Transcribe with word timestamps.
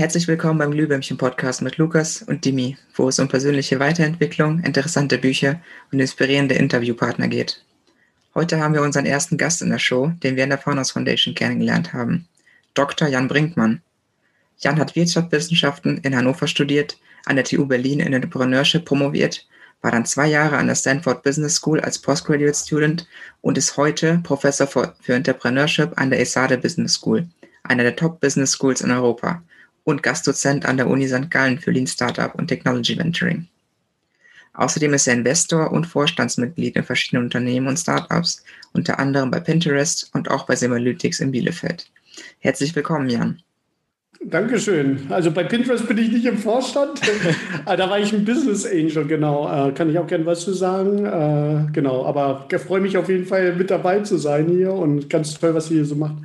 Herzlich 0.00 0.28
willkommen 0.28 0.58
beim 0.58 0.70
Glühwürmchen-Podcast 0.70 1.60
mit 1.60 1.76
Lukas 1.76 2.22
und 2.22 2.46
Dimi, 2.46 2.78
wo 2.94 3.10
es 3.10 3.18
um 3.18 3.28
persönliche 3.28 3.80
Weiterentwicklung, 3.80 4.60
interessante 4.60 5.18
Bücher 5.18 5.60
und 5.92 6.00
inspirierende 6.00 6.54
Interviewpartner 6.54 7.28
geht. 7.28 7.62
Heute 8.34 8.58
haben 8.60 8.72
wir 8.72 8.80
unseren 8.80 9.04
ersten 9.04 9.36
Gast 9.36 9.60
in 9.60 9.68
der 9.68 9.78
Show, 9.78 10.10
den 10.22 10.36
wir 10.36 10.44
in 10.44 10.48
der 10.48 10.58
Founders 10.58 10.92
Foundation 10.92 11.34
kennengelernt 11.34 11.92
haben, 11.92 12.26
Dr. 12.72 13.08
Jan 13.08 13.28
Brinkmann. 13.28 13.82
Jan 14.60 14.78
hat 14.78 14.96
Wirtschaftswissenschaften 14.96 15.98
in 15.98 16.16
Hannover 16.16 16.46
studiert, 16.46 16.96
an 17.26 17.36
der 17.36 17.44
TU 17.44 17.66
Berlin 17.66 18.00
in 18.00 18.14
Entrepreneurship 18.14 18.86
promoviert, 18.86 19.46
war 19.82 19.90
dann 19.90 20.06
zwei 20.06 20.28
Jahre 20.28 20.56
an 20.56 20.68
der 20.68 20.76
Stanford 20.76 21.22
Business 21.22 21.56
School 21.56 21.78
als 21.78 21.98
Postgraduate 21.98 22.56
Student 22.56 23.06
und 23.42 23.58
ist 23.58 23.76
heute 23.76 24.18
Professor 24.22 24.66
für 24.66 25.14
Entrepreneurship 25.14 25.92
an 25.96 26.08
der 26.08 26.20
ESADE 26.20 26.56
Business 26.56 26.94
School, 26.94 27.28
einer 27.64 27.82
der 27.82 27.96
Top 27.96 28.18
Business 28.18 28.52
Schools 28.52 28.80
in 28.80 28.92
Europa 28.92 29.42
und 29.84 30.02
Gastdozent 30.02 30.66
an 30.66 30.76
der 30.76 30.88
Uni 30.88 31.08
St. 31.08 31.30
Gallen 31.30 31.58
für 31.58 31.70
Lean 31.70 31.86
Startup 31.86 32.34
und 32.34 32.48
Technology 32.48 32.98
Venturing. 32.98 33.46
Außerdem 34.54 34.94
ist 34.94 35.06
er 35.06 35.14
Investor 35.14 35.72
und 35.72 35.86
Vorstandsmitglied 35.86 36.76
in 36.76 36.82
verschiedenen 36.82 37.24
Unternehmen 37.24 37.68
und 37.68 37.78
Startups, 37.78 38.44
unter 38.72 38.98
anderem 38.98 39.30
bei 39.30 39.40
Pinterest 39.40 40.10
und 40.12 40.30
auch 40.30 40.46
bei 40.46 40.56
Semalytics 40.56 41.20
in 41.20 41.30
Bielefeld. 41.30 41.90
Herzlich 42.40 42.74
willkommen, 42.74 43.08
Jan. 43.08 43.40
Dankeschön. 44.22 45.06
Also 45.08 45.30
bei 45.30 45.44
Pinterest 45.44 45.88
bin 45.88 45.96
ich 45.96 46.12
nicht 46.12 46.26
im 46.26 46.36
Vorstand. 46.36 47.00
Da 47.64 47.88
war 47.88 47.98
ich 47.98 48.12
ein 48.12 48.24
Business 48.24 48.66
Angel, 48.66 49.06
genau. 49.06 49.68
Äh, 49.68 49.72
kann 49.72 49.88
ich 49.88 49.98
auch 49.98 50.06
gerne 50.06 50.26
was 50.26 50.40
zu 50.40 50.52
sagen. 50.52 51.06
Äh, 51.06 51.72
genau, 51.72 52.04
aber 52.04 52.46
ich 52.52 52.58
freue 52.58 52.80
mich 52.80 52.98
auf 52.98 53.08
jeden 53.08 53.24
Fall 53.24 53.54
mit 53.54 53.70
dabei 53.70 54.00
zu 54.00 54.18
sein 54.18 54.48
hier 54.48 54.72
und 54.72 55.08
ganz 55.08 55.38
toll, 55.38 55.54
was 55.54 55.70
ihr 55.70 55.76
hier 55.76 55.84
so 55.86 55.94
macht. 55.94 56.16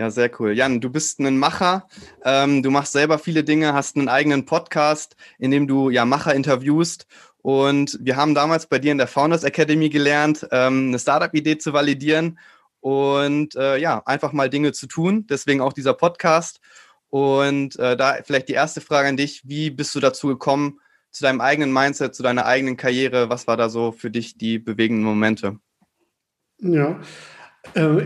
Ja, 0.00 0.10
sehr 0.10 0.30
cool. 0.40 0.52
Jan, 0.54 0.80
du 0.80 0.88
bist 0.88 1.20
ein 1.20 1.36
Macher. 1.36 1.86
Ähm, 2.24 2.62
du 2.62 2.70
machst 2.70 2.92
selber 2.92 3.18
viele 3.18 3.44
Dinge, 3.44 3.74
hast 3.74 3.98
einen 3.98 4.08
eigenen 4.08 4.46
Podcast, 4.46 5.14
in 5.38 5.50
dem 5.50 5.66
du 5.66 5.90
ja 5.90 6.06
Macher 6.06 6.34
interviewst. 6.34 7.06
Und 7.42 7.98
wir 8.00 8.16
haben 8.16 8.34
damals 8.34 8.66
bei 8.66 8.78
dir 8.78 8.92
in 8.92 8.96
der 8.96 9.08
Founders 9.08 9.44
Academy 9.44 9.90
gelernt, 9.90 10.48
ähm, 10.52 10.88
eine 10.88 10.98
Startup-Idee 10.98 11.58
zu 11.58 11.74
validieren 11.74 12.38
und 12.80 13.54
äh, 13.56 13.76
ja, 13.76 14.02
einfach 14.06 14.32
mal 14.32 14.48
Dinge 14.48 14.72
zu 14.72 14.86
tun. 14.86 15.26
Deswegen 15.28 15.60
auch 15.60 15.74
dieser 15.74 15.92
Podcast. 15.92 16.62
Und 17.10 17.78
äh, 17.78 17.94
da 17.94 18.16
vielleicht 18.24 18.48
die 18.48 18.54
erste 18.54 18.80
Frage 18.80 19.10
an 19.10 19.18
dich: 19.18 19.42
Wie 19.44 19.68
bist 19.68 19.94
du 19.94 20.00
dazu 20.00 20.28
gekommen, 20.28 20.80
zu 21.10 21.24
deinem 21.24 21.42
eigenen 21.42 21.74
Mindset, 21.74 22.14
zu 22.14 22.22
deiner 22.22 22.46
eigenen 22.46 22.78
Karriere? 22.78 23.28
Was 23.28 23.46
war 23.46 23.58
da 23.58 23.68
so 23.68 23.92
für 23.92 24.10
dich 24.10 24.38
die 24.38 24.58
bewegenden 24.58 25.04
Momente? 25.04 25.58
Ja, 26.62 26.98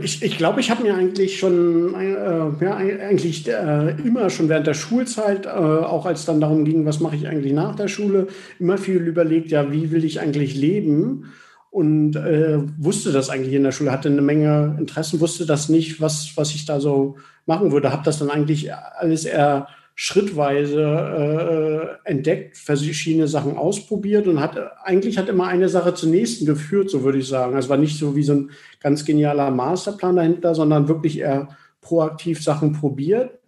ich, 0.02 0.22
ich 0.22 0.36
glaube, 0.36 0.60
ich 0.60 0.70
habe 0.70 0.83
mir 0.83 0.94
eigentlich 0.94 1.38
schon, 1.38 1.94
äh, 1.94 2.64
ja, 2.64 2.77
eigentlich 2.77 3.48
äh, 3.48 3.91
immer 4.05 4.28
schon 4.28 4.48
während 4.48 4.66
der 4.66 4.74
Schulzeit, 4.74 5.46
äh, 5.46 5.48
auch 5.48 6.06
als 6.06 6.24
dann 6.24 6.41
darum 6.41 6.64
ging, 6.64 6.84
was 6.84 7.00
mache 7.00 7.16
ich 7.16 7.28
eigentlich 7.28 7.52
nach 7.52 7.74
der 7.74 7.88
Schule, 7.88 8.27
immer 8.58 8.78
viel 8.78 9.06
überlegt, 9.06 9.50
ja, 9.50 9.72
wie 9.72 9.91
will 9.91 10.05
ich 10.05 10.20
eigentlich 10.20 10.55
leben? 10.55 11.33
Und 11.70 12.14
äh, 12.14 12.58
wusste 12.78 13.11
das 13.11 13.30
eigentlich 13.30 13.55
in 13.55 13.64
der 13.64 13.72
Schule, 13.72 13.91
hatte 13.91 14.08
eine 14.08 14.22
Menge 14.22 14.77
Interessen, 14.78 15.20
wusste 15.20 15.46
das 15.46 15.68
nicht, 15.68 16.00
was, 16.00 16.33
was 16.36 16.55
ich 16.55 16.66
da 16.66 16.78
so 16.78 17.16
machen 17.46 17.72
würde. 17.72 17.91
Habe 17.91 18.05
das 18.05 18.18
dann 18.18 18.30
eigentlich 18.30 18.72
alles 18.72 19.24
eher 19.24 19.66
schrittweise 19.96 21.98
äh, 22.04 22.10
entdeckt, 22.10 22.56
verschiedene 22.56 23.28
Sachen 23.28 23.56
ausprobiert 23.56 24.26
und 24.26 24.40
hat 24.40 24.58
eigentlich 24.82 25.18
hat 25.18 25.28
immer 25.28 25.46
eine 25.46 25.68
Sache 25.68 25.94
zur 25.94 26.08
nächsten 26.08 26.46
geführt, 26.46 26.90
so 26.90 27.04
würde 27.04 27.18
ich 27.18 27.28
sagen. 27.28 27.56
Es 27.56 27.68
war 27.68 27.76
nicht 27.76 27.98
so 27.98 28.16
wie 28.16 28.24
so 28.24 28.32
ein 28.32 28.50
ganz 28.80 29.04
genialer 29.04 29.50
Masterplan 29.50 30.16
dahinter, 30.16 30.54
sondern 30.54 30.88
wirklich 30.88 31.18
eher 31.18 31.48
proaktiv 31.80 32.42
Sachen 32.42 32.72
probiert. 32.72 33.38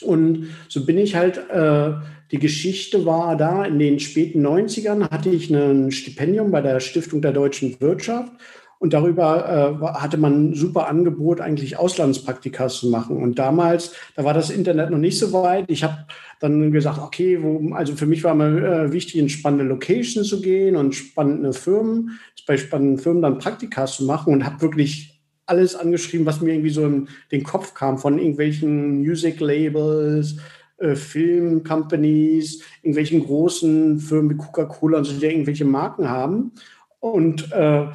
Und 0.00 0.48
so 0.68 0.84
bin 0.84 0.98
ich 0.98 1.14
halt, 1.14 1.38
äh, 1.50 1.92
die 2.32 2.38
Geschichte 2.38 3.04
war 3.04 3.36
da, 3.36 3.64
in 3.64 3.78
den 3.78 4.00
späten 4.00 4.44
90ern 4.44 5.10
hatte 5.10 5.30
ich 5.30 5.50
ein 5.50 5.92
Stipendium 5.92 6.50
bei 6.50 6.62
der 6.62 6.80
Stiftung 6.80 7.22
der 7.22 7.32
deutschen 7.32 7.80
Wirtschaft 7.80 8.32
und 8.80 8.94
darüber 8.94 9.78
äh, 9.78 9.86
hatte 10.00 10.16
man 10.16 10.50
ein 10.50 10.54
super 10.54 10.88
Angebot, 10.88 11.42
eigentlich 11.42 11.78
Auslandspraktika 11.78 12.68
zu 12.68 12.88
machen. 12.88 13.18
Und 13.18 13.38
damals, 13.38 13.92
da 14.16 14.24
war 14.24 14.32
das 14.32 14.48
Internet 14.48 14.88
noch 14.88 14.98
nicht 14.98 15.18
so 15.18 15.34
weit. 15.34 15.66
Ich 15.68 15.84
habe 15.84 16.06
dann 16.40 16.72
gesagt, 16.72 16.98
okay, 16.98 17.38
wo, 17.42 17.74
also 17.74 17.94
für 17.94 18.06
mich 18.06 18.24
war 18.24 18.34
mal 18.34 18.64
äh, 18.64 18.92
wichtig, 18.92 19.18
in 19.18 19.28
spannende 19.28 19.66
Locations 19.66 20.26
zu 20.26 20.40
gehen 20.40 20.76
und 20.76 20.94
spannende 20.94 21.52
Firmen, 21.52 22.18
bei 22.46 22.56
spannenden 22.56 22.96
Firmen 22.96 23.20
dann 23.20 23.38
Praktika 23.38 23.84
zu 23.84 24.06
machen 24.06 24.32
und 24.32 24.46
habe 24.46 24.62
wirklich 24.62 25.20
alles 25.44 25.76
angeschrieben, 25.76 26.24
was 26.24 26.40
mir 26.40 26.54
irgendwie 26.54 26.70
so 26.70 26.86
in 26.86 27.08
den 27.32 27.44
Kopf 27.44 27.74
kam, 27.74 27.98
von 27.98 28.18
irgendwelchen 28.18 29.00
Music-Labels, 29.00 30.36
äh, 30.78 30.94
Film-Companies, 30.94 32.62
irgendwelchen 32.80 33.22
großen 33.22 33.98
Firmen 33.98 34.30
wie 34.30 34.36
Coca-Cola 34.38 34.98
und 34.98 35.04
so, 35.04 35.18
die 35.18 35.26
irgendwelche 35.26 35.66
Marken 35.66 36.08
haben. 36.08 36.52
Und 36.98 37.52
äh, 37.52 37.88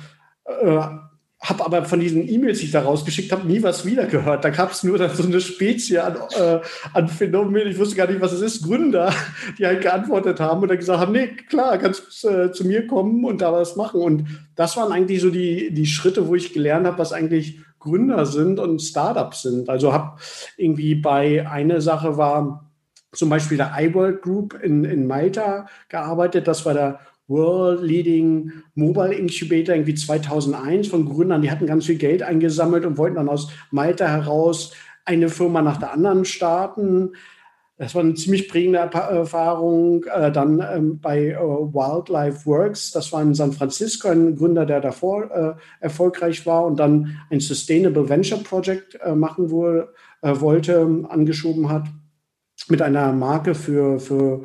äh, 0.45 0.79
habe 1.41 1.65
aber 1.65 1.85
von 1.85 1.99
diesen 1.99 2.27
E-Mails, 2.27 2.59
die 2.59 2.65
ich 2.65 2.71
da 2.71 2.81
rausgeschickt 2.81 3.31
habe, 3.31 3.47
nie 3.47 3.61
was 3.61 3.85
wiedergehört. 3.85 4.43
Da 4.43 4.49
gab 4.49 4.71
es 4.71 4.83
nur 4.83 4.97
dann 4.97 5.15
so 5.15 5.23
eine 5.23 5.41
Spezie 5.41 5.99
an, 5.99 6.17
äh, 6.37 6.59
an 6.93 7.07
Phänomenen, 7.07 7.67
ich 7.67 7.77
wusste 7.77 7.95
gar 7.95 8.07
nicht, 8.07 8.21
was 8.21 8.31
es 8.31 8.41
ist, 8.41 8.63
Gründer, 8.63 9.13
die 9.59 9.65
halt 9.65 9.81
geantwortet 9.81 10.39
haben 10.39 10.61
und 10.61 10.69
dann 10.69 10.77
gesagt 10.77 10.99
haben, 10.99 11.11
nee, 11.11 11.27
klar, 11.27 11.77
kannst 11.77 12.25
äh, 12.25 12.51
zu 12.51 12.65
mir 12.65 12.87
kommen 12.87 13.25
und 13.25 13.41
da 13.41 13.53
was 13.53 13.75
machen. 13.75 14.01
Und 14.01 14.27
das 14.55 14.75
waren 14.75 14.91
eigentlich 14.91 15.21
so 15.21 15.29
die, 15.29 15.73
die 15.73 15.85
Schritte, 15.85 16.27
wo 16.27 16.35
ich 16.35 16.53
gelernt 16.53 16.87
habe, 16.87 16.97
was 16.97 17.13
eigentlich 17.13 17.59
Gründer 17.79 18.25
sind 18.25 18.59
und 18.59 18.81
Startups 18.81 19.43
sind. 19.43 19.69
Also 19.69 19.93
habe 19.93 20.17
irgendwie 20.57 20.95
bei 20.95 21.47
einer 21.47 21.81
Sache 21.81 22.17
war 22.17 22.71
zum 23.11 23.29
Beispiel 23.29 23.57
der 23.57 23.73
iWorld 23.77 24.21
Group 24.23 24.59
in, 24.61 24.83
in 24.83 25.05
Malta 25.05 25.67
gearbeitet. 25.89 26.47
Das 26.47 26.65
war 26.65 26.73
der 26.73 26.99
World 27.27 27.81
Leading 27.81 28.51
Mobile 28.75 29.13
Incubator 29.13 29.75
irgendwie 29.75 29.95
2001 29.95 30.87
von 30.87 31.05
Gründern, 31.05 31.41
die 31.41 31.51
hatten 31.51 31.65
ganz 31.65 31.85
viel 31.85 31.97
Geld 31.97 32.21
eingesammelt 32.21 32.85
und 32.85 32.97
wollten 32.97 33.15
dann 33.15 33.29
aus 33.29 33.51
Malta 33.71 34.07
heraus 34.07 34.73
eine 35.05 35.29
Firma 35.29 35.61
nach 35.61 35.77
der 35.77 35.93
anderen 35.93 36.25
starten. 36.25 37.13
Das 37.77 37.93
war 37.93 38.01
eine 38.01 38.13
ziemlich 38.13 38.47
prägende 38.47 38.79
Erfahrung. 38.79 40.05
Äh, 40.05 40.31
dann 40.31 40.63
ähm, 40.73 40.99
bei 41.01 41.31
äh, 41.31 41.37
Wildlife 41.37 42.45
Works, 42.45 42.91
das 42.91 43.11
war 43.11 43.21
in 43.21 43.33
San 43.33 43.51
Francisco 43.51 44.07
ein 44.07 44.35
Gründer, 44.35 44.65
der 44.65 44.79
davor 44.79 45.29
äh, 45.31 45.53
erfolgreich 45.81 46.45
war 46.45 46.65
und 46.65 46.79
dann 46.79 47.17
ein 47.29 47.41
Sustainable 47.41 48.07
Venture 48.07 48.39
Project 48.39 48.97
machen 49.15 49.51
wollte, 49.51 51.05
angeschoben 51.09 51.69
hat 51.69 51.87
mit 52.67 52.81
einer 52.81 53.11
Marke 53.11 53.53
für, 53.53 53.99
für 53.99 54.41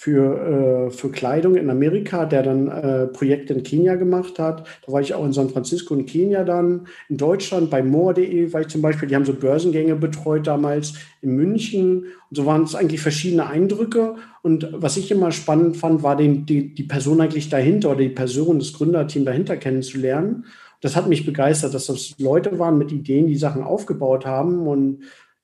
für, 0.00 0.86
äh, 0.86 0.90
für 0.92 1.10
Kleidung 1.10 1.56
in 1.56 1.68
Amerika, 1.70 2.24
der 2.24 2.44
dann 2.44 2.68
äh, 2.68 3.08
Projekte 3.08 3.52
in 3.52 3.64
Kenia 3.64 3.96
gemacht 3.96 4.38
hat. 4.38 4.64
Da 4.86 4.92
war 4.92 5.00
ich 5.00 5.12
auch 5.12 5.24
in 5.24 5.32
San 5.32 5.50
Francisco 5.50 5.92
in 5.92 6.06
Kenia 6.06 6.44
dann. 6.44 6.86
In 7.08 7.16
Deutschland 7.16 7.68
bei 7.68 7.82
more.de 7.82 8.52
war 8.52 8.60
ich 8.60 8.68
zum 8.68 8.80
Beispiel, 8.80 9.08
die 9.08 9.16
haben 9.16 9.24
so 9.24 9.32
Börsengänge 9.32 9.96
betreut 9.96 10.46
damals 10.46 10.92
in 11.20 11.34
München. 11.34 12.04
Und 12.30 12.36
so 12.36 12.46
waren 12.46 12.62
es 12.62 12.76
eigentlich 12.76 13.00
verschiedene 13.00 13.48
Eindrücke. 13.48 14.14
Und 14.42 14.68
was 14.72 14.96
ich 14.96 15.10
immer 15.10 15.32
spannend 15.32 15.76
fand, 15.76 16.04
war 16.04 16.14
den, 16.14 16.46
die, 16.46 16.72
die 16.72 16.84
Person 16.84 17.20
eigentlich 17.20 17.48
dahinter 17.48 17.90
oder 17.90 18.02
die 18.02 18.08
Person, 18.10 18.60
das 18.60 18.74
Gründerteam 18.74 19.24
dahinter 19.24 19.56
kennenzulernen. 19.56 20.44
Das 20.80 20.94
hat 20.94 21.08
mich 21.08 21.26
begeistert, 21.26 21.74
dass 21.74 21.86
das 21.86 22.14
Leute 22.20 22.60
waren 22.60 22.78
mit 22.78 22.92
Ideen, 22.92 23.26
die 23.26 23.34
Sachen 23.34 23.64
aufgebaut 23.64 24.26
haben 24.26 24.68
und 24.68 25.00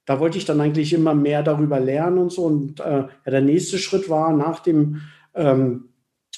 da 0.07 0.21
wollte 0.21 0.39
ich 0.39 0.45
dann 0.45 0.61
eigentlich 0.61 0.93
immer 0.93 1.15
mehr 1.15 1.43
darüber 1.43 1.81
lernen 1.81 2.19
und 2.19 2.33
so. 2.33 2.43
Und 2.43 2.81
äh, 2.81 2.85
ja, 2.85 3.09
der 3.27 3.41
nächste 3.41 3.79
Schritt 3.79 4.09
war 4.09 4.33
nach 4.33 4.61
dem 4.61 5.01
ähm, 5.35 5.89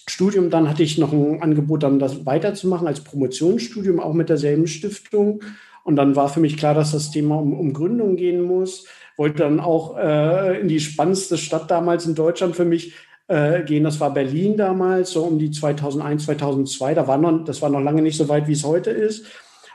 Studium, 0.09 0.51
dann 0.51 0.69
hatte 0.69 0.83
ich 0.83 0.99
noch 0.99 1.13
ein 1.13 1.43
Angebot, 1.43 1.83
dann 1.83 1.99
das 1.99 2.25
weiterzumachen 2.27 2.87
als 2.87 3.01
Promotionsstudium, 3.01 3.99
auch 3.99 4.15
mit 4.15 4.29
derselben 4.29 4.67
Stiftung. 4.67 5.43
Und 5.83 5.97
dann 5.97 6.17
war 6.17 6.29
für 6.29 6.41
mich 6.41 6.57
klar, 6.57 6.75
dass 6.75 6.93
das 6.93 7.11
Thema 7.11 7.37
um, 7.37 7.53
um 7.53 7.73
Gründung 7.73 8.17
gehen 8.17 8.43
muss. 8.43 8.87
Wollte 9.17 9.39
dann 9.39 9.61
auch 9.61 9.97
äh, 9.97 10.61
in 10.61 10.69
die 10.69 10.81
spannendste 10.81 11.39
Stadt 11.39 11.71
damals 11.71 12.07
in 12.07 12.15
Deutschland 12.15 12.55
für 12.55 12.65
mich 12.65 12.95
äh, 13.29 13.63
gehen. 13.63 13.85
Das 13.85 13.99
war 13.99 14.13
Berlin 14.13 14.57
damals, 14.57 15.11
so 15.11 15.23
um 15.23 15.39
die 15.39 15.51
2001, 15.51 16.27
2002. 16.27 16.95
Da 16.95 17.09
war 17.09 17.19
noch, 17.19 17.45
das 17.45 17.63
war 17.63 17.71
noch 17.71 17.81
lange 17.81 18.03
nicht 18.03 18.17
so 18.17 18.29
weit, 18.29 18.47
wie 18.47 18.53
es 18.53 18.65
heute 18.65 18.91
ist. 18.91 19.27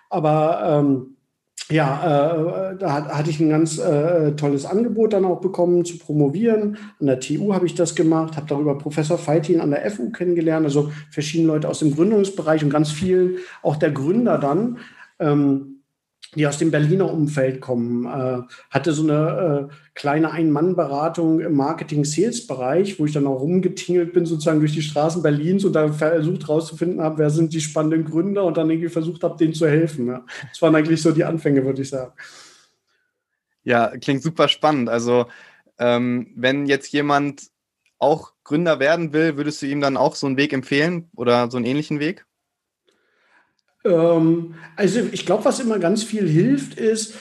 Aber 0.10 0.62
ähm, 0.66 1.16
ja, 1.72 2.72
äh, 2.72 2.78
da 2.78 3.06
hatte 3.06 3.30
ich 3.30 3.40
ein 3.40 3.50
ganz 3.50 3.78
äh, 3.78 4.34
tolles 4.34 4.66
Angebot 4.66 5.14
dann 5.14 5.26
auch 5.26 5.42
bekommen 5.42 5.86
zu 5.86 5.98
promovieren. 5.98 6.78
An 7.00 7.08
der 7.08 7.20
TU 7.20 7.54
habe 7.54 7.66
ich 7.66 7.76
das 7.76 7.96
gemacht, 7.96 8.38
habe 8.38 8.48
darüber 8.48 8.78
Professor 8.78 9.18
Feitin 9.18 9.62
an 9.62 9.72
der 9.72 9.90
FU 9.90 10.12
kennengelernt, 10.12 10.66
also 10.66 10.92
verschiedene 11.10 11.48
Leute 11.48 11.70
aus 11.70 11.80
dem 11.80 11.96
Gründungsbereich 11.96 12.64
und 12.64 12.70
ganz 12.70 12.92
vielen, 12.92 13.38
auch 13.62 13.76
der 13.76 13.92
Gründer 13.92 14.38
dann. 14.38 14.78
Ähm, 15.20 15.71
die 16.36 16.48
aus 16.48 16.58
dem 16.58 16.72
Berliner 16.72 17.12
Umfeld 17.12 17.62
kommen, 17.62 18.06
äh, 18.06 18.42
hatte 18.70 18.94
so 18.94 19.04
eine 19.04 19.70
äh, 19.70 19.74
kleine 19.96 20.32
Ein-Mann-Beratung 20.32 21.42
im 21.42 21.56
Marketing-Sales-Bereich, 21.56 23.00
wo 23.00 23.06
ich 23.06 23.14
dann 23.14 23.28
auch 23.28 23.42
rumgetingelt 23.42 24.14
bin, 24.14 24.26
sozusagen 24.26 24.60
durch 24.60 24.74
die 24.74 24.82
Straßen 24.82 25.22
Berlins 25.22 25.66
und 25.66 25.74
da 25.74 25.92
versucht 25.92 26.48
herauszufinden 26.48 27.02
habe, 27.02 27.18
wer 27.18 27.30
sind 27.30 27.54
die 27.54 27.62
spannenden 27.62 28.06
Gründer 28.06 28.46
und 28.46 28.58
dann 28.58 28.70
irgendwie 28.70 28.90
versucht 28.90 29.24
habe, 29.24 29.38
denen 29.38 29.54
zu 29.54 29.68
helfen. 29.68 30.08
Ja. 30.08 30.26
Das 30.50 30.62
waren 30.62 30.76
eigentlich 30.76 31.02
so 31.02 31.12
die 31.12 31.26
Anfänge, 31.26 31.66
würde 31.66 31.82
ich 31.82 31.90
sagen. 31.90 32.14
Ja, 33.64 33.96
klingt 33.98 34.24
super 34.24 34.48
spannend. 34.48 34.90
Also 34.90 35.26
Ähm, 35.80 36.28
wenn 36.36 36.68
jetzt 36.68 36.92
jemand 36.92 37.50
auch 37.98 38.34
Gründer 38.44 38.80
werden 38.80 39.14
will, 39.14 39.36
würdest 39.36 39.64
du 39.64 39.66
ihm 39.66 39.82
dann 39.82 39.98
auch 39.98 40.14
so 40.14 40.28
einen 40.28 40.38
Weg 40.38 40.54
empfehlen 40.54 41.10
oder 41.16 41.50
so 41.50 41.58
einen 41.58 41.66
ähnlichen 41.66 42.00
Weg? 42.00 42.28
Ähm, 43.86 44.56
also 44.76 45.00
ich 45.12 45.26
glaube, 45.26 45.46
was 45.46 45.60
immer 45.60 45.80
ganz 45.80 46.04
viel 46.04 46.28
hilft, 46.28 46.80
ist, 46.80 47.16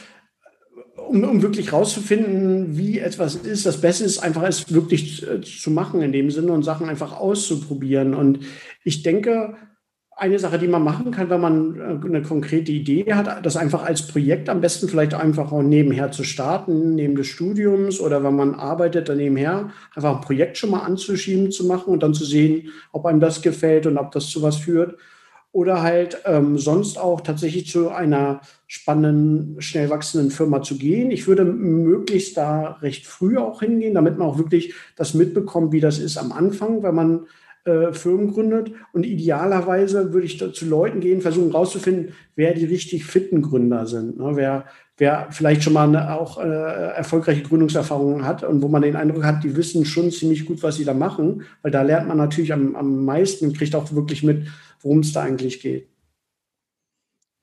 um, 0.96 1.24
um 1.24 1.42
wirklich 1.42 1.72
rauszufinden, 1.72 2.76
wie 2.76 2.98
etwas 2.98 3.34
ist, 3.34 3.66
das 3.66 3.80
Beste 3.80 4.04
ist 4.04 4.18
einfach, 4.18 4.42
es 4.44 4.72
wirklich 4.72 5.20
zu, 5.20 5.40
zu 5.40 5.70
machen 5.70 6.02
in 6.02 6.12
dem 6.12 6.30
Sinne 6.30 6.52
und 6.52 6.62
Sachen 6.62 6.88
einfach 6.88 7.18
auszuprobieren. 7.18 8.14
Und 8.14 8.40
ich 8.84 9.02
denke, 9.02 9.56
eine 10.20 10.38
Sache, 10.38 10.58
die 10.58 10.68
man 10.68 10.84
machen 10.84 11.12
kann, 11.12 11.30
wenn 11.30 11.40
man 11.40 11.80
äh, 11.80 12.06
eine 12.06 12.22
konkrete 12.22 12.70
Idee 12.70 13.14
hat, 13.14 13.44
das 13.44 13.56
einfach 13.56 13.84
als 13.84 14.06
Projekt 14.06 14.50
am 14.50 14.60
besten 14.60 14.86
vielleicht 14.86 15.14
einfach 15.14 15.50
auch 15.50 15.62
nebenher 15.62 16.12
zu 16.12 16.24
starten, 16.24 16.94
neben 16.94 17.16
des 17.16 17.26
Studiums 17.26 18.00
oder 18.00 18.22
wenn 18.22 18.36
man 18.36 18.54
arbeitet, 18.54 19.08
dann 19.08 19.16
nebenher 19.16 19.70
einfach 19.94 20.16
ein 20.16 20.20
Projekt 20.20 20.58
schon 20.58 20.70
mal 20.70 20.80
anzuschieben, 20.80 21.50
zu 21.50 21.66
machen 21.66 21.90
und 21.90 22.02
dann 22.02 22.12
zu 22.12 22.26
sehen, 22.26 22.68
ob 22.92 23.06
einem 23.06 23.20
das 23.20 23.40
gefällt 23.40 23.86
und 23.86 23.96
ob 23.96 24.12
das 24.12 24.28
zu 24.28 24.42
was 24.42 24.56
führt. 24.56 24.98
Oder 25.52 25.82
halt 25.82 26.22
ähm, 26.26 26.58
sonst 26.58 26.96
auch 26.96 27.22
tatsächlich 27.22 27.68
zu 27.68 27.88
einer 27.88 28.40
spannenden, 28.68 29.60
schnell 29.60 29.90
wachsenden 29.90 30.30
Firma 30.30 30.62
zu 30.62 30.78
gehen. 30.78 31.10
Ich 31.10 31.26
würde 31.26 31.44
möglichst 31.44 32.36
da 32.36 32.78
recht 32.82 33.06
früh 33.06 33.36
auch 33.36 33.60
hingehen, 33.60 33.94
damit 33.94 34.16
man 34.16 34.28
auch 34.28 34.38
wirklich 34.38 34.74
das 34.94 35.14
mitbekommt, 35.14 35.72
wie 35.72 35.80
das 35.80 35.98
ist 35.98 36.18
am 36.18 36.30
Anfang, 36.30 36.84
wenn 36.84 36.94
man 36.94 37.26
äh, 37.64 37.92
Firmen 37.92 38.32
gründet. 38.32 38.72
Und 38.92 39.04
idealerweise 39.04 40.12
würde 40.12 40.26
ich 40.26 40.38
zu 40.38 40.66
Leuten 40.66 41.00
gehen, 41.00 41.20
versuchen 41.20 41.50
herauszufinden, 41.50 42.14
wer 42.34 42.54
die 42.54 42.64
richtig 42.64 43.04
fitten 43.04 43.42
Gründer 43.42 43.86
sind. 43.86 44.18
Ne? 44.18 44.32
Wer, 44.34 44.64
wer 44.96 45.26
vielleicht 45.30 45.62
schon 45.62 45.74
mal 45.74 45.88
eine, 45.88 46.18
auch 46.18 46.38
äh, 46.38 46.42
erfolgreiche 46.46 47.42
Gründungserfahrungen 47.42 48.24
hat 48.24 48.44
und 48.44 48.62
wo 48.62 48.68
man 48.68 48.82
den 48.82 48.96
Eindruck 48.96 49.24
hat, 49.24 49.44
die 49.44 49.56
wissen 49.56 49.84
schon 49.84 50.10
ziemlich 50.10 50.46
gut, 50.46 50.62
was 50.62 50.76
sie 50.76 50.84
da 50.84 50.94
machen, 50.94 51.42
weil 51.60 51.70
da 51.70 51.82
lernt 51.82 52.08
man 52.08 52.16
natürlich 52.16 52.52
am, 52.52 52.76
am 52.76 53.04
meisten 53.04 53.46
und 53.46 53.58
kriegt 53.58 53.74
auch 53.74 53.92
wirklich 53.92 54.22
mit, 54.22 54.46
worum 54.80 55.00
es 55.00 55.12
da 55.12 55.22
eigentlich 55.22 55.60
geht. 55.60 55.88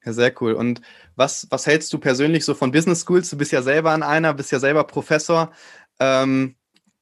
Ja, 0.06 0.14
sehr 0.14 0.34
cool. 0.42 0.54
Und 0.54 0.82
was, 1.16 1.48
was 1.50 1.68
hältst 1.68 1.92
du 1.92 1.98
persönlich 1.98 2.46
so 2.46 2.54
von 2.54 2.72
Business 2.72 3.02
Schools? 3.02 3.30
Du 3.30 3.38
bist 3.38 3.52
ja 3.52 3.62
selber 3.62 3.92
an 3.92 4.04
einer, 4.04 4.34
bist 4.34 4.52
ja 4.52 4.60
selber 4.60 4.86
Professor. 4.86 5.52
Ähm, 6.00 6.56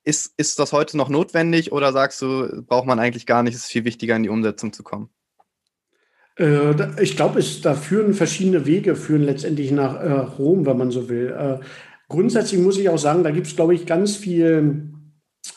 ist, 0.04 0.34
ist 0.38 0.60
das 0.60 0.72
heute 0.72 0.98
noch 0.98 1.10
notwendig 1.10 1.72
oder 1.72 1.92
sagst 1.92 2.22
du, 2.22 2.64
braucht 2.64 2.86
man 2.88 3.00
eigentlich 3.00 3.26
gar 3.26 3.44
nicht, 3.44 3.56
es 3.56 3.62
ist 3.62 3.72
viel 3.72 3.86
wichtiger, 3.86 4.16
in 4.16 4.24
die 4.24 4.30
Umsetzung 4.30 4.72
zu 4.72 4.84
kommen? 4.84 5.10
Äh, 6.38 7.02
ich 7.02 7.16
glaube, 7.16 7.44
da 7.62 7.76
führen 7.76 8.14
verschiedene 8.14 8.66
Wege, 8.66 8.96
führen 8.96 9.24
letztendlich 9.24 9.72
nach 9.72 9.96
äh, 9.96 10.12
Rom, 10.12 10.66
wenn 10.66 10.78
man 10.78 10.92
so 10.92 11.10
will. 11.10 11.30
Äh, 11.30 11.66
grundsätzlich 12.08 12.62
muss 12.62 12.78
ich 12.78 12.90
auch 12.90 12.98
sagen, 12.98 13.24
da 13.24 13.32
gibt 13.32 13.48
es, 13.48 13.56
glaube 13.56 13.74
ich, 13.74 13.86
ganz 13.86 14.16
viel, 14.16 14.92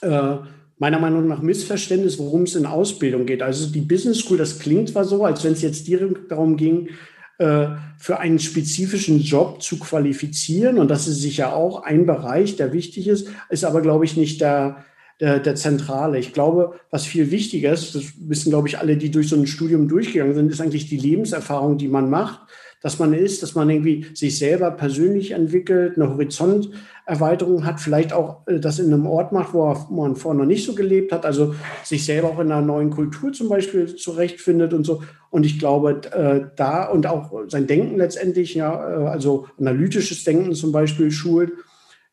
äh, 0.00 0.36
meiner 0.78 0.98
Meinung 0.98 1.26
nach, 1.26 1.42
Missverständnis, 1.42 2.19
worum 2.19 2.42
es 2.44 2.54
in 2.54 2.66
Ausbildung 2.66 3.26
geht. 3.26 3.42
Also 3.42 3.70
die 3.70 3.80
Business 3.80 4.19
School, 4.19 4.38
das 4.38 4.58
klingt 4.58 4.90
zwar 4.90 5.04
so, 5.04 5.25
als 5.25 5.44
wenn 5.44 5.52
es 5.52 5.62
jetzt 5.62 5.86
direkt 5.86 6.30
darum 6.30 6.56
ging, 6.56 6.90
äh, 7.38 7.69
für 7.98 8.19
einen 8.19 8.38
spezifischen 8.38 9.20
Job 9.20 9.62
zu 9.62 9.78
qualifizieren. 9.78 10.78
Und 10.78 10.88
das 10.88 11.08
ist 11.08 11.20
sicher 11.20 11.54
auch 11.54 11.82
ein 11.82 12.06
Bereich, 12.06 12.56
der 12.56 12.72
wichtig 12.72 13.08
ist, 13.08 13.28
ist 13.48 13.64
aber, 13.64 13.80
glaube 13.80 14.04
ich, 14.04 14.16
nicht 14.16 14.40
der, 14.40 14.84
der, 15.20 15.40
der 15.40 15.56
Zentrale. 15.56 16.19
Ich 16.19 16.32
glaube, 16.32 16.78
was 16.90 17.06
viel 17.06 17.30
wichtiger 17.30 17.72
ist, 17.72 17.94
das 17.94 18.04
wissen, 18.20 18.50
glaube 18.50 18.69
ich, 18.69 18.78
alle, 18.78 18.96
die 18.96 19.10
durch 19.10 19.28
so 19.28 19.36
ein 19.36 19.46
Studium 19.46 19.88
durchgegangen 19.88 20.34
sind, 20.34 20.50
ist 20.50 20.60
eigentlich 20.60 20.88
die 20.88 20.96
Lebenserfahrung, 20.96 21.78
die 21.78 21.88
man 21.88 22.08
macht 22.08 22.40
dass 22.80 22.98
man 22.98 23.12
ist, 23.12 23.42
dass 23.42 23.54
man 23.54 23.69
irgendwie 23.69 24.06
sich 24.14 24.38
selber 24.38 24.70
persönlich 24.70 25.32
entwickelt, 25.32 25.96
eine 25.96 26.10
Horizonterweiterung 26.10 27.64
hat, 27.64 27.80
vielleicht 27.80 28.12
auch 28.12 28.46
äh, 28.46 28.60
das 28.60 28.78
in 28.78 28.92
einem 28.92 29.06
Ort 29.06 29.32
macht, 29.32 29.52
wo 29.52 29.75
man 29.90 30.16
vorher 30.16 30.38
noch 30.38 30.46
nicht 30.46 30.64
so 30.64 30.75
gelebt 30.75 31.12
hat, 31.12 31.26
also 31.26 31.54
sich 31.82 32.04
selber 32.04 32.28
auch 32.28 32.38
in 32.38 32.52
einer 32.52 32.64
neuen 32.64 32.90
Kultur 32.90 33.32
zum 33.32 33.48
Beispiel 33.48 33.94
zurechtfindet 33.96 34.72
und 34.72 34.84
so. 34.84 35.02
Und 35.30 35.44
ich 35.44 35.58
glaube, 35.58 36.00
äh, 36.12 36.46
da 36.56 36.84
und 36.84 37.06
auch 37.06 37.32
sein 37.48 37.66
Denken 37.66 37.96
letztendlich, 37.96 38.54
ja, 38.54 38.72
äh, 38.72 39.06
also 39.08 39.46
analytisches 39.58 40.25
Denken 40.25 40.54
zum 40.54 40.72
Beispiel 40.72 41.10
schult. 41.10 41.52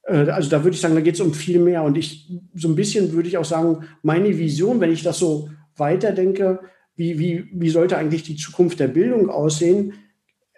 Also 0.08 0.52
da 0.52 0.64
würde 0.64 0.76
ich 0.76 0.82
sagen, 0.82 0.94
da 0.94 1.02
geht 1.02 1.16
es 1.16 1.22
um 1.22 1.34
viel 1.34 1.58
mehr. 1.58 1.82
Und 1.82 1.98
ich, 1.98 2.32
so 2.54 2.68
ein 2.68 2.76
bisschen 2.76 3.14
würde 3.14 3.28
ich 3.28 3.40
auch 3.40 3.46
sagen, 3.46 3.86
meine 4.04 4.38
Vision, 4.38 4.80
wenn 4.80 4.92
ich 4.92 5.02
das 5.02 5.18
so 5.18 5.50
weiterdenke, 5.78 6.60
wie, 6.96 7.18
wie, 7.18 7.50
wie 7.52 7.70
sollte 7.72 7.98
eigentlich 7.98 8.22
die 8.22 8.36
Zukunft 8.36 8.80
der 8.80 8.88
Bildung 8.88 9.32
aussehen, 9.32 9.94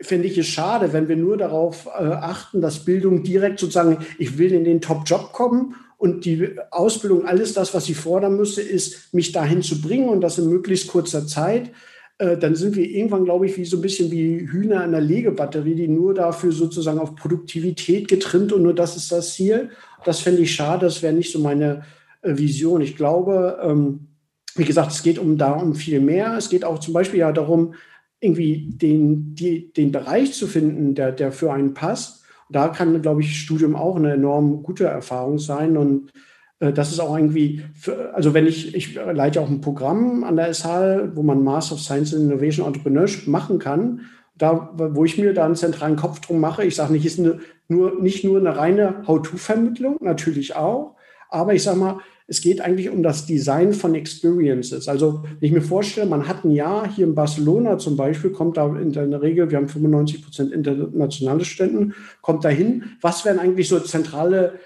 finde 0.02 0.28
ich 0.28 0.38
es 0.38 0.48
schade, 0.48 0.94
wenn 0.94 1.08
wir 1.08 1.16
nur 1.16 1.38
darauf 1.38 1.88
äh, 1.88 2.04
achten, 2.04 2.62
dass 2.62 2.86
Bildung 2.86 3.24
direkt 3.24 3.60
sozusagen, 3.60 4.06
ich 4.20 4.38
will 4.38 4.52
in 4.52 4.64
den 4.64 4.82
Top-Job 4.82 5.34
kommen 5.34 5.76
und 5.98 6.26
die 6.26 6.56
Ausbildung, 6.72 7.26
alles 7.26 7.54
das, 7.54 7.74
was 7.74 7.86
sie 7.86 7.96
fordern 7.96 8.38
müsste, 8.38 8.62
ist, 8.62 9.14
mich 9.14 9.32
dahin 9.32 9.62
zu 9.62 9.82
bringen 9.82 10.10
und 10.10 10.22
das 10.22 10.38
in 10.38 10.50
möglichst 10.50 10.88
kurzer 10.88 11.26
Zeit. 11.26 11.72
Äh, 12.20 12.38
dann 12.38 12.56
sind 12.56 12.76
wir 12.76 12.88
irgendwann, 12.88 13.26
glaube 13.26 13.48
ich, 13.48 13.58
wie 13.58 13.66
so 13.66 13.78
ein 13.78 13.82
bisschen 13.82 14.12
wie 14.12 14.48
Hühner 14.48 14.84
in 14.86 14.92
der 14.92 15.02
Legebatterie, 15.02 15.76
die 15.76 15.88
nur 15.88 16.14
dafür 16.14 16.52
sozusagen 16.52 17.00
auf 17.00 17.16
Produktivität 17.16 18.08
getrimmt 18.08 18.54
und 18.54 18.62
nur 18.64 18.76
das 18.76 18.96
ist 18.96 19.12
das 19.12 19.34
Ziel. 19.34 19.72
Das 20.06 20.20
fände 20.20 20.42
ich 20.44 20.54
schade, 20.54 20.86
das 20.86 21.02
wäre 21.02 21.14
nicht 21.14 21.32
so 21.32 21.40
meine 21.40 21.84
äh, 22.22 22.38
Vision. 22.38 22.82
Ich 22.82 22.96
glaube, 22.96 23.60
ähm, 23.64 24.08
wie 24.56 24.66
gesagt, 24.66 24.92
es 24.92 25.02
geht 25.02 25.18
um 25.18 25.38
da 25.38 25.54
um 25.54 25.76
viel 25.76 26.00
mehr. 26.00 26.36
Es 26.38 26.50
geht 26.50 26.66
auch 26.66 26.80
zum 26.80 26.94
Beispiel 26.94 27.20
ja 27.20 27.32
darum, 27.32 27.74
irgendwie 28.20 28.70
den, 28.72 29.36
die, 29.36 29.72
den 29.74 29.92
Bereich 29.92 30.34
zu 30.34 30.48
finden, 30.48 30.96
der, 30.96 31.12
der 31.12 31.32
für 31.32 31.52
einen 31.52 31.74
passt. 31.74 32.24
Da 32.50 32.70
kann, 32.70 33.02
glaube 33.02 33.22
ich, 33.22 33.40
Studium 33.40 33.76
auch 33.76 33.96
eine 33.96 34.14
enorm 34.14 34.64
gute 34.64 34.86
Erfahrung 34.86 35.38
sein. 35.38 35.78
Und 35.78 36.12
äh, 36.60 36.74
das 36.74 36.92
ist 36.92 37.00
auch 37.00 37.16
irgendwie, 37.16 37.64
für, 37.76 38.14
also 38.16 38.34
wenn 38.34 38.48
ich, 38.48 38.74
ich 38.74 38.96
leite 38.96 39.42
auch 39.42 39.50
ein 39.50 39.62
Programm 39.62 40.24
an 40.24 40.36
der 40.36 40.54
SH, 40.54 41.16
wo 41.16 41.24
man 41.24 41.44
Master 41.44 41.76
of 41.76 41.82
Science 41.82 42.14
in 42.14 42.24
Innovation 42.24 42.66
Entrepreneurship 42.66 43.28
machen 43.28 43.60
kann. 43.60 44.02
Da, 44.36 44.72
wo 44.76 45.04
ich 45.04 45.18
mir 45.18 45.34
da 45.34 45.46
einen 45.46 45.56
zentralen 45.56 45.96
Kopf 45.96 46.20
drum 46.20 46.40
mache, 46.40 46.64
ich 46.64 46.76
sage 46.76 46.94
nicht, 46.94 47.08
ist 47.08 47.18
eine, 47.18 47.40
nur, 47.68 48.00
nicht 48.00 48.24
nur 48.24 48.40
eine 48.40 48.56
reine 48.56 49.02
How-to-Vermittlung, 49.08 49.98
natürlich 50.00 50.56
auch, 50.56 50.96
aber 51.30 51.56
ich 51.56 51.64
sage 51.64 51.80
mal, 51.80 51.98
es 52.28 52.42
geht 52.42 52.60
eigentlich 52.60 52.90
um 52.90 53.04
das 53.04 53.26
Design 53.26 53.72
von 53.72 53.96
Experiences. 53.96 54.90
Also, 54.90 55.24
wenn 55.24 55.48
ich 55.48 55.54
mir 55.54 55.62
vorstelle, 55.62 56.08
man 56.08 56.28
hat 56.28 56.44
ein 56.44 56.52
Jahr 56.52 56.94
hier 56.94 57.08
in 57.08 57.16
Barcelona 57.16 57.78
zum 57.78 57.96
Beispiel, 57.96 58.32
kommt 58.32 58.58
da 58.58 58.68
in 58.78 58.92
der 58.92 59.22
Regel, 59.22 59.50
wir 59.50 59.58
haben 59.58 59.70
95 59.70 60.24
Prozent 60.24 60.52
internationale 60.52 61.46
Studenten, 61.46 61.94
kommt 62.22 62.44
da 62.44 62.50
hin. 62.50 62.84
Was 63.02 63.24
wären 63.24 63.40
eigentlich 63.40 63.70
so 63.70 63.80
zentrale 63.80 64.60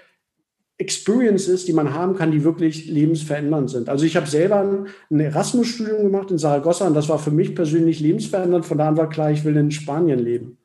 Experiences, 0.78 1.64
die 1.64 1.72
man 1.72 1.94
haben 1.94 2.16
kann, 2.16 2.32
die 2.32 2.42
wirklich 2.42 2.86
lebensverändernd 2.86 3.70
sind. 3.70 3.88
Also 3.88 4.04
ich 4.04 4.16
habe 4.16 4.26
selber 4.26 4.86
ein 5.10 5.20
Erasmus-Studium 5.20 6.02
gemacht 6.02 6.32
in 6.32 6.38
Saragossa 6.38 6.88
und 6.88 6.94
das 6.94 7.08
war 7.08 7.20
für 7.20 7.30
mich 7.30 7.54
persönlich 7.54 8.00
lebensverändernd. 8.00 8.66
Von 8.66 8.78
da 8.78 8.88
an 8.88 8.96
war 8.96 9.08
klar, 9.08 9.30
ich 9.30 9.44
will 9.44 9.56
in 9.56 9.70
Spanien 9.70 10.18
leben. 10.18 10.58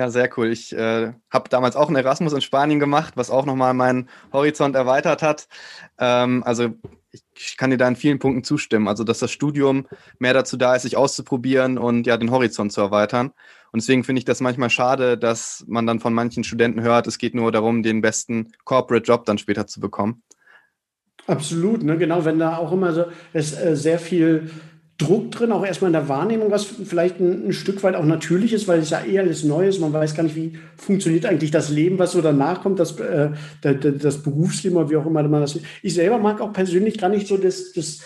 Ja, 0.00 0.08
sehr 0.08 0.30
cool. 0.38 0.50
Ich 0.50 0.72
äh, 0.72 1.12
habe 1.30 1.50
damals 1.50 1.76
auch 1.76 1.88
einen 1.88 1.96
Erasmus 1.96 2.32
in 2.32 2.40
Spanien 2.40 2.80
gemacht, 2.80 3.18
was 3.18 3.30
auch 3.30 3.44
nochmal 3.44 3.74
meinen 3.74 4.08
Horizont 4.32 4.74
erweitert 4.74 5.20
hat. 5.20 5.46
Ähm, 5.98 6.42
also 6.42 6.70
ich, 7.34 7.58
kann 7.58 7.68
dir 7.68 7.76
da 7.76 7.86
in 7.86 7.96
vielen 7.96 8.18
Punkten 8.18 8.42
zustimmen. 8.42 8.88
Also, 8.88 9.04
dass 9.04 9.18
das 9.18 9.30
Studium 9.30 9.86
mehr 10.18 10.32
dazu 10.32 10.56
da 10.56 10.74
ist, 10.74 10.84
sich 10.84 10.96
auszuprobieren 10.96 11.76
und 11.76 12.06
ja, 12.06 12.16
den 12.16 12.30
Horizont 12.30 12.72
zu 12.72 12.80
erweitern. 12.80 13.32
Und 13.72 13.82
deswegen 13.82 14.02
finde 14.02 14.20
ich 14.20 14.24
das 14.24 14.40
manchmal 14.40 14.70
schade, 14.70 15.18
dass 15.18 15.66
man 15.68 15.86
dann 15.86 16.00
von 16.00 16.14
manchen 16.14 16.44
Studenten 16.44 16.80
hört, 16.80 17.06
es 17.06 17.18
geht 17.18 17.34
nur 17.34 17.52
darum, 17.52 17.82
den 17.82 18.00
besten 18.00 18.52
Corporate 18.64 19.04
Job 19.04 19.26
dann 19.26 19.36
später 19.36 19.66
zu 19.66 19.80
bekommen. 19.80 20.22
Absolut, 21.26 21.82
ne? 21.82 21.98
genau, 21.98 22.24
wenn 22.24 22.38
da 22.38 22.56
auch 22.56 22.72
immer 22.72 22.94
so 22.94 23.04
es, 23.34 23.52
äh, 23.52 23.76
sehr 23.76 23.98
viel 23.98 24.50
Druck 25.00 25.30
drin, 25.30 25.52
auch 25.52 25.64
erstmal 25.64 25.88
in 25.88 25.94
der 25.94 26.08
Wahrnehmung, 26.08 26.50
was 26.50 26.64
vielleicht 26.64 27.20
ein, 27.20 27.48
ein, 27.48 27.52
Stück 27.52 27.82
weit 27.82 27.94
auch 27.94 28.04
natürlich 28.04 28.52
ist, 28.52 28.68
weil 28.68 28.80
es 28.80 28.90
ja 28.90 29.02
eher 29.02 29.22
alles 29.22 29.44
Neues, 29.44 29.78
man 29.80 29.92
weiß 29.92 30.14
gar 30.14 30.22
nicht, 30.22 30.36
wie 30.36 30.52
funktioniert 30.76 31.26
eigentlich 31.26 31.50
das 31.50 31.70
Leben, 31.70 31.98
was 31.98 32.12
so 32.12 32.20
danach 32.20 32.62
kommt, 32.62 32.78
das, 32.78 32.98
äh, 33.00 33.30
das, 33.62 33.76
das 33.98 34.22
Berufsleben 34.22 34.76
oder 34.76 34.90
wie 34.90 34.96
auch 34.96 35.06
immer 35.06 35.22
man 35.22 35.40
das. 35.40 35.58
Ich 35.82 35.94
selber 35.94 36.18
mag 36.18 36.40
auch 36.40 36.52
persönlich 36.52 36.98
gar 36.98 37.08
nicht 37.08 37.26
so 37.26 37.36
das, 37.36 37.72
das 37.72 38.00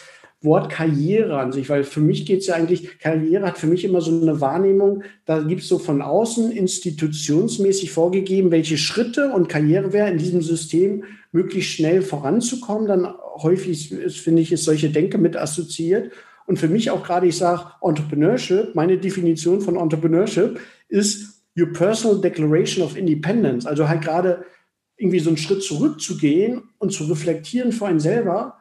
Wort 0.44 0.70
Karriere 0.70 1.38
an 1.38 1.52
sich, 1.52 1.68
weil 1.68 1.84
für 1.84 2.00
mich 2.00 2.26
geht 2.26 2.40
es 2.40 2.46
ja 2.46 2.54
eigentlich, 2.54 2.98
Karriere 2.98 3.46
hat 3.46 3.58
für 3.58 3.66
mich 3.66 3.84
immer 3.84 4.00
so 4.00 4.10
eine 4.10 4.40
Wahrnehmung, 4.40 5.02
da 5.24 5.40
gibt 5.40 5.62
es 5.62 5.68
so 5.68 5.78
von 5.78 6.02
außen 6.02 6.52
institutionsmäßig 6.52 7.90
vorgegeben, 7.90 8.50
welche 8.50 8.76
Schritte 8.76 9.30
und 9.30 9.48
Karriere 9.48 9.92
wäre 9.92 10.10
in 10.10 10.18
diesem 10.18 10.42
System 10.42 11.04
möglichst 11.32 11.72
schnell 11.72 12.02
voranzukommen. 12.02 12.86
Dann 12.86 13.08
häufig, 13.36 13.94
finde 14.10 14.42
ich, 14.42 14.52
ist 14.52 14.64
solche 14.64 14.90
Denke 14.90 15.18
mit 15.18 15.36
assoziiert. 15.36 16.12
Und 16.46 16.58
für 16.58 16.68
mich 16.68 16.90
auch 16.90 17.02
gerade, 17.04 17.26
ich 17.26 17.36
sage 17.36 17.72
Entrepreneurship, 17.80 18.74
meine 18.74 18.98
Definition 18.98 19.60
von 19.60 19.76
Entrepreneurship 19.76 20.60
ist 20.88 21.42
your 21.58 21.72
personal 21.72 22.20
declaration 22.20 22.84
of 22.84 22.96
independence. 22.96 23.66
Also 23.66 23.88
halt 23.88 24.02
gerade 24.02 24.44
irgendwie 24.96 25.20
so 25.20 25.30
einen 25.30 25.36
Schritt 25.36 25.62
zurückzugehen 25.62 26.62
und 26.78 26.92
zu 26.92 27.04
reflektieren 27.04 27.72
für 27.72 27.86
einen 27.86 28.00
selber, 28.00 28.58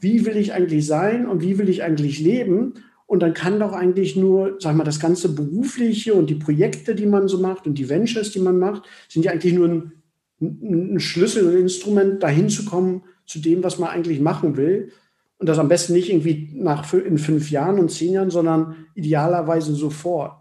wie 0.00 0.24
will 0.26 0.36
ich 0.36 0.52
eigentlich 0.52 0.86
sein 0.86 1.26
und 1.26 1.42
wie 1.42 1.58
will 1.58 1.68
ich 1.68 1.82
eigentlich 1.82 2.18
leben? 2.18 2.74
Und 3.06 3.20
dann 3.20 3.34
kann 3.34 3.60
doch 3.60 3.72
eigentlich 3.72 4.16
nur, 4.16 4.56
sag 4.58 4.74
mal, 4.74 4.84
das 4.84 4.98
ganze 4.98 5.34
Berufliche 5.34 6.14
und 6.14 6.28
die 6.28 6.34
Projekte, 6.34 6.94
die 6.94 7.06
man 7.06 7.28
so 7.28 7.38
macht 7.38 7.66
und 7.66 7.78
die 7.78 7.88
Ventures, 7.88 8.32
die 8.32 8.40
man 8.40 8.58
macht, 8.58 8.82
sind 9.08 9.24
ja 9.24 9.32
eigentlich 9.32 9.54
nur 9.54 9.68
ein 9.68 9.92
ein 10.40 11.00
Schlüssel, 11.00 11.48
ein 11.48 11.62
Instrument, 11.62 12.22
dahin 12.22 12.48
zu 12.48 12.64
kommen 12.64 13.02
zu 13.26 13.38
dem, 13.38 13.62
was 13.64 13.78
man 13.78 13.90
eigentlich 13.90 14.20
machen 14.20 14.56
will. 14.56 14.92
Und 15.38 15.48
das 15.48 15.58
am 15.58 15.68
besten 15.68 15.92
nicht 15.92 16.08
irgendwie 16.08 16.50
nach, 16.54 16.92
in 16.94 17.18
fünf 17.18 17.50
Jahren 17.50 17.78
und 17.78 17.90
zehn 17.90 18.12
Jahren, 18.12 18.30
sondern 18.30 18.86
idealerweise 18.94 19.74
sofort. 19.74 20.32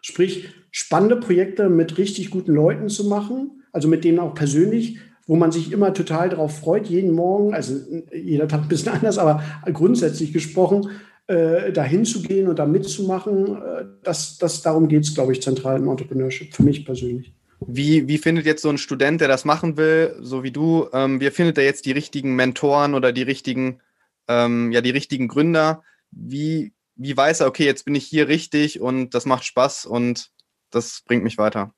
Sprich, 0.00 0.48
spannende 0.70 1.16
Projekte 1.16 1.68
mit 1.68 1.98
richtig 1.98 2.30
guten 2.30 2.52
Leuten 2.52 2.88
zu 2.88 3.04
machen, 3.04 3.62
also 3.72 3.88
mit 3.88 4.04
denen 4.04 4.18
auch 4.18 4.34
persönlich, 4.34 4.98
wo 5.26 5.36
man 5.36 5.52
sich 5.52 5.72
immer 5.72 5.94
total 5.94 6.28
darauf 6.28 6.58
freut, 6.58 6.88
jeden 6.88 7.12
Morgen, 7.12 7.54
also 7.54 7.76
jeder 8.12 8.48
Tag 8.48 8.62
ein 8.62 8.68
bisschen 8.68 8.92
anders, 8.92 9.18
aber 9.18 9.42
grundsätzlich 9.72 10.32
gesprochen, 10.32 10.90
äh, 11.26 11.72
dahin 11.72 12.04
zu 12.04 12.22
gehen 12.22 12.48
und 12.48 12.58
da 12.58 12.66
mitzumachen, 12.66 13.56
äh, 13.56 13.84
das, 14.02 14.36
das, 14.38 14.62
darum 14.62 14.88
geht 14.88 15.04
es, 15.04 15.14
glaube 15.14 15.32
ich, 15.32 15.40
zentral 15.40 15.78
im 15.78 15.88
Entrepreneurship, 15.88 16.52
für 16.52 16.62
mich 16.62 16.84
persönlich. 16.84 17.33
Wie, 17.66 18.08
wie 18.08 18.18
findet 18.18 18.46
jetzt 18.46 18.62
so 18.62 18.68
ein 18.68 18.78
Student, 18.78 19.20
der 19.20 19.28
das 19.28 19.44
machen 19.44 19.76
will, 19.76 20.16
so 20.20 20.42
wie 20.42 20.50
du, 20.50 20.88
ähm, 20.92 21.20
wie 21.20 21.30
findet 21.30 21.58
er 21.58 21.64
jetzt 21.64 21.86
die 21.86 21.92
richtigen 21.92 22.34
Mentoren 22.34 22.94
oder 22.94 23.12
die 23.12 23.22
richtigen, 23.22 23.80
ähm, 24.28 24.72
ja, 24.72 24.80
die 24.80 24.90
richtigen 24.90 25.28
Gründer? 25.28 25.82
Wie, 26.10 26.72
wie 26.96 27.16
weiß 27.16 27.40
er, 27.40 27.46
okay, 27.46 27.64
jetzt 27.64 27.84
bin 27.84 27.94
ich 27.94 28.04
hier 28.06 28.28
richtig 28.28 28.80
und 28.80 29.14
das 29.14 29.26
macht 29.26 29.44
Spaß 29.44 29.86
und 29.86 30.30
das 30.70 31.02
bringt 31.06 31.24
mich 31.24 31.38
weiter? 31.38 31.72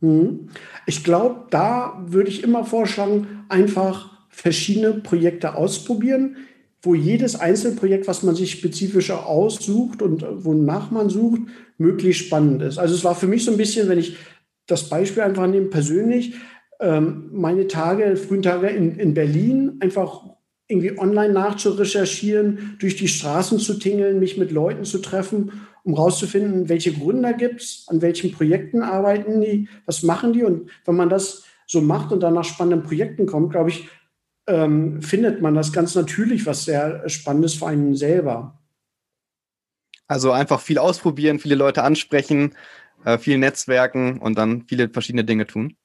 Mhm. 0.00 0.50
Ich 0.86 1.04
glaube, 1.04 1.46
da 1.50 2.02
würde 2.06 2.30
ich 2.30 2.42
immer 2.42 2.64
vorschlagen, 2.64 3.44
einfach 3.48 4.10
verschiedene 4.28 4.94
Projekte 4.94 5.54
ausprobieren, 5.54 6.36
wo 6.82 6.94
jedes 6.94 7.36
Einzelprojekt, 7.36 8.06
was 8.06 8.22
man 8.22 8.34
sich 8.34 8.52
spezifischer 8.52 9.26
aussucht 9.26 10.02
und 10.02 10.24
wonach 10.44 10.90
man 10.90 11.08
sucht, 11.08 11.40
möglichst 11.78 12.26
spannend 12.26 12.62
ist. 12.62 12.78
Also 12.78 12.94
es 12.94 13.02
war 13.02 13.14
für 13.14 13.26
mich 13.26 13.44
so 13.44 13.50
ein 13.50 13.56
bisschen, 13.56 13.88
wenn 13.88 13.98
ich 13.98 14.16
das 14.66 14.88
Beispiel 14.88 15.22
einfach 15.22 15.46
nehme, 15.46 15.66
persönlich, 15.66 16.34
ähm, 16.80 17.30
meine 17.32 17.66
Tage, 17.68 18.16
frühen 18.16 18.42
Tage 18.42 18.68
in, 18.68 18.98
in 18.98 19.14
Berlin, 19.14 19.78
einfach 19.80 20.22
irgendwie 20.68 20.98
online 20.98 21.32
nachzurecherchieren, 21.32 22.76
durch 22.80 22.96
die 22.96 23.08
Straßen 23.08 23.58
zu 23.58 23.78
tingeln, 23.78 24.18
mich 24.18 24.36
mit 24.36 24.50
Leuten 24.50 24.84
zu 24.84 24.98
treffen, 24.98 25.52
um 25.84 25.94
rauszufinden, 25.94 26.68
welche 26.68 26.92
Gründer 26.92 27.32
gibt 27.32 27.60
es, 27.60 27.84
an 27.86 28.02
welchen 28.02 28.32
Projekten 28.32 28.82
arbeiten 28.82 29.40
die, 29.40 29.68
was 29.86 30.02
machen 30.02 30.32
die. 30.32 30.42
Und 30.42 30.68
wenn 30.84 30.96
man 30.96 31.08
das 31.08 31.44
so 31.66 31.80
macht 31.80 32.12
und 32.12 32.20
dann 32.20 32.34
nach 32.34 32.44
spannenden 32.44 32.82
Projekten 32.82 33.26
kommt, 33.26 33.52
glaube 33.52 33.70
ich, 33.70 33.88
ähm, 34.48 35.00
findet 35.02 35.40
man 35.40 35.54
das 35.54 35.72
ganz 35.72 35.94
natürlich, 35.94 36.46
was 36.46 36.64
sehr 36.64 37.08
spannend 37.08 37.44
ist 37.44 37.58
für 37.58 37.68
einen 37.68 37.94
selber. 37.94 38.58
Also 40.08 40.30
einfach 40.30 40.60
viel 40.60 40.78
ausprobieren, 40.78 41.38
viele 41.38 41.56
Leute 41.56 41.82
ansprechen, 41.82 42.54
äh, 43.04 43.18
viel 43.18 43.38
Netzwerken 43.38 44.18
und 44.18 44.36
dann 44.36 44.64
viele 44.68 44.88
verschiedene 44.88 45.24
Dinge 45.24 45.46
tun. 45.46 45.76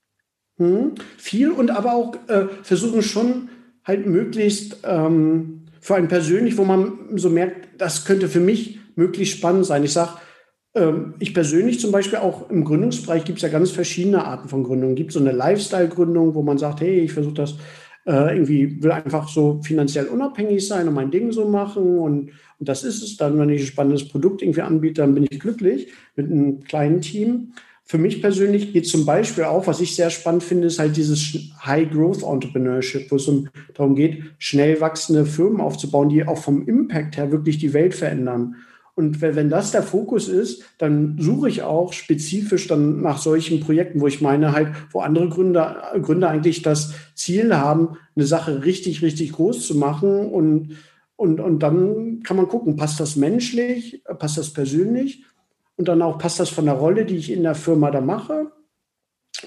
Hm, 0.57 0.95
viel 1.17 1.51
und 1.51 1.71
aber 1.71 1.93
auch 1.93 2.15
äh, 2.27 2.47
versuchen 2.63 3.01
schon 3.01 3.49
halt 3.83 4.05
möglichst 4.05 4.77
ähm, 4.83 5.65
für 5.79 5.95
einen 5.95 6.07
persönlich, 6.07 6.57
wo 6.57 6.65
man 6.65 7.17
so 7.17 7.29
merkt, 7.29 7.81
das 7.81 8.05
könnte 8.05 8.29
für 8.29 8.39
mich 8.39 8.79
möglichst 8.95 9.37
spannend 9.37 9.65
sein. 9.65 9.83
Ich 9.83 9.93
sage, 9.93 10.11
ähm, 10.75 11.15
ich 11.19 11.33
persönlich 11.33 11.79
zum 11.79 11.91
Beispiel 11.91 12.19
auch 12.19 12.49
im 12.49 12.63
Gründungsbereich 12.63 13.23
gibt 13.23 13.39
es 13.39 13.43
ja 13.43 13.49
ganz 13.49 13.71
verschiedene 13.71 14.23
Arten 14.23 14.49
von 14.49 14.63
Gründungen. 14.63 14.95
Gibt 14.95 15.11
so 15.11 15.19
eine 15.19 15.31
Lifestyle-Gründung, 15.31 16.35
wo 16.35 16.43
man 16.43 16.57
sagt, 16.57 16.81
hey, 16.81 16.99
ich 16.99 17.13
versuche 17.13 17.33
das 17.33 17.55
äh, 18.05 18.35
irgendwie, 18.35 18.81
will 18.81 18.91
einfach 18.91 19.27
so 19.27 19.61
finanziell 19.63 20.05
unabhängig 20.05 20.67
sein 20.67 20.87
und 20.87 20.93
mein 20.93 21.11
Ding 21.11 21.31
so 21.31 21.47
machen 21.47 21.99
und, 21.99 22.31
und 22.61 22.69
das 22.69 22.83
ist 22.83 23.01
es 23.01 23.17
dann, 23.17 23.39
wenn 23.39 23.49
ich 23.49 23.61
ein 23.61 23.67
spannendes 23.67 24.07
Produkt 24.07 24.43
irgendwie 24.43 24.61
anbiete, 24.61 25.01
dann 25.01 25.15
bin 25.15 25.25
ich 25.27 25.39
glücklich 25.39 25.87
mit 26.15 26.27
einem 26.27 26.63
kleinen 26.63 27.01
Team. 27.01 27.53
Für 27.85 27.97
mich 27.97 28.21
persönlich 28.21 28.71
geht 28.71 28.85
zum 28.85 29.03
Beispiel 29.03 29.45
auch, 29.45 29.65
was 29.65 29.81
ich 29.81 29.95
sehr 29.95 30.11
spannend 30.11 30.43
finde, 30.43 30.67
ist 30.67 30.77
halt 30.77 30.95
dieses 30.95 31.39
High-Growth-Entrepreneurship, 31.65 33.09
wo 33.09 33.15
es 33.15 33.27
um, 33.27 33.49
darum 33.73 33.95
geht, 33.95 34.25
schnell 34.37 34.79
wachsende 34.79 35.25
Firmen 35.25 35.59
aufzubauen, 35.59 36.09
die 36.09 36.23
auch 36.27 36.37
vom 36.37 36.67
Impact 36.67 37.17
her 37.17 37.31
wirklich 37.31 37.57
die 37.57 37.73
Welt 37.73 37.95
verändern. 37.95 38.57
Und 38.93 39.21
wenn, 39.21 39.49
das 39.49 39.71
der 39.71 39.81
Fokus 39.81 40.27
ist, 40.27 40.63
dann 40.77 41.15
suche 41.19 41.49
ich 41.49 41.63
auch 41.63 41.93
spezifisch 41.93 42.67
dann 42.67 43.01
nach 43.01 43.17
solchen 43.17 43.59
Projekten, 43.61 44.01
wo 44.01 44.05
ich 44.05 44.21
meine 44.21 44.51
halt, 44.51 44.67
wo 44.91 44.99
andere 44.99 45.29
Gründer, 45.29 45.93
Gründer 45.99 46.29
eigentlich 46.29 46.61
das 46.61 46.93
Ziel 47.15 47.55
haben, 47.55 47.97
eine 48.15 48.27
Sache 48.27 48.63
richtig, 48.63 49.01
richtig 49.01 49.31
groß 49.31 49.65
zu 49.65 49.75
machen. 49.75 50.27
Und, 50.27 50.77
und, 51.21 51.39
und 51.39 51.59
dann 51.59 52.21
kann 52.23 52.37
man 52.37 52.47
gucken, 52.47 52.75
passt 52.75 52.99
das 52.99 53.15
menschlich, 53.15 54.03
passt 54.17 54.37
das 54.37 54.51
persönlich? 54.51 55.23
und 55.81 55.87
dann 55.87 56.03
auch 56.03 56.19
passt 56.19 56.39
das 56.39 56.49
von 56.49 56.65
der 56.65 56.75
Rolle, 56.75 57.05
die 57.05 57.15
ich 57.15 57.31
in 57.31 57.41
der 57.41 57.55
Firma 57.55 57.89
da 57.89 58.01
mache 58.01 58.51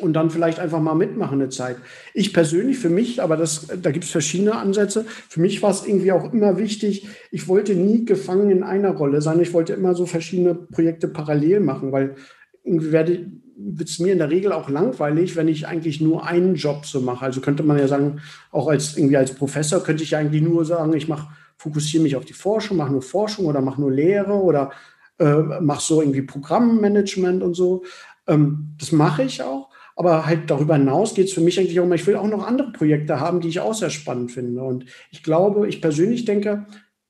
und 0.01 0.15
dann 0.15 0.31
vielleicht 0.31 0.59
einfach 0.59 0.81
mal 0.81 0.97
mitmachen 0.97 1.41
eine 1.41 1.49
Zeit. 1.49 1.77
Ich 2.13 2.33
persönlich, 2.33 2.77
für 2.77 2.89
mich, 2.89 3.23
aber 3.23 3.37
das, 3.37 3.69
da 3.81 3.93
gibt 3.93 4.05
es 4.05 4.11
verschiedene 4.11 4.57
Ansätze, 4.57 5.05
für 5.29 5.41
mich 5.41 5.63
war 5.63 5.71
es 5.71 5.87
irgendwie 5.87 6.11
auch 6.11 6.33
immer 6.33 6.59
wichtig, 6.59 7.07
ich 7.31 7.47
wollte 7.47 7.77
nie 7.77 8.05
gefangen 8.05 8.51
in 8.51 8.65
einer 8.65 8.91
Rolle 8.91 9.23
sein, 9.23 9.41
ich 9.41 9.53
wollte 9.53 9.75
immer 9.75 9.95
so 9.95 10.07
verschiedene 10.07 10.57
Projekte 10.57 11.07
parallel 11.07 11.61
machen, 11.61 11.93
weil 11.93 12.17
irgendwie 12.65 12.91
werde 12.91 13.31
wird 13.57 13.89
es 13.89 14.01
mir 14.01 14.13
in 14.13 14.19
der 14.19 14.31
Regel 14.31 14.51
auch 14.51 14.69
langweilig, 14.69 15.37
wenn 15.37 15.47
ich 15.47 15.69
eigentlich 15.69 16.01
nur 16.01 16.27
einen 16.27 16.57
Job 16.57 16.87
so 16.87 17.01
mache. 17.01 17.25
Also 17.25 17.41
könnte 17.41 17.63
man 17.63 17.79
ja 17.79 17.87
sagen, 17.87 18.21
auch 18.51 18.67
als 18.67 18.97
irgendwie 18.97 19.17
als 19.17 19.33
Professor 19.33 19.81
könnte 19.81 20.03
ich 20.03 20.17
eigentlich 20.17 20.43
nur 20.43 20.65
sagen, 20.65 20.93
ich 20.95 21.07
mache 21.07 21.29
fokussiere 21.57 22.03
mich 22.03 22.17
auf 22.17 22.25
die 22.25 22.33
Forschung, 22.33 22.77
mache 22.77 22.93
nur 22.93 23.03
Forschung 23.03 23.47
oder 23.47 23.61
mache 23.61 23.81
nur 23.81 23.93
Lehre 23.93 24.35
oder 24.35 24.73
äh, 25.19 25.35
mache 25.61 25.83
so 25.83 26.01
irgendwie 26.01 26.23
Programmmanagement 26.23 27.43
und 27.43 27.55
so. 27.55 27.85
Ähm, 28.27 28.75
das 28.79 28.93
mache 28.93 29.23
ich 29.23 29.43
auch. 29.43 29.71
Aber 29.97 30.27
halt 30.27 30.51
darüber 30.51 30.75
hinaus 30.75 31.15
geht 31.15 31.29
es 31.29 31.33
für 31.33 31.41
mich 31.41 31.59
eigentlich 31.59 31.79
auch 31.79 31.85
immer, 31.85 31.95
ich 31.95 32.07
will 32.07 32.17
auch 32.17 32.27
noch 32.27 32.47
andere 32.47 32.73
Projekte 32.73 33.21
haben, 33.21 33.41
die 33.41 33.49
ich 33.49 33.61
auch 33.61 33.75
sehr 33.75 33.91
spannend 33.91 34.33
finde. 34.33 34.63
Und 34.63 34.87
ich 35.11 35.23
glaube, 35.23 35.69
ich 35.69 35.81
persönlich 35.81 36.25
denke, 36.25 36.67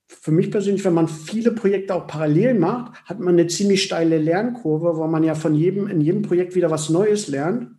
für 0.07 0.33
mich 0.33 0.51
persönlich, 0.51 0.85
wenn 0.85 0.95
man 0.95 1.09
viele 1.09 1.53
Projekte 1.53 1.95
auch 1.95 2.07
parallel 2.07 2.55
macht, 2.55 3.03
hat 3.05 3.21
man 3.21 3.35
eine 3.35 3.47
ziemlich 3.47 3.83
steile 3.83 4.19
Lernkurve, 4.19 4.99
weil 4.99 5.09
man 5.09 5.25
ja 5.25 5.35
von 5.35 5.55
jedem, 5.55 5.87
in 5.87 6.01
jedem 6.01 6.23
Projekt 6.23 6.55
wieder 6.55 6.71
was 6.71 6.91
Neues 6.91 7.29
lernt. 7.29 7.71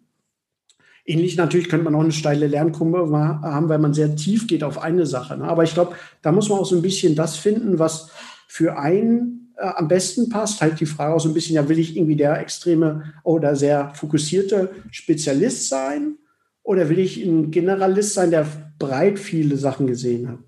Ähnlich 1.08 1.38
natürlich 1.38 1.70
könnte 1.70 1.86
man 1.86 1.94
auch 1.94 2.02
eine 2.02 2.12
steile 2.12 2.48
Lernkurve 2.48 3.16
haben, 3.16 3.70
weil 3.70 3.78
man 3.78 3.94
sehr 3.94 4.16
tief 4.16 4.48
geht 4.48 4.64
auf 4.64 4.80
eine 4.80 5.06
Sache. 5.06 5.38
Ne? 5.38 5.46
Aber 5.46 5.64
ich 5.64 5.74
glaube, 5.76 5.96
da 6.24 6.32
muss 6.32 6.50
man 6.50 6.60
auch 6.60 6.66
so 6.66 6.76
ein 6.76 6.82
bisschen 6.82 7.16
das 7.16 7.38
finden, 7.38 7.78
was 7.78 8.10
für 8.48 8.80
einen 8.80 9.54
äh, 9.58 9.68
am 9.68 9.88
besten 9.88 10.30
passt. 10.30 10.62
Halt 10.62 10.80
die 10.80 10.88
Frage 10.88 11.14
auch 11.14 11.20
so 11.20 11.30
ein 11.30 11.34
bisschen, 11.36 11.56
ja, 11.56 11.70
will 11.70 11.78
ich 11.78 11.96
irgendwie 11.96 12.16
der 12.16 12.40
extreme 12.40 13.14
oder 13.24 13.56
sehr 13.56 13.94
fokussierte 13.94 14.72
Spezialist 14.90 15.70
sein? 15.70 16.18
Oder 16.64 16.90
will 16.90 16.98
ich 16.98 17.24
ein 17.24 17.52
Generalist 17.52 18.16
sein, 18.16 18.32
der 18.32 18.48
breit 18.80 19.20
viele 19.20 19.58
Sachen 19.58 19.86
gesehen 19.86 20.28
hat? 20.28 20.40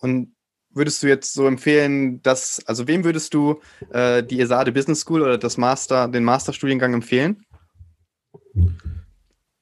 Und 0.00 0.34
würdest 0.68 1.02
du 1.02 1.06
jetzt 1.06 1.32
so 1.32 1.46
empfehlen, 1.46 2.20
dass, 2.20 2.62
also 2.66 2.86
wem 2.86 3.02
würdest 3.02 3.32
du 3.32 3.60
äh, 3.90 4.22
die 4.22 4.40
ESADE 4.40 4.72
Business 4.72 5.00
School 5.00 5.22
oder 5.22 5.38
das 5.38 5.56
Master, 5.56 6.06
den 6.08 6.24
Masterstudiengang 6.24 6.92
empfehlen? 6.92 7.46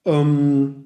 Ähm, 0.04 0.84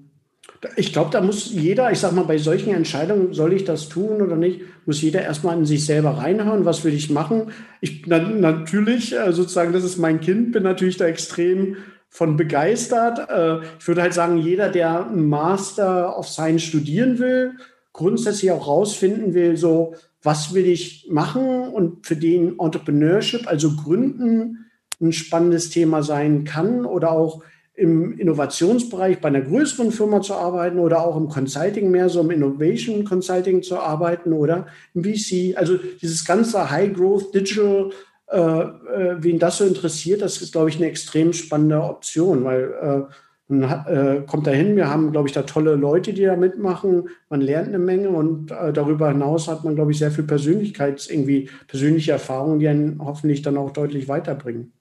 ich 0.77 0.93
glaube, 0.93 1.11
da 1.11 1.21
muss 1.21 1.53
jeder, 1.53 1.93
ich 1.93 2.01
sag 2.01 2.13
mal, 2.13 2.25
bei 2.25 2.39
solchen 2.39 2.75
Entscheidungen, 2.75 3.33
soll 3.33 3.53
ich 3.53 3.65
das 3.65 3.89
tun 3.89 4.21
oder 4.21 4.37
nicht, 4.37 4.63
muss 4.87 5.01
jeder 5.01 5.23
erstmal 5.23 5.57
in 5.57 5.67
sich 5.67 5.87
selber 5.87 6.11
reinhauen, 6.19 6.65
was 6.65 6.85
will 6.85 6.95
ich 6.95 7.11
machen. 7.11 7.53
Ich 7.81 8.05
na, 8.07 8.19
natürlich, 8.19 9.15
äh, 9.17 9.33
sozusagen, 9.33 9.73
das 9.73 9.85
ist 9.85 9.99
mein 9.99 10.21
Kind, 10.21 10.53
bin 10.53 10.65
natürlich 10.65 10.97
da 10.97 11.07
extrem 11.07 11.77
von 12.09 12.37
begeistert. 12.37 13.29
Äh, 13.29 13.61
ich 13.79 13.87
würde 13.87 14.03
halt 14.03 14.15
sagen, 14.15 14.39
jeder, 14.39 14.69
der 14.69 15.07
einen 15.07 15.29
Master 15.29 16.19
of 16.19 16.29
Science 16.29 16.63
studieren 16.63 17.19
will, 17.19 17.53
grundsätzlich 17.93 18.51
auch 18.51 18.67
rausfinden 18.67 19.35
will, 19.35 19.57
so, 19.57 19.95
was 20.23 20.55
will 20.55 20.67
ich 20.67 21.07
machen 21.11 21.69
und 21.69 22.07
für 22.07 22.17
den 22.17 22.59
Entrepreneurship, 22.59 23.47
also 23.47 23.77
Gründen, 23.77 24.67
ein 25.01 25.13
spannendes 25.13 25.71
Thema 25.71 26.03
sein 26.03 26.43
kann 26.43 26.85
oder 26.85 27.13
auch 27.13 27.45
im 27.79 28.19
Innovationsbereich 28.19 29.21
bei 29.21 29.29
einer 29.29 29.41
größeren 29.41 29.93
Firma 29.93 30.21
zu 30.21 30.35
arbeiten 30.35 30.81
oder 30.81 31.01
auch 31.01 31.17
im 31.17 31.29
Consulting 31.29 31.91
mehr 31.91 32.09
so 32.09 32.21
im 32.21 32.31
Innovation 32.33 33.05
Consulting 33.05 33.63
zu 33.63 33.79
arbeiten 33.79 34.33
oder 34.33 34.67
im 34.95 35.05
VC. 35.05 35.57
Also 35.57 35.79
dieses 36.03 36.25
ganze 36.25 36.71
High 36.71 36.93
Growth 36.93 37.33
Digital, 37.33 37.91
äh, 38.31 38.41
äh, 38.41 39.17
wen 39.19 39.39
das 39.39 39.59
so 39.59 39.65
interessiert, 39.65 40.23
das 40.23 40.43
ist, 40.43 40.53
glaube 40.53 40.71
ich, 40.71 40.77
eine 40.77 40.87
extrem 40.87 41.33
spannende 41.33 41.81
Option, 41.81 42.43
weil 42.43 43.09
äh, 43.49 43.55
äh, 43.55 44.23
kommt 44.27 44.49
da 44.49 44.51
hin, 44.51 44.75
wir 44.75 44.91
haben, 44.91 45.13
glaube 45.13 45.29
ich, 45.29 45.35
da 45.35 45.43
tolle 45.43 45.77
Leute, 45.77 46.13
die 46.13 46.25
da 46.25 46.35
mitmachen, 46.35 47.09
man 47.31 47.41
lernt 47.41 47.69
eine 47.69 47.79
Menge 47.79 48.09
und 48.09 48.51
äh, 48.51 48.73
darüber 48.73 49.09
hinaus 49.09 49.47
hat 49.47 49.63
man, 49.63 49.77
glaube 49.77 49.93
ich, 49.93 49.99
sehr 49.99 50.11
viel 50.11 50.25
Persönlichkeits, 50.25 51.09
irgendwie 51.09 51.49
persönliche 51.69 52.11
Erfahrungen, 52.11 52.59
die 52.59 52.67
einen 52.67 53.01
hoffentlich 53.03 53.43
dann 53.43 53.57
auch 53.57 53.71
deutlich 53.71 54.09
weiterbringen. 54.09 54.73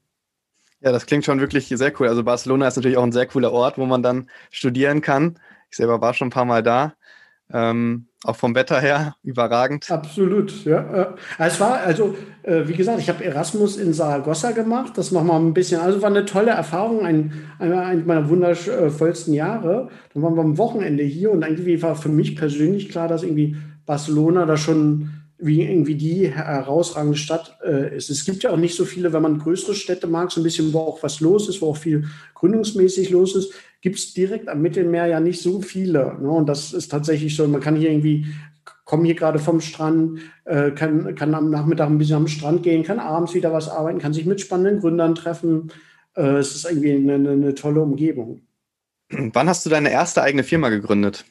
Ja, 0.82 0.92
das 0.92 1.06
klingt 1.06 1.26
schon 1.26 1.40
wirklich 1.40 1.68
sehr 1.68 1.94
cool. 2.00 2.08
Also 2.08 2.24
Barcelona 2.24 2.68
ist 2.68 2.76
natürlich 2.76 2.98
auch 2.98 3.04
ein 3.04 3.12
sehr 3.12 3.26
cooler 3.26 3.52
Ort, 3.52 3.78
wo 3.78 3.86
man 3.86 4.04
dann 4.04 4.30
studieren 4.52 5.02
kann. 5.02 5.40
Ich 5.70 5.78
selber 5.78 6.02
war 6.02 6.14
schon 6.14 6.28
ein 6.28 6.32
paar 6.32 6.46
Mal 6.46 6.64
da. 6.64 6.94
Ähm, 7.52 8.08
auch 8.24 8.36
vom 8.36 8.56
Wetter 8.56 8.80
her 8.80 9.16
überragend. 9.24 9.90
Absolut, 9.90 10.66
ja. 10.66 11.16
Es 11.40 11.60
war, 11.60 11.80
also, 11.80 12.16
äh, 12.44 12.68
wie 12.68 12.74
gesagt, 12.74 13.00
ich 13.00 13.10
habe 13.10 13.24
Erasmus 13.24 13.78
in 13.78 13.94
Saragossa 13.94 14.52
gemacht. 14.52 14.98
Das 14.98 15.12
nochmal 15.12 15.40
ein 15.40 15.54
bisschen, 15.54 15.80
also 15.80 16.02
war 16.02 16.10
eine 16.10 16.26
tolle 16.26 16.52
Erfahrung, 16.52 17.06
ein, 17.06 17.32
ein 17.60 18.06
meiner 18.06 18.28
wundervollsten 18.30 19.34
Jahre. 19.34 19.90
Dann 20.14 20.24
waren 20.24 20.36
wir 20.36 20.42
am 20.42 20.58
Wochenende 20.58 21.04
hier 21.04 21.32
und 21.32 21.44
irgendwie 21.44 21.82
war 21.82 21.96
für 21.96 22.10
mich 22.10 22.36
persönlich 22.36 22.90
klar, 22.90 23.08
dass 23.08 23.24
irgendwie 23.24 23.56
Barcelona 23.86 24.46
da 24.46 24.58
schon 24.58 25.10
wie 25.39 25.62
irgendwie 25.62 25.96
die 25.96 26.27
herausragende 26.29 27.17
Stadt 27.17 27.58
äh, 27.63 27.96
ist. 27.96 28.10
Es 28.10 28.25
gibt 28.25 28.44
ja 28.44 28.50
auch 28.50 28.58
nicht 28.58 28.75
so 28.75 28.86
viele, 28.86 29.13
wenn 29.13 29.22
man 29.22 29.38
größere 29.38 29.75
Städte 29.75 30.08
mag, 30.08 30.32
so 30.32 30.41
ein 30.41 30.44
bisschen, 30.44 30.74
wo 30.74 30.79
auch 30.79 31.03
was 31.03 31.20
los 31.20 31.48
ist, 31.48 31.62
wo 31.62 31.70
auch 31.70 31.77
viel 31.77 32.06
gründungsmäßig 32.34 33.12
los 33.12 33.36
ist, 33.36 33.53
gibt 33.82 33.98
es 33.98 34.13
direkt 34.13 34.50
am 34.50 34.62
Mittelmeer 34.62 35.06
ja 35.06 35.20
nicht 35.20 35.41
so 35.41 35.62
viele. 35.62 36.17
Ne? 36.20 36.29
Und 36.29 36.50
das 36.50 36.74
ist 36.74 36.89
tatsächlich 36.89 37.36
so, 37.36 37.48
man 37.48 37.62
kann 37.62 37.75
hier 37.75 37.91
irgendwie, 37.91 38.25
komme 38.84 39.06
hier 39.06 39.15
gerade 39.15 39.38
vom 39.38 39.62
Strand, 39.62 40.22
äh, 40.46 40.72
kann, 40.72 41.13
kann 41.13 41.36
am 41.36 41.51
Nachmittag 41.51 41.88
ein 41.88 42.00
bisschen 42.00 42.17
am 42.17 42.27
Strand 42.27 42.63
gehen, 42.63 42.84
kann 42.84 43.00
abends 43.00 43.36
wieder 43.36 43.53
was 43.53 43.70
arbeiten, 43.70 44.00
kann 44.00 44.13
sich 44.13 44.25
mit 44.25 44.41
spannenden 44.41 44.79
Gründern 44.79 45.13
treffen. 45.13 45.72
Äh, 46.15 46.38
es 46.38 46.56
ist 46.56 46.65
irgendwie 46.65 46.94
eine, 46.94 47.13
eine, 47.13 47.32
eine 47.32 47.53
tolle 47.53 47.82
Umgebung. 47.82 48.41
Wann 49.10 49.48
hast 49.48 49.65
du 49.65 49.70
deine 49.70 49.91
erste 49.91 50.24
eigene 50.24 50.44
Firma 50.44 50.70
gegründet? 50.70 51.25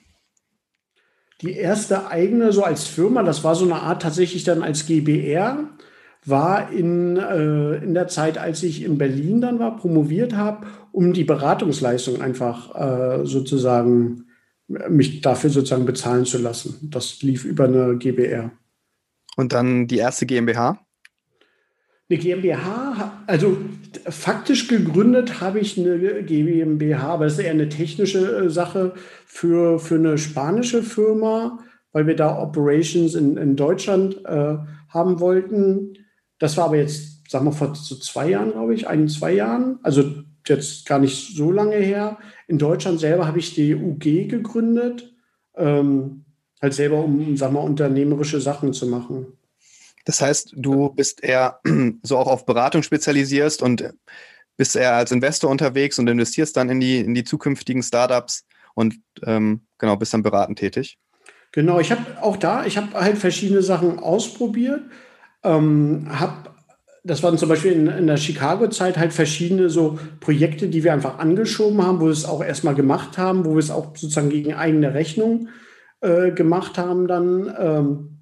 Die 1.43 1.53
erste 1.53 2.09
eigene, 2.09 2.53
so 2.53 2.63
als 2.63 2.87
Firma, 2.87 3.23
das 3.23 3.45
war 3.45 3.55
so 3.55 3.65
eine 3.65 3.83
Art 3.83 4.03
tatsächlich 4.03 4.45
dann 4.45 4.63
als 4.63 4.87
GBR, 4.87 5.69
war 6.25 6.73
in, 6.73 7.17
äh, 7.17 7.77
in 7.77 7.95
der 7.95 8.09
Zeit, 8.09 8.39
als 8.39 8.63
ich 8.63 8.83
in 8.83 8.99
Berlin 8.99 9.41
dann 9.41 9.59
war, 9.59 9.77
promoviert 9.77 10.35
habe, 10.35 10.67
um 10.93 11.13
die 11.13 11.25
Beratungsleistung 11.25 12.21
einfach 12.21 12.75
äh, 12.75 13.25
sozusagen 13.25 14.25
mich 14.67 15.21
dafür 15.21 15.51
sozusagen 15.51 15.85
bezahlen 15.85 16.25
zu 16.25 16.39
lassen. 16.39 16.91
Das 16.91 17.23
lief 17.23 17.45
über 17.45 17.65
eine 17.65 17.97
GBR. 17.97 18.51
Und 19.37 19.53
dann 19.53 19.87
die 19.87 19.99
erste 19.99 20.27
GmbH? 20.27 20.86
Eine 22.09 22.19
GmbH, 22.21 23.25
also 23.27 23.57
faktisch 24.09 24.69
gegründet 24.69 25.41
habe 25.41 25.59
ich 25.59 25.77
eine 25.77 26.23
GmbH, 26.23 27.03
aber 27.03 27.25
das 27.25 27.35
ist 27.35 27.41
eher 27.41 27.51
eine 27.51 27.69
technische 27.69 28.45
äh, 28.45 28.51
Sache 28.51 28.95
für, 29.25 29.81
für 29.81 29.97
eine 29.97 30.17
spanische 30.17 30.85
Firma, 30.85 31.59
weil 31.91 32.07
wir 32.07 32.15
da 32.15 32.41
Operations 32.41 33.17
in, 33.17 33.37
in 33.37 33.57
Deutschland 33.57 34.25
äh, 34.25 34.57
haben 34.89 35.19
wollten. 35.19 35.95
Das 36.39 36.57
war 36.57 36.67
aber 36.67 36.77
jetzt, 36.77 37.29
sagen 37.29 37.47
wir, 37.47 37.53
vor 37.53 37.75
so 37.75 37.97
zwei 37.97 38.31
Jahren, 38.31 38.53
glaube 38.53 38.75
ich, 38.75 38.87
ein, 38.87 39.09
zwei 39.09 39.33
Jahren. 39.33 39.81
Also 39.83 40.05
jetzt 40.47 40.87
gar 40.87 41.01
nicht 41.01 41.35
so 41.35 41.51
lange 41.51 41.77
her. 41.77 42.19
In 42.47 42.59
Deutschland 42.59 43.01
selber 43.01 43.27
habe 43.27 43.41
ich 43.41 43.55
die 43.55 43.75
UG 43.75 44.29
gegründet, 44.29 45.13
ähm, 45.57 46.25
halt 46.63 46.75
selber, 46.75 47.03
um, 47.03 47.37
sagen 47.37 47.55
wir, 47.55 47.63
unternehmerische 47.63 48.41
Sachen 48.41 48.73
zu 48.73 48.87
machen. 48.87 49.36
Das 50.07 50.23
heißt, 50.23 50.55
du 50.57 50.91
bist 50.91 51.23
eher 51.23 51.61
so 52.03 52.17
auch 52.17 52.29
auf 52.29 52.47
Beratung 52.47 52.83
spezialisierst 52.83 53.61
und 53.61 53.93
bist 54.57 54.75
eher 54.75 54.95
als 54.95 55.13
Investor 55.13 55.51
unterwegs 55.51 55.99
und 55.99 56.09
investierst 56.09 56.57
dann 56.57 56.71
in 56.71 56.81
die, 56.81 57.01
in 57.01 57.15
die 57.15 57.25
zukünftigen 57.25 57.83
Startups 57.83 58.47
und 58.75 58.95
ähm, 59.25 59.67
genau, 59.79 59.97
bist 59.97 60.15
dann 60.15 60.23
beratend 60.23 60.59
tätig. 60.59 60.99
Genau, 61.53 61.81
ich 61.81 61.91
habe 61.91 62.23
auch 62.23 62.37
da, 62.37 62.65
ich 62.65 62.77
habe 62.77 62.95
halt 62.95 63.19
verschiedene 63.19 63.63
Sachen 63.63 63.99
ausprobiert, 63.99 64.83
ähm, 65.43 66.07
habe 66.09 66.51
das 67.03 67.23
waren 67.23 67.39
zum 67.39 67.49
Beispiel 67.49 67.71
in, 67.71 67.87
in 67.87 68.09
der 68.09 68.17
Chicago-Zeit 68.17 68.99
halt 68.99 69.13
verschiedene 69.13 69.71
so 69.71 69.97
Projekte, 70.19 70.67
die 70.67 70.83
wir 70.83 70.93
einfach 70.93 71.21
angeschoben 71.21 71.81
haben, 71.81 72.01
wo 72.01 72.07
wir 72.07 72.11
es 72.11 72.25
auch 72.25 72.43
erstmal 72.43 72.75
gemacht 72.75 73.17
haben, 73.17 73.45
wo 73.45 73.53
wir 73.53 73.61
es 73.61 73.71
auch 73.71 73.97
sozusagen 73.97 74.29
gegen 74.29 74.55
eigene 74.55 74.93
Rechnung 74.93 75.49
äh, 76.01 76.33
gemacht 76.33 76.79
haben, 76.79 77.07
dann 77.07 77.55
ähm, 77.59 78.16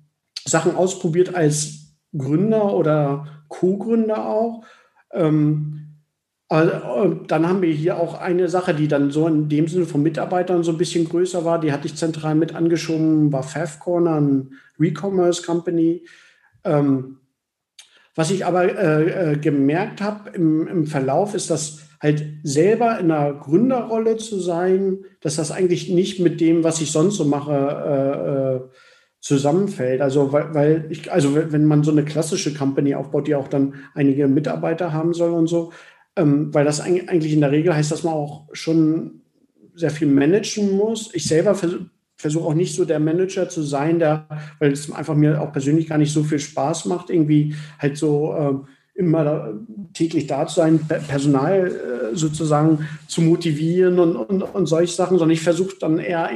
Sachen 0.44 0.76
ausprobiert 0.76 1.34
als 1.34 1.96
Gründer 2.16 2.74
oder 2.74 3.26
Co-Gründer 3.48 4.28
auch. 4.28 4.64
Ähm, 5.12 5.84
dann 6.48 7.48
haben 7.48 7.62
wir 7.62 7.72
hier 7.72 7.98
auch 7.98 8.20
eine 8.20 8.48
Sache, 8.48 8.74
die 8.74 8.86
dann 8.86 9.10
so 9.10 9.26
in 9.26 9.48
dem 9.48 9.66
Sinne 9.66 9.86
von 9.86 10.02
Mitarbeitern 10.02 10.62
so 10.62 10.72
ein 10.72 10.78
bisschen 10.78 11.08
größer 11.08 11.44
war. 11.44 11.60
Die 11.60 11.72
hatte 11.72 11.86
ich 11.86 11.96
zentral 11.96 12.34
mit 12.34 12.54
angeschoben, 12.54 13.32
war 13.32 13.42
Favcorner, 13.42 14.20
ein 14.20 14.52
Recommerce 14.78 15.42
Company. 15.42 16.06
Ähm, 16.62 17.18
was 18.14 18.30
ich 18.30 18.46
aber 18.46 18.64
äh, 18.64 19.32
äh, 19.32 19.36
gemerkt 19.36 20.00
habe 20.00 20.30
im, 20.30 20.68
im 20.68 20.86
Verlauf 20.86 21.34
ist, 21.34 21.50
dass 21.50 21.80
halt 22.00 22.24
selber 22.42 23.00
in 23.00 23.10
einer 23.10 23.32
Gründerrolle 23.32 24.18
zu 24.18 24.38
sein, 24.38 24.98
dass 25.20 25.36
das 25.36 25.50
eigentlich 25.50 25.88
nicht 25.88 26.20
mit 26.20 26.40
dem, 26.40 26.62
was 26.62 26.80
ich 26.80 26.92
sonst 26.92 27.16
so 27.16 27.24
mache, 27.24 27.52
äh, 27.52 28.56
äh 28.56 28.60
zusammenfällt. 29.24 30.02
Also 30.02 30.32
weil, 30.32 30.54
weil 30.54 30.86
ich, 30.90 31.10
also 31.10 31.34
wenn 31.34 31.64
man 31.64 31.82
so 31.82 31.90
eine 31.90 32.04
klassische 32.04 32.52
Company 32.52 32.94
aufbaut, 32.94 33.26
die 33.26 33.34
auch 33.34 33.48
dann 33.48 33.74
einige 33.94 34.28
Mitarbeiter 34.28 34.92
haben 34.92 35.14
soll 35.14 35.32
und 35.32 35.46
so, 35.46 35.72
ähm, 36.14 36.52
weil 36.52 36.66
das 36.66 36.82
eigentlich 36.82 37.32
in 37.32 37.40
der 37.40 37.50
Regel 37.50 37.74
heißt, 37.74 37.90
dass 37.90 38.02
man 38.02 38.12
auch 38.12 38.46
schon 38.52 39.22
sehr 39.74 39.90
viel 39.90 40.08
managen 40.08 40.72
muss. 40.72 41.08
Ich 41.14 41.26
selber 41.26 41.54
versuche 41.54 41.86
versuch 42.16 42.44
auch 42.44 42.54
nicht 42.54 42.74
so 42.74 42.84
der 42.84 43.00
Manager 43.00 43.48
zu 43.48 43.62
sein, 43.62 43.98
der, 43.98 44.28
weil 44.58 44.72
es 44.72 44.90
einfach 44.92 45.14
mir 45.14 45.42
auch 45.42 45.52
persönlich 45.52 45.88
gar 45.88 45.98
nicht 45.98 46.12
so 46.12 46.22
viel 46.22 46.38
Spaß 46.38 46.84
macht, 46.84 47.10
irgendwie 47.10 47.54
halt 47.78 47.96
so 47.96 48.34
ähm, 48.38 48.66
immer 48.94 49.24
da, 49.24 49.52
täglich 49.94 50.26
da 50.26 50.46
zu 50.46 50.56
sein, 50.56 50.78
Personal 50.86 51.66
äh, 51.66 52.16
sozusagen 52.16 52.86
zu 53.08 53.20
motivieren 53.20 53.98
und, 53.98 54.16
und, 54.16 54.42
und 54.42 54.66
solche 54.66 54.94
Sachen, 54.94 55.18
sondern 55.18 55.34
ich 55.34 55.42
versuche 55.42 55.76
dann 55.80 55.98
eher 55.98 56.30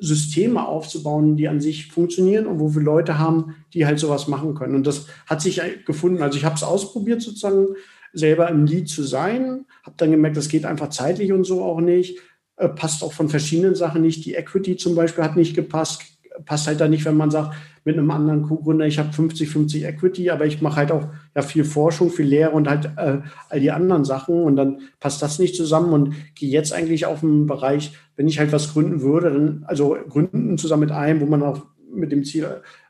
Systeme 0.00 0.66
aufzubauen, 0.66 1.36
die 1.36 1.48
an 1.48 1.60
sich 1.60 1.86
funktionieren 1.86 2.46
und 2.46 2.60
wo 2.60 2.74
wir 2.74 2.82
Leute 2.82 3.18
haben, 3.18 3.56
die 3.74 3.86
halt 3.86 3.98
sowas 3.98 4.28
machen 4.28 4.54
können. 4.54 4.74
Und 4.74 4.86
das 4.86 5.06
hat 5.26 5.42
sich 5.42 5.60
gefunden. 5.86 6.22
Also 6.22 6.38
ich 6.38 6.44
habe 6.44 6.54
es 6.54 6.62
ausprobiert, 6.62 7.22
sozusagen 7.22 7.68
selber 8.12 8.48
im 8.48 8.66
Lead 8.66 8.88
zu 8.88 9.02
sein, 9.02 9.66
habe 9.82 9.96
dann 9.96 10.10
gemerkt, 10.10 10.36
das 10.36 10.48
geht 10.48 10.64
einfach 10.64 10.90
zeitlich 10.90 11.32
und 11.32 11.44
so 11.44 11.62
auch 11.62 11.80
nicht. 11.80 12.18
Äh, 12.56 12.68
passt 12.68 13.02
auch 13.02 13.12
von 13.12 13.28
verschiedenen 13.28 13.74
Sachen 13.74 14.02
nicht. 14.02 14.24
Die 14.24 14.34
Equity 14.34 14.76
zum 14.76 14.94
Beispiel 14.94 15.24
hat 15.24 15.36
nicht 15.36 15.54
gepasst. 15.54 16.02
Passt 16.44 16.66
halt 16.66 16.80
da 16.80 16.88
nicht, 16.88 17.04
wenn 17.04 17.16
man 17.16 17.30
sagt, 17.30 17.54
mit 17.84 17.96
einem 17.96 18.10
anderen 18.10 18.42
Co-Gründer, 18.42 18.86
ich 18.86 18.98
habe 18.98 19.10
50-50 19.10 19.86
Equity, 19.86 20.30
aber 20.30 20.44
ich 20.44 20.60
mache 20.60 20.76
halt 20.76 20.92
auch 20.92 21.08
ja, 21.34 21.42
viel 21.42 21.64
Forschung, 21.64 22.10
viel 22.10 22.26
Lehre 22.26 22.50
und 22.50 22.68
halt 22.68 22.90
äh, 22.96 23.20
all 23.48 23.60
die 23.60 23.70
anderen 23.70 24.04
Sachen 24.04 24.42
und 24.42 24.56
dann 24.56 24.80
passt 25.00 25.22
das 25.22 25.38
nicht 25.38 25.56
zusammen 25.56 25.92
und 25.92 26.14
gehe 26.34 26.50
jetzt 26.50 26.72
eigentlich 26.72 27.06
auf 27.06 27.22
einen 27.22 27.46
Bereich, 27.46 27.94
wenn 28.16 28.28
ich 28.28 28.38
halt 28.38 28.52
was 28.52 28.72
gründen 28.72 29.00
würde, 29.00 29.30
dann 29.30 29.64
also 29.66 29.96
gründen 30.08 30.58
zusammen 30.58 30.80
mit 30.80 30.92
einem, 30.92 31.20
wo 31.20 31.26
man 31.26 31.42
auch 31.42 31.62
mit 31.90 32.12
dem 32.12 32.24
Ziel 32.24 32.46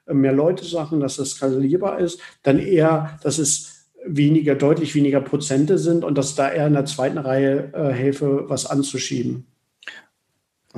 äh, 0.07 0.15
mehr 0.15 0.33
Leute 0.33 0.65
Sachen, 0.65 1.01
dass 1.01 1.17
das 1.17 1.31
skalierbar 1.31 2.01
ist, 2.01 2.21
dann 2.43 2.59
eher, 2.59 3.19
dass 3.23 3.39
es 3.39 3.79
weniger, 4.05 4.55
deutlich 4.55 4.95
weniger 4.95 5.21
Prozente 5.21 5.79
sind 5.79 6.05
und 6.05 6.17
dass 6.17 6.35
da 6.35 6.51
eher 6.51 6.67
in 6.67 6.73
der 6.73 6.87
zweiten 6.87 7.19
Reihe 7.19 7.73
äh, 7.75 7.93
helfe, 7.93 8.45
was 8.49 8.67
anzuschieben. 8.67 9.47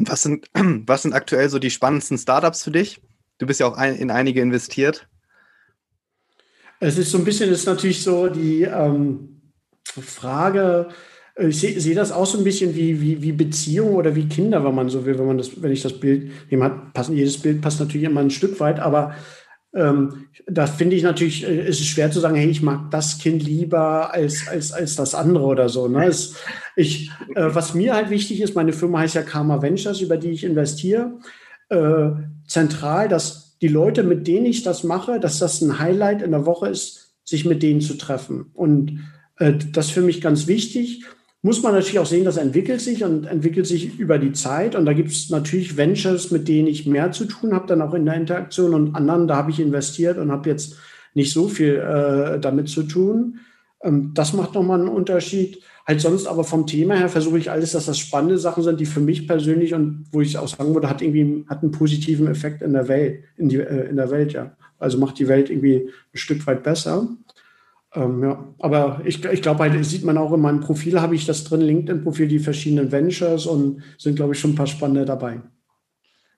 Und 0.01 0.11
was 0.11 0.23
sind, 0.23 0.47
was 0.87 1.03
sind 1.03 1.13
aktuell 1.13 1.49
so 1.51 1.59
die 1.59 1.71
spannendsten 1.71 2.17
Startups 2.17 2.65
für 2.65 2.71
dich? 2.71 3.01
Du 3.39 3.47
bist 3.47 3.61
ja 3.61 3.67
auch 3.67 3.77
ein, 3.77 3.95
in 3.97 4.11
einige 4.11 4.41
investiert. 4.41 5.07
Es 6.81 6.97
ist 6.97 7.11
so 7.11 7.19
ein 7.19 7.25
bisschen, 7.25 7.51
ist 7.51 7.67
natürlich 7.67 8.03
so 8.03 8.29
die 8.29 8.63
ähm, 8.63 9.43
Frage, 9.85 10.89
äh, 11.35 11.49
ich 11.49 11.61
sehe 11.61 11.79
seh 11.79 11.93
das 11.93 12.13
auch 12.13 12.25
so 12.25 12.39
ein 12.39 12.45
bisschen 12.45 12.75
wie, 12.75 13.03
wie, 13.03 13.21
wie 13.21 13.33
Beziehung 13.33 13.95
oder 13.95 14.17
wie 14.17 14.27
Kinder, 14.27 14.65
wenn 14.65 14.75
man 14.75 14.89
so 14.89 15.05
will, 15.05 15.19
wenn 15.19 15.27
man 15.27 15.37
das, 15.37 15.63
wenn 15.63 15.73
ich 15.73 15.83
das 15.83 16.01
Bild 16.01 16.31
hat, 16.51 16.95
passen, 16.95 17.15
jedes 17.15 17.37
Bild 17.37 17.61
passt 17.61 17.81
natürlich 17.81 18.07
immer 18.07 18.23
ein 18.23 18.31
Stück 18.31 18.59
weit, 18.59 18.81
aber 18.81 19.15
ähm, 19.73 20.27
da 20.47 20.67
finde 20.67 20.97
ich 20.97 21.03
natürlich, 21.03 21.47
äh, 21.47 21.69
ist 21.69 21.81
es 21.81 21.87
schwer 21.87 22.11
zu 22.11 22.21
sagen, 22.21 22.37
hey, 22.37 22.49
ich 22.49 22.63
mag 22.63 22.91
das 22.91 23.19
Kind 23.19 23.43
lieber 23.43 24.13
als, 24.13 24.49
als, 24.49 24.73
als 24.73 24.97
das 24.97 25.15
andere 25.15 25.45
oder 25.45 25.69
so. 25.69 25.87
Ne? 25.87 26.07
Es, 26.07 26.35
ich, 26.77 27.11
äh, 27.35 27.49
was 27.55 27.75
mir 27.75 27.95
halt 27.95 28.11
wichtig 28.11 28.41
ist, 28.41 28.57
meine 28.57 28.73
Firma 28.73 29.01
heißt 29.01 29.15
ja 29.15 29.23
Karma 29.23 29.63
Ventures, 29.63 30.01
über 30.01 30.17
die 30.17 30.31
ich 30.31 30.45
investiere 30.45 31.19
äh, 31.69 32.11
zentral, 32.47 33.09
dass 33.09 33.59
die 33.61 33.69
Leute, 33.69 34.03
mit 34.03 34.27
denen 34.27 34.47
ich 34.47 34.63
das 34.63 34.85
mache, 34.85 35.21
dass 35.21 35.39
das 35.39 35.61
ein 35.61 35.79
Highlight 35.79 36.23
in 36.23 36.33
der 36.33 36.47
Woche 36.47 36.69
ist, 36.69 37.15
sich 37.25 37.45
mit 37.45 37.63
denen 37.63 37.81
zu 37.81 37.95
treffen. 37.95 38.51
Und 38.55 39.01
äh, 39.39 39.55
das 39.73 39.87
ist 39.87 39.93
für 39.93 40.03
mich 40.03 40.21
ganz 40.21 40.47
wichtig. 40.47 41.05
Muss 41.43 41.63
man 41.63 41.73
natürlich 41.73 41.99
auch 41.99 42.07
sehen, 42.07 42.25
das 42.25 42.37
entwickelt 42.37 42.83
sich 42.83 43.03
und 43.03 43.25
entwickelt 43.25 43.67
sich 43.67 43.99
über 43.99 44.19
die 44.19 44.33
Zeit. 44.33 44.75
Und 44.75 44.85
da 44.85 44.93
gibt 44.93 45.11
es 45.11 45.31
natürlich 45.31 45.77
Ventures, 45.79 46.31
mit 46.31 46.49
denen 46.49 46.69
ich 46.69 46.87
mehr 46.87 47.13
zu 47.13 47.25
tun 47.25 47.55
habe, 47.55 47.67
dann 47.67 47.81
auch 47.81 47.95
in 47.95 48.05
der 48.05 48.15
Interaktion 48.15 48.75
und 48.75 48.95
anderen, 48.95 49.27
da 49.27 49.37
habe 49.37 49.51
ich 49.51 49.59
investiert 49.59 50.19
und 50.19 50.31
habe 50.31 50.51
jetzt 50.51 50.77
nicht 51.15 51.33
so 51.33 51.49
viel 51.49 51.77
äh, 51.77 52.39
damit 52.41 52.69
zu 52.69 52.83
tun. 52.83 53.39
Ähm, 53.83 54.13
das 54.13 54.35
macht 54.35 54.55
nochmal 54.55 54.81
einen 54.81 54.89
Unterschied. 54.89 55.63
Halt 55.87 56.03
sonst 56.03 56.27
aber 56.27 56.45
vom 56.45 56.67
Thema 56.67 56.95
her 56.95 57.09
versuche 57.09 57.39
ich 57.39 57.51
alles, 57.51 57.73
dass 57.73 57.87
das 57.87 57.99
spannende 57.99 58.39
Sachen 58.39 58.63
sind, 58.63 58.79
die 58.79 58.87
für 58.87 59.01
mich 59.01 59.27
persönlich 59.27 59.73
und 59.73 60.07
wo 60.13 60.21
ich 60.21 60.37
auch 60.37 60.47
sagen 60.47 60.75
würde, 60.75 60.91
hat 60.91 61.01
irgendwie 61.01 61.47
hat 61.49 61.63
einen 61.63 61.73
positiven 61.73 62.27
Effekt 62.27 62.61
in 62.61 62.75
der 62.75 62.87
Welt, 62.87 63.25
in, 63.39 63.49
die, 63.49 63.57
äh, 63.57 63.89
in 63.89 63.97
der 63.97 64.11
Welt, 64.11 64.35
ja. 64.35 64.55
Also 64.79 64.99
macht 64.99 65.19
die 65.19 65.29
Welt 65.29 65.51
irgendwie 65.51 65.89
ein 66.15 66.19
Stück 66.19 66.47
weit 66.47 66.63
besser. 66.63 67.09
Ähm, 67.93 68.23
ja, 68.23 68.55
aber 68.61 69.03
ich, 69.05 69.25
ich 69.25 69.43
glaube, 69.43 69.65
halt, 69.65 69.85
sieht 69.85 70.05
man 70.05 70.17
auch 70.17 70.33
in 70.33 70.41
meinem 70.41 70.61
Profil, 70.61 71.01
habe 71.01 71.17
ich 71.17 71.27
das 71.27 71.45
drin, 71.45 71.61
LinkedIn-Profil, 71.61 72.29
die 72.29 72.39
verschiedenen 72.39 72.93
Ventures 72.93 73.47
und 73.47 73.83
sind, 73.99 74.15
glaube 74.15 74.35
ich, 74.35 74.41
schon 74.41 74.53
ein 74.53 74.57
paar 74.57 74.69
spannende 74.69 75.05
dabei. 75.05 75.41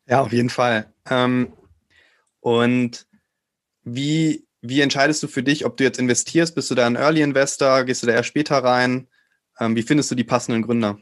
Ja, 0.06 0.22
auf 0.22 0.32
jeden 0.32 0.48
Fall. 0.48 0.86
Ähm, 1.10 1.52
und 2.40 3.06
wie, 3.84 4.46
wie 4.62 4.80
entscheidest 4.80 5.22
du 5.22 5.28
für 5.28 5.42
dich, 5.42 5.66
ob 5.66 5.76
du 5.76 5.84
jetzt 5.84 5.98
investierst? 5.98 6.54
Bist 6.54 6.70
du 6.70 6.74
da 6.74 6.86
ein 6.86 6.96
Early 6.96 7.20
Investor? 7.20 7.84
Gehst 7.84 8.02
du 8.02 8.06
da 8.06 8.14
eher 8.14 8.24
später 8.24 8.58
rein? 8.58 9.08
Ähm, 9.60 9.76
wie 9.76 9.82
findest 9.82 10.10
du 10.10 10.14
die 10.14 10.24
passenden 10.24 10.62
Gründer? 10.62 10.98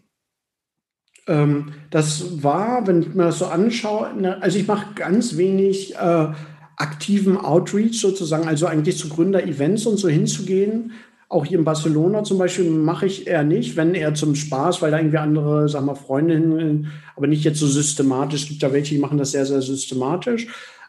Ähm, 1.27 1.73
das 1.91 2.43
war, 2.43 2.87
wenn 2.87 3.03
ich 3.03 3.15
mir 3.15 3.25
das 3.25 3.39
so 3.39 3.47
anschaue, 3.47 4.15
ne, 4.15 4.43
also 4.43 4.59
ich 4.59 4.67
mache 4.67 4.95
ganz 4.95 5.37
wenig 5.37 5.95
äh, 5.95 6.33
aktiven 6.81 7.37
Outreach 7.37 8.01
sozusagen, 8.01 8.49
also 8.49 8.67
eigentlich 8.67 8.97
zu 8.97 9.09
Gründer-Events 9.09 9.87
und 9.87 9.99
so 9.99 10.09
hinzugehen. 10.09 10.93
Auch 11.29 11.45
hier 11.45 11.59
in 11.59 11.65
Barcelona 11.65 12.25
zum 12.25 12.39
Beispiel 12.39 12.71
mache 12.71 13.07
ich 13.07 13.27
eher 13.27 13.45
nicht, 13.45 13.77
wenn 13.77 13.95
eher 13.95 14.15
zum 14.15 14.35
Spaß, 14.35 14.83
weil 14.83 14.91
da 14.91 14.99
irgendwie 14.99 15.19
andere, 15.19 15.69
sag 15.69 15.85
mal, 15.85 15.95
Freunde 15.95 16.35
hin, 16.35 16.89
aber 17.15 17.27
nicht 17.27 17.45
jetzt 17.45 17.61
so 17.61 17.67
systematisch. 17.67 18.43
Es 18.43 18.49
gibt 18.49 18.63
ja 18.63 18.73
welche, 18.73 18.95
die 18.95 19.01
machen 19.01 19.19
das 19.19 19.33
sehr, 19.33 19.47
sehr 19.47 19.63
systematisch. 19.63 20.49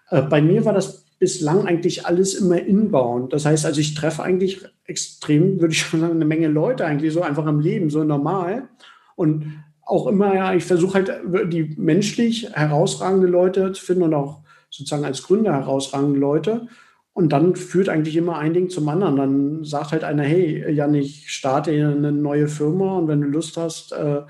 Äh, 0.10 0.22
bei 0.24 0.42
mir 0.42 0.66
war 0.66 0.74
das 0.74 1.04
bislang 1.20 1.68
eigentlich 1.68 2.06
alles 2.06 2.34
immer 2.34 2.60
inbound. 2.60 3.34
Das 3.34 3.46
heißt, 3.46 3.66
also 3.66 3.80
ich 3.80 3.94
treffe 3.94 4.24
eigentlich 4.24 4.62
extrem, 4.86 5.60
würde 5.60 5.74
ich 5.74 5.80
schon 5.80 6.00
sagen, 6.02 6.16
eine 6.16 6.26
Menge 6.26 6.48
Leute 6.48 6.86
eigentlich 6.86 7.14
so 7.14 7.22
einfach 7.22 7.46
im 7.46 7.60
Leben, 7.60 7.90
so 7.90 8.04
normal. 8.04 8.70
Und 9.16 9.62
auch 9.84 10.08
immer, 10.08 10.34
ja, 10.34 10.54
ich 10.54 10.64
versuche 10.64 10.94
halt 10.94 11.12
die 11.52 11.76
menschlich 11.78 12.50
herausragende 12.54 13.28
Leute 13.28 13.74
zu 13.74 13.84
finden 13.84 14.04
und 14.04 14.14
auch 14.14 14.41
sozusagen 14.72 15.06
als 15.06 15.24
Gründer 15.24 15.54
herausragende 15.54 16.20
Leute. 16.20 16.68
Und 17.14 17.34
dann 17.34 17.56
führt 17.56 17.90
eigentlich 17.90 18.16
immer 18.16 18.38
ein 18.38 18.54
Ding 18.54 18.70
zum 18.70 18.88
anderen. 18.88 19.18
Dann 19.18 19.64
sagt 19.64 19.92
halt 19.92 20.04
einer, 20.04 20.24
hey, 20.24 20.72
Jan, 20.74 20.96
ich 20.96 21.30
starte 21.30 21.72
eine 21.72 22.12
neue 22.12 22.48
Firma 22.48 22.98
und 22.98 23.08
wenn 23.08 23.22
du 23.22 23.28
Lust 23.28 23.58
hast, 23.58 23.92
äh, 23.92 24.22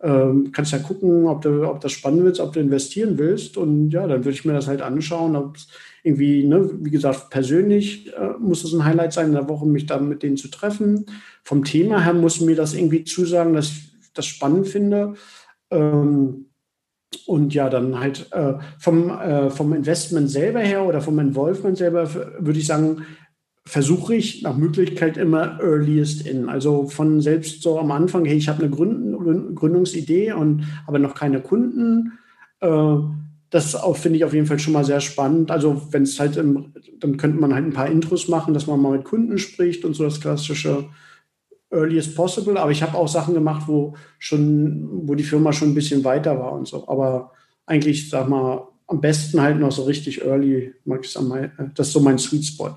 äh, 0.00 0.32
kannst 0.52 0.72
ja 0.72 0.78
gucken, 0.78 1.26
ob, 1.26 1.42
du, 1.42 1.68
ob 1.68 1.80
das 1.80 1.92
spannend 1.92 2.24
wird, 2.24 2.40
ob 2.40 2.54
du 2.54 2.60
investieren 2.60 3.18
willst. 3.18 3.58
Und 3.58 3.90
ja, 3.90 4.06
dann 4.06 4.24
würde 4.24 4.30
ich 4.30 4.44
mir 4.46 4.54
das 4.54 4.66
halt 4.66 4.80
anschauen, 4.80 5.36
ob 5.36 5.56
es 5.56 5.68
irgendwie, 6.02 6.44
ne, 6.44 6.70
wie 6.80 6.90
gesagt, 6.90 7.28
persönlich 7.28 8.10
äh, 8.14 8.30
muss 8.38 8.64
es 8.64 8.72
ein 8.72 8.84
Highlight 8.84 9.12
sein, 9.12 9.26
in 9.26 9.34
der 9.34 9.48
Woche 9.48 9.66
mich 9.66 9.84
dann 9.84 10.08
mit 10.08 10.22
denen 10.22 10.38
zu 10.38 10.48
treffen. 10.48 11.04
Vom 11.44 11.64
Thema 11.64 12.02
her 12.02 12.14
muss 12.14 12.40
mir 12.40 12.56
das 12.56 12.74
irgendwie 12.74 13.04
zusagen, 13.04 13.52
dass 13.52 13.68
ich 13.68 13.92
das 14.14 14.24
spannend 14.24 14.68
finde. 14.68 15.14
Ähm, 15.70 16.46
und 17.26 17.54
ja, 17.54 17.68
dann 17.68 17.98
halt 17.98 18.26
äh, 18.32 18.54
vom, 18.78 19.10
äh, 19.10 19.50
vom 19.50 19.72
Investment 19.72 20.30
selber 20.30 20.60
her 20.60 20.84
oder 20.84 21.00
vom 21.00 21.18
Involvement 21.18 21.76
selber 21.76 22.08
würde 22.38 22.58
ich 22.58 22.66
sagen, 22.66 23.04
versuche 23.64 24.14
ich 24.14 24.42
nach 24.42 24.56
Möglichkeit 24.56 25.16
immer 25.16 25.60
earliest 25.60 26.26
in. 26.26 26.48
Also 26.48 26.88
von 26.88 27.20
selbst 27.20 27.62
so 27.62 27.78
am 27.78 27.90
Anfang, 27.90 28.24
hey, 28.24 28.36
ich 28.36 28.48
habe 28.48 28.62
eine 28.62 28.70
Gründ 28.70 29.54
Gründungsidee 29.54 30.32
und 30.32 30.64
aber 30.86 30.98
noch 30.98 31.14
keine 31.14 31.40
Kunden. 31.40 32.18
Äh, 32.60 32.96
das 33.50 33.76
finde 33.94 34.16
ich 34.16 34.24
auf 34.24 34.32
jeden 34.32 34.46
Fall 34.46 34.60
schon 34.60 34.72
mal 34.72 34.84
sehr 34.84 35.00
spannend. 35.00 35.50
Also 35.50 35.82
wenn 35.90 36.04
es 36.04 36.20
halt, 36.20 36.36
im, 36.36 36.72
dann 37.00 37.16
könnte 37.16 37.40
man 37.40 37.52
halt 37.52 37.66
ein 37.66 37.72
paar 37.72 37.90
Intros 37.90 38.28
machen, 38.28 38.54
dass 38.54 38.68
man 38.68 38.80
mal 38.80 38.92
mit 38.92 39.04
Kunden 39.04 39.38
spricht 39.38 39.84
und 39.84 39.94
so 39.94 40.04
das 40.04 40.20
klassische 40.20 40.84
earliest 41.70 42.16
possible, 42.16 42.58
aber 42.58 42.70
ich 42.70 42.82
habe 42.82 42.96
auch 42.96 43.08
Sachen 43.08 43.34
gemacht, 43.34 43.64
wo 43.66 43.94
schon, 44.18 45.08
wo 45.08 45.14
die 45.14 45.24
Firma 45.24 45.52
schon 45.52 45.70
ein 45.70 45.74
bisschen 45.74 46.04
weiter 46.04 46.38
war 46.38 46.52
und 46.52 46.66
so. 46.66 46.86
Aber 46.88 47.32
eigentlich, 47.66 48.10
sag 48.10 48.28
mal, 48.28 48.68
am 48.86 49.00
besten 49.00 49.40
halt 49.40 49.58
noch 49.58 49.72
so 49.72 49.84
richtig 49.84 50.24
early, 50.24 50.74
mag 50.84 51.00
ich 51.04 51.12
sagen, 51.12 51.52
das 51.74 51.88
ist 51.88 51.92
so 51.92 52.00
mein 52.00 52.18
Sweet 52.18 52.44
Spot. 52.44 52.76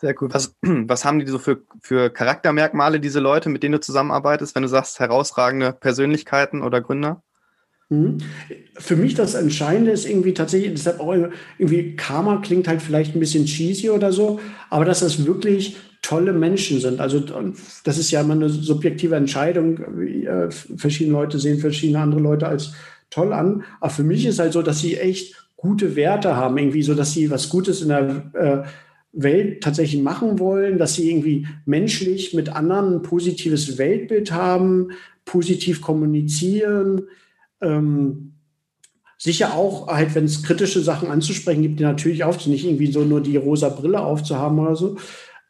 Sehr 0.00 0.14
cool. 0.20 0.32
Was, 0.32 0.54
was 0.62 1.04
haben 1.04 1.18
die 1.18 1.26
so 1.26 1.38
für, 1.38 1.62
für 1.80 2.10
Charaktermerkmale, 2.10 3.00
diese 3.00 3.20
Leute, 3.20 3.48
mit 3.48 3.62
denen 3.62 3.72
du 3.72 3.80
zusammenarbeitest, 3.80 4.54
wenn 4.54 4.62
du 4.62 4.68
sagst, 4.68 5.00
herausragende 5.00 5.72
Persönlichkeiten 5.72 6.62
oder 6.62 6.80
Gründer? 6.80 7.22
Mhm. 7.90 8.18
Für 8.78 8.96
mich 8.96 9.14
das 9.14 9.34
Entscheidende 9.34 9.90
ist 9.90 10.06
irgendwie 10.06 10.32
tatsächlich, 10.32 10.72
deshalb 10.72 11.00
auch 11.00 11.12
irgendwie 11.58 11.96
Karma 11.96 12.40
klingt 12.40 12.68
halt 12.68 12.80
vielleicht 12.80 13.14
ein 13.14 13.20
bisschen 13.20 13.46
cheesy 13.46 13.90
oder 13.90 14.12
so, 14.12 14.40
aber 14.70 14.84
dass 14.84 15.00
das 15.00 15.26
wirklich 15.26 15.76
tolle 16.02 16.32
Menschen 16.32 16.80
sind. 16.80 17.00
Also 17.00 17.22
das 17.84 17.98
ist 17.98 18.10
ja 18.10 18.20
immer 18.20 18.34
eine 18.34 18.48
subjektive 18.48 19.16
Entscheidung. 19.16 19.78
Äh, 20.02 20.50
verschiedene 20.50 21.16
Leute 21.16 21.38
sehen 21.38 21.58
verschiedene 21.58 22.00
andere 22.00 22.20
Leute 22.20 22.48
als 22.48 22.72
toll 23.10 23.32
an. 23.32 23.64
Aber 23.80 23.90
für 23.90 24.02
mich 24.02 24.24
ist 24.24 24.38
halt 24.38 24.52
so, 24.52 24.62
dass 24.62 24.80
sie 24.80 24.96
echt 24.96 25.36
gute 25.56 25.96
Werte 25.96 26.36
haben, 26.36 26.56
irgendwie 26.56 26.82
so, 26.82 26.94
dass 26.94 27.12
sie 27.12 27.30
was 27.30 27.50
Gutes 27.50 27.82
in 27.82 27.88
der 27.88 28.30
äh, 28.34 28.68
Welt 29.12 29.62
tatsächlich 29.62 30.00
machen 30.00 30.38
wollen, 30.38 30.78
dass 30.78 30.94
sie 30.94 31.10
irgendwie 31.10 31.46
menschlich 31.66 32.32
mit 32.32 32.48
anderen 32.48 32.96
ein 32.96 33.02
positives 33.02 33.76
Weltbild 33.76 34.32
haben, 34.32 34.92
positiv 35.24 35.80
kommunizieren. 35.80 37.08
Ähm, 37.60 38.32
sicher 39.18 39.54
auch 39.54 39.88
halt, 39.88 40.14
wenn 40.14 40.24
es 40.24 40.42
kritische 40.42 40.80
Sachen 40.80 41.10
anzusprechen 41.10 41.60
gibt, 41.60 41.78
die 41.78 41.84
natürlich 41.84 42.24
auf, 42.24 42.46
nicht 42.46 42.64
irgendwie 42.64 42.90
so 42.90 43.04
nur 43.04 43.20
die 43.20 43.36
rosa 43.36 43.68
Brille 43.68 44.00
aufzuhaben 44.00 44.58
oder 44.58 44.76
so, 44.76 44.96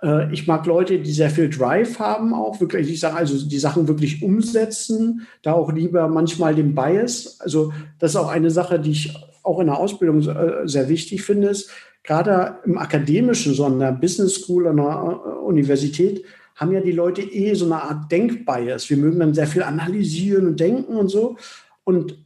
äh, 0.02 0.32
ich 0.32 0.46
mag 0.46 0.66
Leute, 0.66 0.98
die 0.98 1.12
sehr 1.12 1.30
viel 1.30 1.50
Drive 1.50 1.98
haben, 1.98 2.34
auch 2.34 2.60
wirklich, 2.60 2.90
ich 2.90 3.00
sage 3.00 3.16
also, 3.16 3.46
die 3.46 3.58
Sachen 3.58 3.88
wirklich 3.88 4.22
umsetzen, 4.22 5.26
da 5.42 5.52
auch 5.52 5.72
lieber 5.72 6.08
manchmal 6.08 6.54
den 6.54 6.74
Bias. 6.74 7.38
Also, 7.40 7.72
das 7.98 8.12
ist 8.12 8.16
auch 8.16 8.28
eine 8.28 8.50
Sache, 8.50 8.78
die 8.78 8.92
ich 8.92 9.14
auch 9.42 9.60
in 9.60 9.66
der 9.66 9.78
Ausbildung 9.78 10.26
äh, 10.28 10.68
sehr 10.68 10.88
wichtig 10.88 11.22
finde, 11.22 11.48
ist, 11.48 11.70
gerade 12.02 12.56
im 12.64 12.78
akademischen, 12.78 13.54
so 13.54 13.64
an 13.64 14.00
Business 14.00 14.34
School, 14.36 14.66
an 14.66 14.76
der 14.76 15.20
äh, 15.24 15.38
Universität, 15.40 16.24
haben 16.56 16.72
ja 16.72 16.80
die 16.80 16.92
Leute 16.92 17.22
eh 17.22 17.54
so 17.54 17.64
eine 17.64 17.82
Art 17.82 18.12
Denkbias. 18.12 18.90
Wir 18.90 18.98
mögen 18.98 19.20
dann 19.20 19.34
sehr 19.34 19.46
viel 19.46 19.62
analysieren 19.62 20.46
und 20.46 20.60
denken 20.60 20.94
und 20.94 21.08
so. 21.08 21.36
Und 21.84 22.18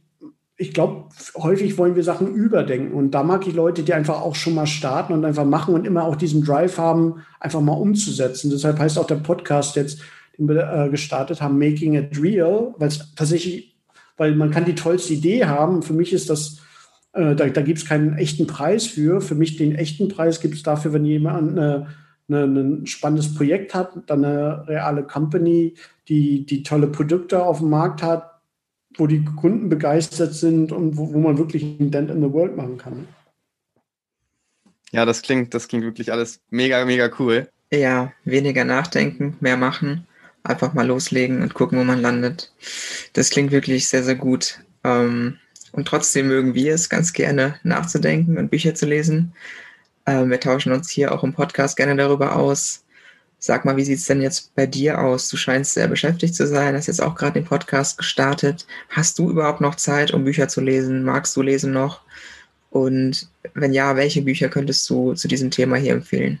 ich 0.57 0.73
glaube, 0.73 1.09
häufig 1.35 1.77
wollen 1.77 1.95
wir 1.95 2.03
Sachen 2.03 2.33
überdenken. 2.33 2.93
Und 2.93 3.11
da 3.11 3.23
mag 3.23 3.45
ich 3.45 3.53
Leute, 3.53 3.83
die 3.83 3.93
einfach 3.93 4.21
auch 4.21 4.35
schon 4.35 4.55
mal 4.55 4.67
starten 4.67 5.13
und 5.13 5.25
einfach 5.25 5.45
machen 5.45 5.73
und 5.73 5.85
immer 5.85 6.05
auch 6.05 6.15
diesen 6.15 6.43
Drive 6.43 6.77
haben, 6.77 7.23
einfach 7.39 7.61
mal 7.61 7.73
umzusetzen. 7.73 8.49
Deshalb 8.51 8.79
heißt 8.79 8.97
auch 8.97 9.07
der 9.07 9.15
Podcast 9.15 9.75
jetzt, 9.75 9.99
den 10.37 10.47
wir 10.47 10.71
äh, 10.71 10.89
gestartet 10.89 11.41
haben, 11.41 11.59
Making 11.59 11.95
It 11.95 12.21
Real, 12.21 12.73
weil 12.77 12.87
es 12.87 13.13
tatsächlich, 13.15 13.75
weil 14.15 14.35
man 14.35 14.51
kann 14.51 14.65
die 14.65 14.75
tollste 14.75 15.13
Idee 15.13 15.45
haben. 15.45 15.81
Für 15.81 15.93
mich 15.93 16.13
ist 16.13 16.29
das, 16.29 16.61
äh, 17.11 17.35
da, 17.35 17.47
da 17.47 17.61
gibt 17.61 17.79
es 17.79 17.85
keinen 17.85 18.17
echten 18.17 18.47
Preis 18.47 18.85
für. 18.85 19.19
Für 19.19 19.35
mich 19.35 19.57
den 19.57 19.75
echten 19.75 20.07
Preis 20.07 20.39
gibt 20.39 20.55
es 20.55 20.63
dafür, 20.63 20.93
wenn 20.93 21.03
jemand 21.03 21.57
eine, 21.57 21.87
eine, 22.29 22.45
ein 22.45 22.87
spannendes 22.87 23.33
Projekt 23.33 23.75
hat, 23.75 23.91
dann 24.07 24.23
eine 24.23 24.65
reale 24.69 25.03
Company, 25.03 25.73
die, 26.07 26.45
die 26.45 26.63
tolle 26.63 26.87
Produkte 26.87 27.43
auf 27.43 27.59
dem 27.59 27.69
Markt 27.69 28.01
hat, 28.01 28.34
wo 28.97 29.07
die 29.07 29.23
Kunden 29.23 29.69
begeistert 29.69 30.33
sind 30.33 30.71
und 30.71 30.97
wo, 30.97 31.13
wo 31.13 31.19
man 31.19 31.37
wirklich 31.37 31.63
ein 31.63 31.91
Dent 31.91 32.09
in 32.09 32.21
the 32.21 32.31
World 32.31 32.55
machen 32.55 32.77
kann. 32.77 33.07
Ja, 34.91 35.05
das 35.05 35.21
klingt, 35.21 35.53
das 35.53 35.67
klingt 35.67 35.83
wirklich 35.83 36.11
alles 36.11 36.39
mega, 36.49 36.83
mega 36.85 37.09
cool. 37.19 37.49
Ja, 37.71 38.13
weniger 38.23 38.63
nachdenken, 38.63 39.35
mehr 39.41 39.57
machen, 39.57 40.07
einfach 40.43 40.73
mal 40.73 40.87
loslegen 40.87 41.41
und 41.41 41.53
gucken, 41.53 41.77
wo 41.77 41.83
man 41.83 42.01
landet. 42.01 42.53
Das 43.13 43.29
klingt 43.29 43.51
wirklich 43.51 43.87
sehr, 43.89 44.03
sehr 44.03 44.15
gut. 44.15 44.61
Ähm, 44.83 45.37
und 45.73 45.87
trotzdem 45.87 46.27
mögen 46.27 46.55
wir 46.55 46.73
es 46.73 46.89
ganz 46.89 47.11
gerne 47.11 47.59
nachzudenken 47.63 48.37
und 48.37 48.49
Bücher 48.49 48.75
zu 48.75 48.85
lesen. 48.85 49.33
Ähm, 50.05 50.29
wir 50.29 50.39
tauschen 50.39 50.71
uns 50.71 50.89
hier 50.89 51.11
auch 51.11 51.23
im 51.23 51.33
Podcast 51.33 51.75
gerne 51.75 51.97
darüber 51.97 52.37
aus, 52.37 52.84
Sag 53.45 53.63
mal, 53.63 53.77
wie 53.77 53.83
sieht 53.83 53.99
es 53.99 54.07
denn 54.07 54.23
jetzt 54.23 54.55
bei 54.55 54.65
dir 54.65 54.99
aus? 54.99 55.29
Du 55.29 55.37
scheinst 55.37 55.75
sehr 55.75 55.87
beschäftigt 55.87 56.33
zu 56.33 56.47
sein, 56.47 56.73
hast 56.73 56.87
jetzt 56.87 57.03
auch 57.03 57.13
gerade 57.13 57.33
den 57.33 57.45
Podcast 57.45 57.95
gestartet. 57.95 58.65
Hast 58.89 59.19
du 59.19 59.29
überhaupt 59.29 59.61
noch 59.61 59.75
Zeit, 59.75 60.11
um 60.15 60.23
Bücher 60.23 60.47
zu 60.47 60.61
lesen? 60.61 61.03
Magst 61.03 61.35
du 61.35 61.43
lesen 61.43 61.71
noch? 61.71 62.01
Und 62.71 63.29
wenn 63.53 63.71
ja, 63.71 63.95
welche 63.97 64.23
Bücher 64.23 64.49
könntest 64.49 64.89
du 64.89 65.13
zu 65.13 65.27
diesem 65.27 65.51
Thema 65.51 65.75
hier 65.75 65.93
empfehlen? 65.93 66.39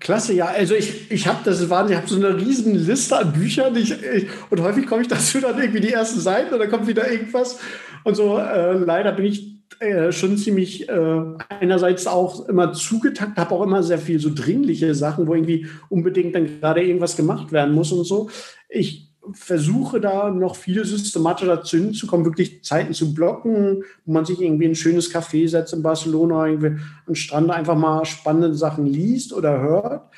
Klasse, 0.00 0.34
ja. 0.34 0.48
Also 0.48 0.74
ich, 0.74 1.10
ich 1.10 1.26
habe 1.26 1.38
das 1.44 1.70
war, 1.70 1.88
ich 1.88 1.96
habe 1.96 2.06
so 2.06 2.16
eine 2.16 2.36
riesen 2.36 2.74
Liste 2.74 3.16
an 3.16 3.32
Büchern 3.32 3.74
ich, 3.74 3.92
ich, 4.02 4.28
und 4.50 4.60
häufig 4.60 4.86
komme 4.86 5.00
ich 5.00 5.08
dazu 5.08 5.40
dann 5.40 5.58
irgendwie 5.58 5.80
die 5.80 5.94
ersten 5.94 6.20
Seiten 6.20 6.52
und 6.52 6.60
dann 6.60 6.68
kommt 6.68 6.86
wieder 6.86 7.10
irgendwas. 7.10 7.58
Und 8.04 8.16
so 8.16 8.36
äh, 8.36 8.74
leider 8.74 9.12
bin 9.12 9.24
ich 9.24 9.61
äh, 9.82 10.12
schon 10.12 10.38
ziemlich 10.38 10.88
äh, 10.88 11.20
einerseits 11.48 12.06
auch 12.06 12.48
immer 12.48 12.72
zugetackt, 12.72 13.36
habe 13.36 13.52
auch 13.52 13.62
immer 13.62 13.82
sehr 13.82 13.98
viel 13.98 14.20
so 14.20 14.30
dringliche 14.32 14.94
Sachen, 14.94 15.26
wo 15.26 15.34
irgendwie 15.34 15.66
unbedingt 15.88 16.36
dann 16.36 16.60
gerade 16.60 16.84
irgendwas 16.84 17.16
gemacht 17.16 17.50
werden 17.50 17.74
muss 17.74 17.90
und 17.90 18.04
so. 18.04 18.30
Ich 18.68 19.12
versuche 19.32 20.00
da 20.00 20.30
noch 20.30 20.54
viel 20.54 20.84
systematischer 20.84 21.56
dazu 21.56 21.78
hinzukommen, 21.78 22.24
wirklich 22.24 22.62
Zeiten 22.62 22.94
zu 22.94 23.12
blocken, 23.12 23.82
wo 24.04 24.12
man 24.12 24.24
sich 24.24 24.40
irgendwie 24.40 24.66
ein 24.66 24.76
schönes 24.76 25.12
Café 25.12 25.48
setzt 25.48 25.72
in 25.72 25.82
Barcelona, 25.82 26.46
irgendwie 26.46 26.80
am 27.06 27.14
Strand 27.16 27.50
einfach 27.50 27.76
mal 27.76 28.04
spannende 28.04 28.54
Sachen 28.54 28.86
liest 28.86 29.32
oder 29.32 29.60
hört. 29.60 30.10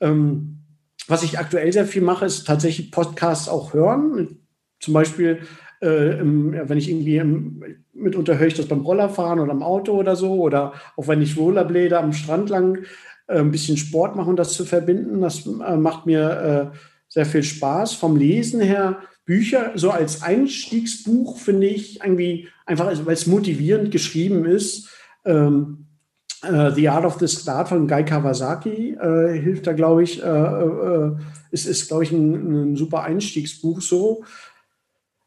Ähm, 0.00 0.58
was 1.06 1.22
ich 1.22 1.38
aktuell 1.38 1.72
sehr 1.72 1.86
viel 1.86 2.02
mache, 2.02 2.26
ist 2.26 2.44
tatsächlich 2.44 2.90
Podcasts 2.90 3.48
auch 3.48 3.72
hören. 3.72 4.40
Zum 4.80 4.94
Beispiel 4.94 5.42
äh, 5.82 6.18
wenn 6.22 6.78
ich 6.78 6.88
irgendwie 6.88 7.22
mitunter 7.92 8.38
höre 8.38 8.46
ich 8.46 8.54
das 8.54 8.66
beim 8.66 8.80
Rollerfahren 8.80 9.40
oder 9.40 9.52
im 9.52 9.62
Auto 9.62 9.92
oder 9.92 10.16
so, 10.16 10.34
oder 10.34 10.72
auch 10.96 11.08
wenn 11.08 11.22
ich 11.22 11.36
Rollerblade 11.36 11.98
am 11.98 12.12
Strand 12.12 12.48
lang 12.48 12.78
äh, 13.26 13.38
ein 13.38 13.50
bisschen 13.50 13.76
Sport 13.76 14.16
mache 14.16 14.30
und 14.30 14.36
das 14.36 14.54
zu 14.54 14.64
verbinden, 14.64 15.20
das 15.20 15.46
äh, 15.46 15.76
macht 15.76 16.06
mir 16.06 16.72
äh, 16.72 16.76
sehr 17.08 17.26
viel 17.26 17.42
Spaß. 17.42 17.94
Vom 17.94 18.16
Lesen 18.16 18.60
her 18.60 18.98
Bücher 19.24 19.72
so 19.74 19.90
als 19.90 20.22
Einstiegsbuch 20.22 21.38
finde 21.38 21.68
ich 21.68 22.00
irgendwie 22.02 22.48
einfach, 22.66 22.86
also 22.86 23.06
weil 23.06 23.14
es 23.14 23.26
motivierend 23.26 23.90
geschrieben 23.90 24.44
ist. 24.44 24.88
Ähm, 25.24 25.86
uh, 26.44 26.70
The 26.70 26.88
Art 26.88 27.04
of 27.04 27.18
the 27.20 27.28
Start 27.28 27.68
von 27.68 27.86
Guy 27.86 28.04
Kawasaki 28.04 28.96
äh, 29.00 29.38
hilft 29.38 29.66
da, 29.66 29.72
glaube 29.72 30.02
ich, 30.02 30.22
äh, 30.22 30.26
äh, 30.26 31.12
ist, 31.52 31.66
ist 31.66 31.88
glaube 31.88 32.04
ich, 32.04 32.10
ein, 32.10 32.72
ein, 32.72 32.76
super 32.76 33.04
Einstiegsbuch 33.04 33.80
so. 33.80 34.24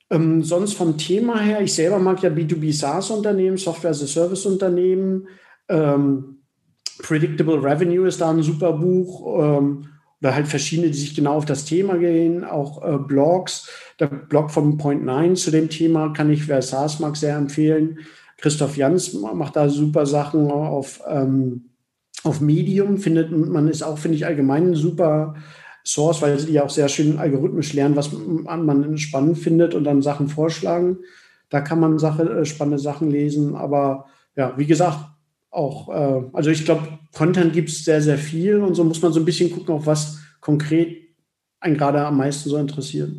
Ähm, 0.10 0.44
sonst 0.44 0.74
vom 0.74 0.98
Thema 0.98 1.40
her, 1.40 1.62
ich 1.62 1.74
selber 1.74 2.00
mag 2.00 2.22
ja 2.22 2.30
B2B 2.30 2.74
SaaS-Unternehmen, 2.74 3.58
Software 3.58 3.92
as 3.92 4.04
a 4.04 4.08
Service-Unternehmen. 4.08 5.28
Ähm, 5.68 6.42
Predictable 7.00 7.62
Revenue 7.62 8.08
ist 8.08 8.22
da 8.22 8.30
ein 8.30 8.44
super 8.44 8.74
Buch. 8.74 9.42
Ähm, 9.42 9.88
oder 10.22 10.34
halt 10.34 10.48
verschiedene, 10.48 10.88
die 10.88 10.98
sich 10.98 11.14
genau 11.16 11.36
auf 11.36 11.46
das 11.46 11.66
Thema 11.66 11.98
gehen, 11.98 12.44
auch 12.44 12.84
äh, 12.84 12.98
Blogs. 12.98 13.70
Der 14.00 14.08
Blog 14.08 14.50
von 14.50 14.78
Point 14.78 15.04
9 15.04 15.36
zu 15.36 15.52
dem 15.52 15.70
Thema 15.70 16.14
kann 16.14 16.32
ich, 16.32 16.48
wer 16.48 16.64
SaaS 16.64 17.00
mag, 17.00 17.16
sehr 17.16 17.36
empfehlen. 17.36 18.00
Christoph 18.40 18.76
Jans 18.76 19.14
macht 19.14 19.56
da 19.56 19.70
super 19.70 20.06
Sachen 20.06 20.50
auf, 20.52 21.02
ähm, 21.08 21.70
auf 22.24 22.42
Medium. 22.42 22.98
Findet 22.98 23.32
man 23.32 23.68
ist 23.68 23.84
auch, 23.84 23.98
finde 23.98 24.18
ich, 24.18 24.26
allgemein 24.26 24.72
ein 24.72 24.76
super 24.76 25.36
Source, 25.86 26.22
weil 26.22 26.40
sie 26.40 26.54
ja 26.54 26.64
auch 26.64 26.70
sehr 26.70 26.90
schön 26.90 27.20
algorithmisch 27.20 27.74
lernen, 27.74 27.96
was 27.96 28.12
man 28.12 28.98
spannend 28.98 29.38
findet 29.38 29.76
und 29.76 29.84
dann 29.84 30.02
Sachen 30.02 30.28
vorschlagen. 30.28 30.98
Da 31.50 31.62
kann 31.62 31.80
man 31.80 32.00
Sache, 32.00 32.24
äh, 32.24 32.46
spannende 32.46 32.80
Sachen 32.80 33.12
lesen. 33.12 33.56
Aber 33.56 34.08
ja, 34.36 34.58
wie 34.58 34.66
gesagt, 34.66 35.00
auch, 35.52 35.90
äh, 35.90 36.24
also 36.34 36.50
ich 36.50 36.66
glaube, 36.66 36.88
Content 37.14 37.54
gibt 37.54 37.70
es 37.70 37.86
sehr, 37.86 38.02
sehr 38.02 38.18
viel 38.18 38.62
und 38.62 38.74
so 38.74 38.84
muss 38.84 39.02
man 39.02 39.14
so 39.14 39.20
ein 39.20 39.26
bisschen 39.26 39.52
gucken, 39.52 39.76
auf 39.76 39.86
was 39.86 40.20
konkret 40.42 41.06
einen 41.60 41.78
gerade 41.78 42.06
am 42.06 42.18
meisten 42.18 42.50
so 42.50 42.58
interessiert. 42.58 43.12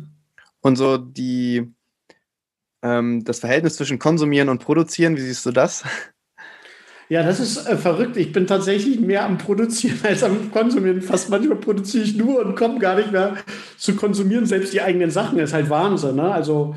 Und 0.61 0.75
so 0.75 0.97
die, 0.97 1.73
ähm, 2.81 3.23
das 3.23 3.39
Verhältnis 3.39 3.77
zwischen 3.77 3.97
Konsumieren 3.97 4.49
und 4.49 4.59
Produzieren, 4.59 5.15
wie 5.15 5.21
siehst 5.21 5.45
du 5.45 5.51
das? 5.51 5.83
Ja, 7.09 7.23
das 7.23 7.39
ist 7.39 7.65
äh, 7.67 7.77
verrückt. 7.77 8.17
Ich 8.17 8.33
bin 8.33 8.47
tatsächlich 8.47 8.99
mehr 8.99 9.25
am 9.25 9.37
Produzieren 9.37 9.97
als 10.03 10.23
am 10.23 10.51
Konsumieren. 10.51 11.01
Fast 11.01 11.29
manchmal 11.29 11.57
produziere 11.57 12.03
ich 12.03 12.17
nur 12.17 12.45
und 12.45 12.55
komme 12.55 12.79
gar 12.79 12.95
nicht 12.95 13.11
mehr 13.11 13.37
zu 13.77 13.95
konsumieren. 13.95 14.45
Selbst 14.45 14.73
die 14.73 14.81
eigenen 14.81 15.11
Sachen 15.11 15.39
ist 15.39 15.53
halt 15.53 15.69
Wahnsinn. 15.69 16.17
Ne? 16.17 16.31
Also, 16.31 16.75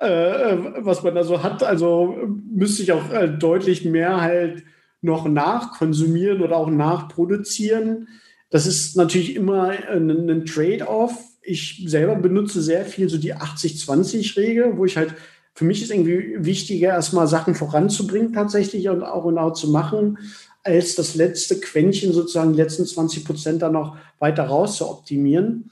äh, 0.00 0.06
äh 0.06 0.58
was 0.78 1.02
man 1.02 1.14
da 1.14 1.24
so 1.24 1.42
hat, 1.42 1.62
also 1.62 2.16
müsste 2.52 2.82
ich 2.82 2.92
auch 2.92 3.10
äh, 3.12 3.28
deutlich 3.28 3.84
mehr 3.84 4.20
halt 4.20 4.62
noch 5.00 5.28
nachkonsumieren 5.28 6.40
oder 6.40 6.56
auch 6.56 6.70
nachproduzieren. 6.70 8.08
Das 8.50 8.66
ist 8.66 8.96
natürlich 8.96 9.34
immer 9.34 9.68
ein, 9.68 10.08
ein 10.08 10.46
Trade-off. 10.46 11.12
Ich 11.42 11.82
selber 11.86 12.14
benutze 12.14 12.62
sehr 12.62 12.84
viel 12.86 13.08
so 13.08 13.18
die 13.18 13.34
80-20-Regel, 13.34 14.78
wo 14.78 14.84
ich 14.84 14.96
halt, 14.96 15.14
für 15.54 15.64
mich 15.64 15.82
ist 15.82 15.90
irgendwie 15.90 16.44
wichtiger, 16.44 16.88
erstmal 16.88 17.28
Sachen 17.28 17.54
voranzubringen 17.54 18.32
tatsächlich 18.32 18.88
und 18.88 19.02
auch 19.04 19.24
genau 19.24 19.50
zu 19.50 19.70
machen, 19.70 20.18
als 20.64 20.96
das 20.96 21.14
letzte 21.14 21.60
Quäntchen 21.60 22.12
sozusagen, 22.12 22.52
die 22.52 22.60
letzten 22.60 22.86
20 22.86 23.24
Prozent 23.24 23.62
dann 23.62 23.74
noch 23.74 23.96
weiter 24.18 24.44
raus 24.44 24.78
zu 24.78 24.88
optimieren. 24.88 25.70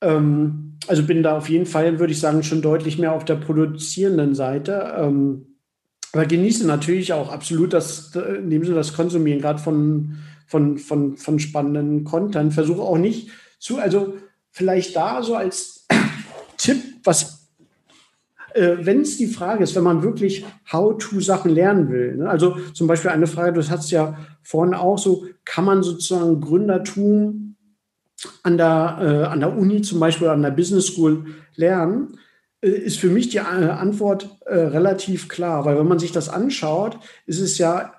Ähm, 0.00 0.76
also 0.86 1.04
bin 1.04 1.22
da 1.22 1.38
auf 1.38 1.48
jeden 1.48 1.66
Fall, 1.66 1.98
würde 1.98 2.12
ich 2.12 2.20
sagen, 2.20 2.42
schon 2.42 2.60
deutlich 2.60 2.98
mehr 2.98 3.12
auf 3.12 3.24
der 3.24 3.36
produzierenden 3.36 4.34
Seite. 4.34 4.94
Ähm, 4.98 5.46
aber 6.12 6.26
genieße 6.26 6.66
natürlich 6.66 7.12
auch 7.12 7.30
absolut 7.30 7.72
das, 7.72 8.14
in 8.14 8.50
dem 8.50 8.64
Sinne 8.64 8.76
das 8.76 8.94
Konsumieren, 8.94 9.40
gerade 9.40 9.58
von, 9.58 10.18
von, 10.46 10.78
von, 10.78 11.16
von 11.16 11.38
spannenden 11.38 12.04
Content. 12.04 12.52
Versuche 12.52 12.82
auch 12.82 12.98
nicht 12.98 13.30
zu, 13.58 13.78
also 13.78 14.14
vielleicht 14.50 14.96
da 14.96 15.22
so 15.22 15.34
als 15.34 15.86
Tipp, 16.56 16.78
was, 17.04 17.37
äh, 18.54 18.76
wenn 18.80 19.02
es 19.02 19.16
die 19.16 19.26
Frage 19.26 19.64
ist, 19.64 19.74
wenn 19.76 19.82
man 19.82 20.02
wirklich 20.02 20.44
How-to-Sachen 20.72 21.50
lernen 21.50 21.90
will. 21.90 22.16
Ne? 22.16 22.28
Also 22.28 22.56
zum 22.72 22.86
Beispiel 22.86 23.10
eine 23.10 23.26
Frage, 23.26 23.52
du 23.52 23.68
hast 23.68 23.90
ja 23.90 24.16
vorhin 24.42 24.74
auch 24.74 24.98
so, 24.98 25.26
kann 25.44 25.64
man 25.64 25.82
sozusagen 25.82 26.40
Gründertum 26.40 27.56
an 28.42 28.56
der, 28.56 28.98
äh, 29.00 29.24
an 29.26 29.40
der 29.40 29.56
Uni 29.56 29.82
zum 29.82 30.00
Beispiel, 30.00 30.28
an 30.28 30.42
der 30.42 30.50
Business 30.50 30.86
School 30.86 31.26
lernen? 31.54 32.18
Äh, 32.60 32.70
ist 32.70 32.98
für 32.98 33.08
mich 33.08 33.28
die 33.28 33.38
äh, 33.38 33.40
Antwort 33.40 34.28
äh, 34.46 34.54
relativ 34.54 35.28
klar, 35.28 35.64
weil 35.64 35.78
wenn 35.78 35.88
man 35.88 35.98
sich 35.98 36.12
das 36.12 36.28
anschaut, 36.28 36.98
ist 37.26 37.40
es 37.40 37.58
ja, 37.58 37.92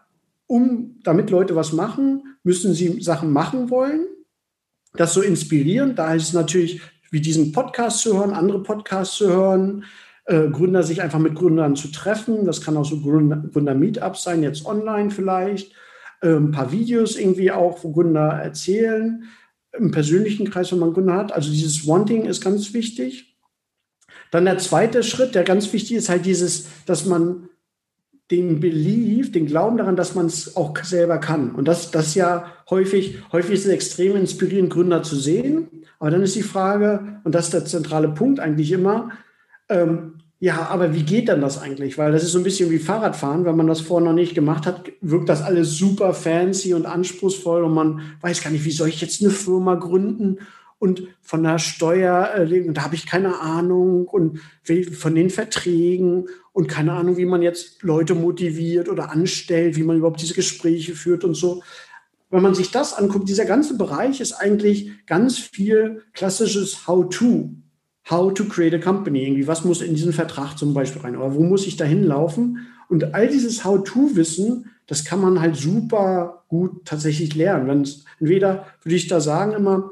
um 0.47 0.99
damit 1.03 1.29
Leute 1.29 1.55
was 1.55 1.73
machen, 1.73 2.23
müssen 2.43 2.73
sie 2.73 3.01
Sachen 3.01 3.31
machen 3.31 3.69
wollen, 3.69 4.07
das 4.93 5.13
so 5.13 5.21
inspirieren. 5.21 5.95
Da 5.95 6.13
ist 6.15 6.23
es 6.23 6.33
natürlich, 6.33 6.81
wie 7.11 7.21
diesen 7.21 7.51
Podcast 7.51 7.99
zu 7.99 8.17
hören, 8.17 8.33
andere 8.33 8.63
Podcasts 8.63 9.15
zu 9.15 9.29
hören, 9.29 9.85
Gründer 10.49 10.83
sich 10.83 11.01
einfach 11.01 11.19
mit 11.19 11.35
Gründern 11.35 11.75
zu 11.75 11.91
treffen. 11.91 12.45
Das 12.45 12.61
kann 12.61 12.77
auch 12.77 12.85
so 12.85 12.99
Gründer-Meetups 13.01 14.23
sein, 14.23 14.43
jetzt 14.43 14.65
online 14.65 15.09
vielleicht. 15.09 15.73
Äh, 16.21 16.35
ein 16.35 16.51
paar 16.51 16.71
Videos 16.71 17.17
irgendwie 17.17 17.51
auch, 17.51 17.83
wo 17.83 17.91
Gründer 17.91 18.29
erzählen. 18.29 19.23
Im 19.77 19.91
persönlichen 19.91 20.49
Kreis, 20.49 20.71
wenn 20.71 20.79
man 20.79 20.93
Gründer 20.93 21.15
hat. 21.15 21.31
Also 21.31 21.51
dieses 21.51 21.87
Wanting 21.87 22.25
ist 22.25 22.43
ganz 22.43 22.73
wichtig. 22.73 23.37
Dann 24.31 24.45
der 24.45 24.57
zweite 24.57 25.03
Schritt, 25.03 25.35
der 25.35 25.43
ganz 25.43 25.71
wichtig 25.73 25.97
ist, 25.97 26.09
halt 26.09 26.25
dieses, 26.25 26.67
dass 26.85 27.05
man 27.05 27.49
den 28.31 28.59
Belief, 28.59 29.31
den 29.31 29.47
Glauben 29.47 29.77
daran, 29.77 29.95
dass 29.95 30.13
man 30.13 30.27
es 30.27 30.55
auch 30.55 30.77
selber 30.83 31.17
kann. 31.17 31.55
Und 31.55 31.67
das, 31.67 31.89
das 31.89 32.13
ja 32.13 32.51
häufig, 32.69 33.17
häufig 33.31 33.53
ist 33.53 33.65
es 33.65 33.71
extrem 33.71 34.15
inspirierend, 34.15 34.69
Gründer 34.69 35.01
zu 35.01 35.15
sehen. 35.15 35.67
Aber 35.97 36.11
dann 36.11 36.21
ist 36.21 36.35
die 36.35 36.43
Frage, 36.43 37.21
und 37.23 37.33
das 37.33 37.45
ist 37.45 37.53
der 37.53 37.65
zentrale 37.65 38.09
Punkt 38.09 38.39
eigentlich 38.39 38.71
immer, 38.71 39.11
ähm, 39.69 40.15
ja, 40.41 40.67
aber 40.69 40.93
wie 40.93 41.03
geht 41.03 41.27
dann 41.27 41.41
das 41.41 41.61
eigentlich? 41.61 41.97
Weil 41.97 42.11
das 42.11 42.23
ist 42.23 42.31
so 42.31 42.37
ein 42.37 42.43
bisschen 42.43 42.71
wie 42.71 42.79
Fahrradfahren. 42.79 43.43
Wenn 43.43 43.57
man 43.57 43.67
das 43.67 43.81
vorher 43.81 44.07
noch 44.07 44.15
nicht 44.15 44.35
gemacht 44.35 44.65
hat, 44.65 44.89
wirkt 45.01 45.27
das 45.27 45.41
alles 45.41 45.77
super 45.77 46.13
fancy 46.13 46.73
und 46.73 46.85
anspruchsvoll 46.85 47.63
und 47.63 47.73
man 47.73 48.01
weiß 48.21 48.41
gar 48.41 48.49
nicht, 48.49 48.63
wie 48.63 48.71
soll 48.71 48.87
ich 48.87 49.01
jetzt 49.01 49.21
eine 49.21 49.31
Firma 49.31 49.75
gründen 49.75 50.39
und 50.79 51.03
von 51.21 51.43
der 51.43 51.59
Steuer, 51.59 52.33
äh, 52.35 52.71
da 52.71 52.83
habe 52.83 52.95
ich 52.95 53.05
keine 53.05 53.41
Ahnung 53.41 54.07
und 54.07 54.39
von 54.97 55.13
den 55.13 55.29
Verträgen 55.29 56.27
und 56.53 56.67
keine 56.67 56.93
Ahnung, 56.93 57.17
wie 57.17 57.25
man 57.25 57.41
jetzt 57.41 57.83
Leute 57.83 58.15
motiviert 58.15 58.87
oder 58.87 59.11
anstellt, 59.11 59.75
wie 59.75 59.83
man 59.83 59.97
überhaupt 59.97 60.21
diese 60.21 60.33
Gespräche 60.33 60.95
führt 60.95 61.25
und 61.25 61.35
so. 61.35 61.61
Wenn 62.29 62.41
man 62.41 62.55
sich 62.55 62.71
das 62.71 62.93
anguckt, 62.93 63.27
dieser 63.27 63.45
ganze 63.45 63.77
Bereich 63.77 64.21
ist 64.21 64.33
eigentlich 64.33 65.05
ganz 65.05 65.37
viel 65.37 66.03
klassisches 66.13 66.87
How-to. 66.87 67.55
How 68.09 68.33
to 68.33 68.45
create 68.45 68.73
a 68.73 68.79
company. 68.79 69.23
Irgendwie, 69.23 69.47
was 69.47 69.65
muss 69.65 69.81
in 69.81 69.95
diesen 69.95 70.13
Vertrag 70.13 70.57
zum 70.57 70.73
Beispiel 70.73 71.01
rein? 71.01 71.15
Oder 71.15 71.35
wo 71.35 71.41
muss 71.41 71.67
ich 71.67 71.77
da 71.77 71.85
hinlaufen? 71.85 72.67
Und 72.87 73.13
all 73.13 73.27
dieses 73.27 73.63
How-to-Wissen, 73.63 74.71
das 74.87 75.05
kann 75.05 75.21
man 75.21 75.39
halt 75.39 75.55
super 75.55 76.43
gut 76.47 76.85
tatsächlich 76.85 77.35
lernen. 77.35 77.67
Wenn 77.67 77.87
entweder 78.19 78.65
würde 78.83 78.95
ich 78.95 79.07
da 79.07 79.21
sagen 79.21 79.51
immer, 79.53 79.91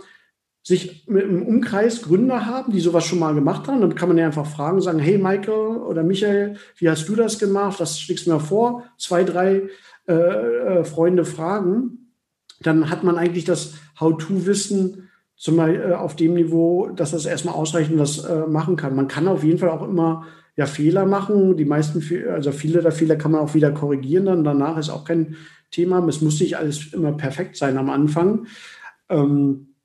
sich 0.68 1.08
im 1.08 1.44
Umkreis 1.44 2.02
Gründer 2.02 2.46
haben, 2.46 2.74
die 2.74 2.82
sowas 2.82 3.06
schon 3.06 3.20
mal 3.20 3.34
gemacht 3.34 3.70
haben. 3.70 3.80
Dann 3.80 3.96
kann 3.96 4.10
man 4.10 4.18
ja 4.18 4.26
einfach 4.26 4.48
fragen, 4.48 4.82
sagen, 4.82 5.00
hey 5.00 5.18
Michael 5.18 5.78
oder 5.78 6.04
Michael, 6.04 6.58
wie 6.76 6.90
hast 6.90 7.08
du 7.08 7.16
das 7.16 7.40
gemacht? 7.40 7.80
Was 7.80 8.02
schlägst 8.02 8.28
du 8.28 8.34
mir 8.34 8.42
vor? 8.42 8.84
Zwei, 8.98 9.24
drei 9.24 9.70
äh, 10.10 10.14
äh, 10.14 10.84
Freunde 10.84 11.24
fragen. 11.24 12.12
Dann 12.60 12.90
hat 12.90 13.06
man 13.06 13.18
eigentlich 13.18 13.46
das 13.46 13.76
How-to-Wissen 14.00 15.07
äh, 15.46 15.94
auf 15.94 16.16
dem 16.16 16.34
Niveau, 16.34 16.88
dass 16.88 17.12
das 17.12 17.26
erstmal 17.26 17.56
ausreichend 17.56 18.00
was 18.00 18.24
äh, 18.26 18.48
machen 18.48 18.76
kann. 18.76 18.96
Man 18.96 19.08
kann 19.08 19.28
auf 19.28 19.44
jeden 19.44 19.60
Fall 19.60 19.70
auch 19.70 19.88
immer 19.88 20.26
ja, 20.56 20.66
Fehler 20.66 21.06
machen. 21.06 21.56
Die 21.58 21.66
meisten, 21.66 22.04
also 22.30 22.52
viele 22.52 22.82
der 22.82 22.92
Fehler 22.92 23.16
kann 23.16 23.32
man 23.32 23.42
auch 23.42 23.54
wieder 23.54 23.72
korrigieren. 23.72 24.26
Dann 24.26 24.44
danach 24.44 24.78
ist 24.78 24.90
auch 24.90 25.06
kein 25.06 25.36
Thema. 25.70 26.06
Es 26.08 26.22
muss 26.22 26.40
nicht 26.40 26.58
alles 26.58 26.94
immer 26.94 27.12
perfekt 27.14 27.58
sein 27.58 27.78
am 27.78 27.90
Anfang. 27.90 28.48
Ähm, 29.10 29.76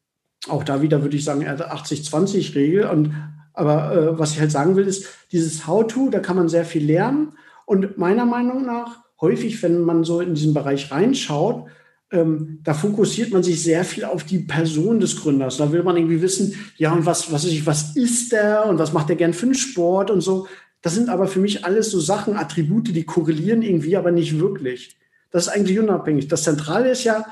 auch 0.49 0.65
da 0.65 0.83
wieder 0.83 1.03
würde 1.03 1.17
ich 1.17 1.25
sagen, 1.25 1.47
80-20-Regel. 1.47 2.87
Und 2.87 3.15
aber 3.53 3.95
äh, 3.95 4.19
was 4.19 4.33
ich 4.33 4.41
halt 4.41 4.51
sagen 4.51 4.77
will, 4.77 4.87
ist, 4.87 5.07
dieses 5.31 5.67
How-To, 5.67 6.09
da 6.09 6.21
kann 6.21 6.37
man 6.37 6.49
sehr 6.49 6.65
viel 6.65 6.85
lernen. 6.85 7.35
Und 7.67 7.99
meiner 7.99 8.25
Meinung 8.25 8.65
nach, 8.65 9.03
häufig, 9.21 9.63
wenn 9.63 9.83
man 9.83 10.05
so 10.05 10.21
in 10.21 10.35
diesen 10.35 10.55
Bereich 10.55 10.91
reinschaut, 10.91 11.67
ähm, 12.13 12.61
da 12.63 12.75
fokussiert 12.75 13.33
man 13.33 13.43
sich 13.43 13.63
sehr 13.63 13.85
viel 13.85 14.05
auf 14.05 14.25
die 14.25 14.41
Person 14.41 15.01
des 15.01 15.17
Gründers. 15.17 15.57
Da 15.57 15.73
will 15.73 15.83
man 15.83 15.97
irgendwie 15.97 16.21
wissen, 16.23 16.55
ja, 16.77 16.93
und 16.93 17.07
was, 17.07 17.33
was, 17.33 17.45
ist, 17.45 17.67
was 17.67 17.97
ist 17.97 18.33
der 18.33 18.67
und 18.67 18.79
was 18.79 18.93
macht 18.93 19.09
der 19.09 19.17
gern 19.17 19.33
für 19.33 19.47
einen 19.47 19.55
Sport 19.55 20.11
und 20.11 20.21
so. 20.21 20.47
Das 20.83 20.95
sind 20.95 21.09
aber 21.09 21.27
für 21.27 21.41
mich 21.41 21.65
alles 21.65 21.91
so 21.91 22.01
Sachen, 22.01 22.37
Attribute, 22.37 22.95
die 22.95 23.05
korrelieren 23.05 23.63
irgendwie, 23.63 23.97
aber 23.97 24.11
nicht 24.11 24.39
wirklich. 24.39 24.97
Das 25.31 25.47
ist 25.47 25.53
eigentlich 25.53 25.79
unabhängig. 25.79 26.29
Das 26.29 26.43
Zentrale 26.43 26.91
ist 26.91 27.05
ja, 27.05 27.25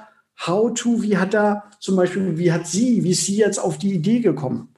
how 0.46 0.72
to, 0.72 1.02
wie 1.02 1.18
hat 1.18 1.34
er 1.34 1.64
zum 1.78 1.96
Beispiel, 1.96 2.38
wie 2.38 2.50
hat 2.50 2.66
sie, 2.66 3.04
wie 3.04 3.10
ist 3.10 3.26
sie 3.26 3.36
jetzt 3.36 3.58
auf 3.58 3.76
die 3.76 3.92
Idee 3.92 4.20
gekommen? 4.20 4.68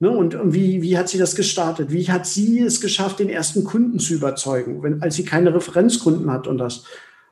Ne? 0.00 0.10
Und, 0.10 0.34
und 0.34 0.52
wie, 0.52 0.82
wie 0.82 0.98
hat 0.98 1.08
sie 1.08 1.18
das 1.18 1.36
gestartet? 1.36 1.92
Wie 1.92 2.10
hat 2.10 2.26
sie 2.26 2.58
es 2.60 2.80
geschafft, 2.80 3.20
den 3.20 3.28
ersten 3.28 3.62
Kunden 3.62 4.00
zu 4.00 4.14
überzeugen, 4.14 4.82
wenn, 4.82 5.00
als 5.02 5.14
sie 5.14 5.24
keine 5.24 5.54
Referenzkunden 5.54 6.30
hat 6.30 6.48
und 6.48 6.58
das? 6.58 6.84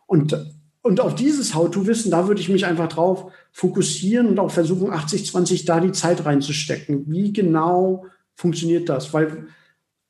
Und, 0.07 0.37
und 0.83 1.01
auf 1.01 1.15
dieses 1.15 1.55
How-to-Wissen, 1.55 2.11
da 2.11 2.27
würde 2.27 2.41
ich 2.41 2.49
mich 2.49 2.67
einfach 2.67 2.89
drauf 2.89 3.31
fokussieren 3.53 4.27
und 4.27 4.41
auch 4.41 4.51
versuchen, 4.51 4.91
80, 4.91 5.27
20 5.27 5.65
da 5.65 5.79
die 5.79 5.93
Zeit 5.93 6.25
reinzustecken. 6.25 7.05
Wie 7.07 7.33
genau 7.33 8.07
funktioniert 8.35 8.89
das? 8.89 9.15
Weil 9.15 9.47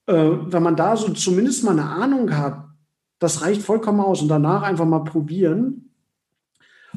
äh, 0.07 0.15
wenn 0.15 0.63
man 0.63 0.77
da 0.77 0.97
so 0.97 1.13
zumindest 1.13 1.63
mal 1.63 1.73
eine 1.73 1.85
Ahnung 1.85 2.37
hat, 2.37 2.65
das 3.19 3.43
reicht 3.43 3.63
vollkommen 3.63 4.01
aus 4.01 4.23
und 4.23 4.29
danach 4.29 4.63
einfach 4.63 4.87
mal 4.87 5.05
probieren. 5.05 5.91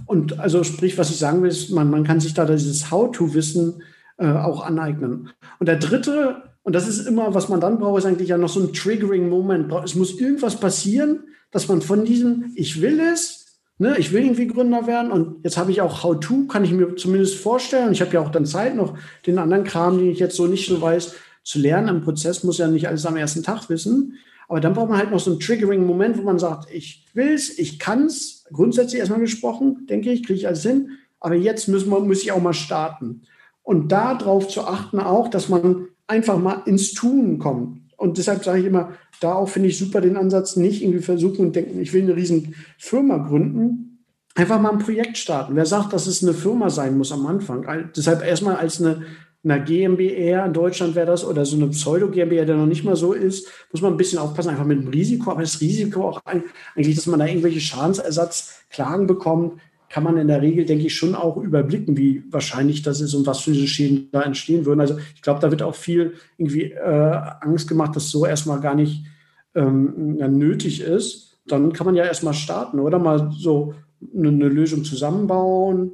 Und 0.06 0.40
also 0.40 0.64
sprich, 0.64 0.98
was 0.98 1.10
ich 1.10 1.18
sagen 1.18 1.44
will, 1.44 1.50
ist, 1.50 1.70
man, 1.70 1.90
man 1.90 2.06
kann 2.06 2.22
sich 2.22 2.34
da 2.34 2.46
dieses 2.46 2.92
How-to-Wissen 2.92 3.82
äh, 4.18 4.32
auch 4.32 4.66
aneignen. 4.66 5.30
Und 5.60 5.68
der 5.68 5.78
dritte, 5.78 6.44
und 6.64 6.74
das 6.74 6.88
ist 6.88 7.06
immer, 7.08 7.34
was 7.34 7.50
man 7.50 7.60
dann 7.60 7.78
braucht, 7.78 8.00
ist 8.00 8.06
eigentlich 8.06 8.30
ja 8.30 8.38
noch 8.38 8.50
so 8.50 8.62
ein 8.62 8.72
Triggering-Moment. 8.74 9.72
Es 9.84 9.96
muss 9.96 10.18
irgendwas 10.20 10.60
passieren, 10.60 11.26
dass 11.52 11.68
man 11.68 11.82
von 11.82 12.06
diesem 12.06 12.54
Ich 12.56 12.82
will 12.82 13.00
es, 13.00 13.45
ne, 13.78 13.96
ich 13.98 14.12
will 14.12 14.24
irgendwie 14.24 14.48
Gründer 14.48 14.88
werden 14.88 15.12
und 15.12 15.44
jetzt 15.44 15.58
habe 15.58 15.72
ich 15.72 15.82
auch 15.82 16.04
How-to, 16.04 16.48
kann 16.48 16.64
ich 16.64 16.72
mir 16.72 16.96
zumindest 16.96 17.38
vorstellen. 17.38 17.88
Und 17.88 17.94
ich 17.94 18.02
habe 18.02 18.12
ja 18.14 18.22
auch 18.22 18.32
dann 18.32 18.46
Zeit 18.46 18.76
noch 18.76 18.98
den 19.26 19.38
anderen 19.38 19.64
Kram, 19.64 19.98
den 19.98 20.12
ich 20.12 20.20
jetzt 20.20 20.36
so 20.36 20.48
nicht 20.48 20.68
so 20.68 20.82
weiß, 20.82 21.16
zu 21.44 21.60
lernen. 21.60 21.90
Im 21.90 22.02
Prozess 22.02 22.44
muss 22.44 22.58
ja 22.58 22.68
nicht 22.68 22.88
alles 22.88 23.06
am 23.06 23.18
ersten 23.18 23.44
Tag 23.44 23.70
wissen. 23.70 24.18
Aber 24.48 24.60
dann 24.60 24.74
braucht 24.74 24.90
man 24.90 25.00
halt 25.00 25.12
noch 25.12 25.20
so 25.20 25.32
einen 25.32 25.40
Triggering-Moment, 25.40 26.18
wo 26.18 26.22
man 26.22 26.40
sagt, 26.40 26.72
ich 26.72 27.06
will 27.14 27.34
es, 27.34 27.58
ich 27.58 27.80
kann 27.80 28.06
es, 28.06 28.46
grundsätzlich 28.52 29.00
erstmal 29.00 29.20
gesprochen, 29.20 29.88
denke 29.88 30.12
ich, 30.12 30.24
kriege 30.24 30.38
ich 30.38 30.48
alles 30.48 30.64
hin. 30.64 30.92
Aber 31.20 31.36
jetzt 31.36 31.68
müssen 31.68 31.90
wir, 31.90 32.00
muss 32.00 32.22
ich 32.22 32.32
auch 32.32 32.42
mal 32.42 32.54
starten. 32.54 33.24
Und 33.64 33.92
darauf 33.92 34.48
zu 34.48 34.62
achten 34.62 35.00
auch, 35.00 35.28
dass 35.28 35.50
man 35.50 35.88
einfach 36.06 36.38
mal 36.38 36.62
ins 36.66 36.94
Tun 36.94 37.40
kommt. 37.40 37.82
Und 37.98 38.18
deshalb 38.18 38.44
sage 38.44 38.60
ich 38.60 38.66
immer, 38.66 38.94
da 39.22 39.34
auch 39.34 39.50
finde 39.50 39.70
ich 39.70 39.78
super 39.78 40.02
den 40.02 40.18
Ansatz, 40.18 40.56
nicht 40.56 40.82
irgendwie 40.82 41.02
versuchen 41.02 41.48
und 41.48 41.56
denken, 41.56 41.80
ich 41.80 41.94
will 41.94 42.04
eine 42.04 42.16
riesen 42.16 42.56
Firma 42.78 43.18
gründen. 43.18 44.06
Einfach 44.36 44.60
mal 44.60 44.72
ein 44.72 44.80
Projekt 44.80 45.18
starten. 45.18 45.56
Wer 45.56 45.66
sagt, 45.66 45.94
dass 45.94 46.08
es 46.08 46.22
eine 46.22 46.34
Firma 46.34 46.70
sein 46.70 46.98
muss 46.98 47.12
am 47.12 47.26
Anfang? 47.26 47.66
Deshalb 47.96 48.26
erstmal 48.26 48.58
als 48.58 48.82
eine 48.82 49.06
einer 49.46 49.60
GmbH 49.60 50.46
in 50.46 50.54
Deutschland 50.54 50.96
wäre 50.96 51.06
das 51.06 51.24
oder 51.24 51.46
so 51.46 51.56
eine 51.56 51.68
Pseudo-GmbH, 51.68 52.46
der 52.46 52.58
noch 52.58 52.66
nicht 52.66 52.84
mal 52.84 52.96
so 52.96 53.14
ist, 53.14 53.48
muss 53.72 53.82
man 53.82 53.94
ein 53.94 53.98
bisschen 53.98 54.18
aufpassen, 54.18 54.50
einfach 54.50 54.66
mit 54.66 54.82
dem 54.82 54.88
Risiko. 54.88 55.32
Aber 55.32 55.42
das 55.42 55.62
Risiko 55.62 56.10
auch 56.10 56.22
eigentlich, 56.26 56.96
dass 56.96 57.06
man 57.06 57.20
da 57.20 57.28
irgendwelche 57.28 57.62
Schadensersatzklagen 57.62 59.06
bekommt, 59.06 59.62
kann 59.96 60.04
man 60.04 60.18
in 60.18 60.28
der 60.28 60.42
Regel, 60.42 60.66
denke 60.66 60.88
ich, 60.88 60.96
schon 60.98 61.16
auch 61.16 61.38
überblicken, 61.38 61.96
wie 61.96 62.22
wahrscheinlich 62.30 62.82
das 62.82 63.00
ist 63.00 63.14
und 63.14 63.26
was 63.26 63.40
für 63.40 63.54
diese 63.54 63.70
Schäden 63.70 64.10
da 64.12 64.24
entstehen 64.24 64.66
würden. 64.66 64.82
Also 64.82 64.98
ich 65.16 65.22
glaube, 65.22 65.40
da 65.40 65.52
wird 65.52 65.64
auch 65.64 65.74
viel 65.74 66.16
irgendwie 66.38 66.64
äh, 66.64 67.22
Angst 67.40 67.70
gemacht, 67.70 67.96
dass 67.96 68.10
so 68.10 68.26
erstmal 68.26 68.60
gar 68.60 68.76
nicht 68.76 69.06
ähm, 69.54 70.18
nötig 70.18 70.82
ist. 70.82 71.40
Dann 71.48 71.72
kann 71.72 71.86
man 71.86 71.96
ja 71.96 72.04
erstmal 72.04 72.34
starten 72.34 72.82
oder 72.82 73.00
mal 73.00 73.32
so 73.32 73.74
eine, 74.14 74.28
eine 74.28 74.50
Lösung 74.50 74.84
zusammenbauen 74.84 75.94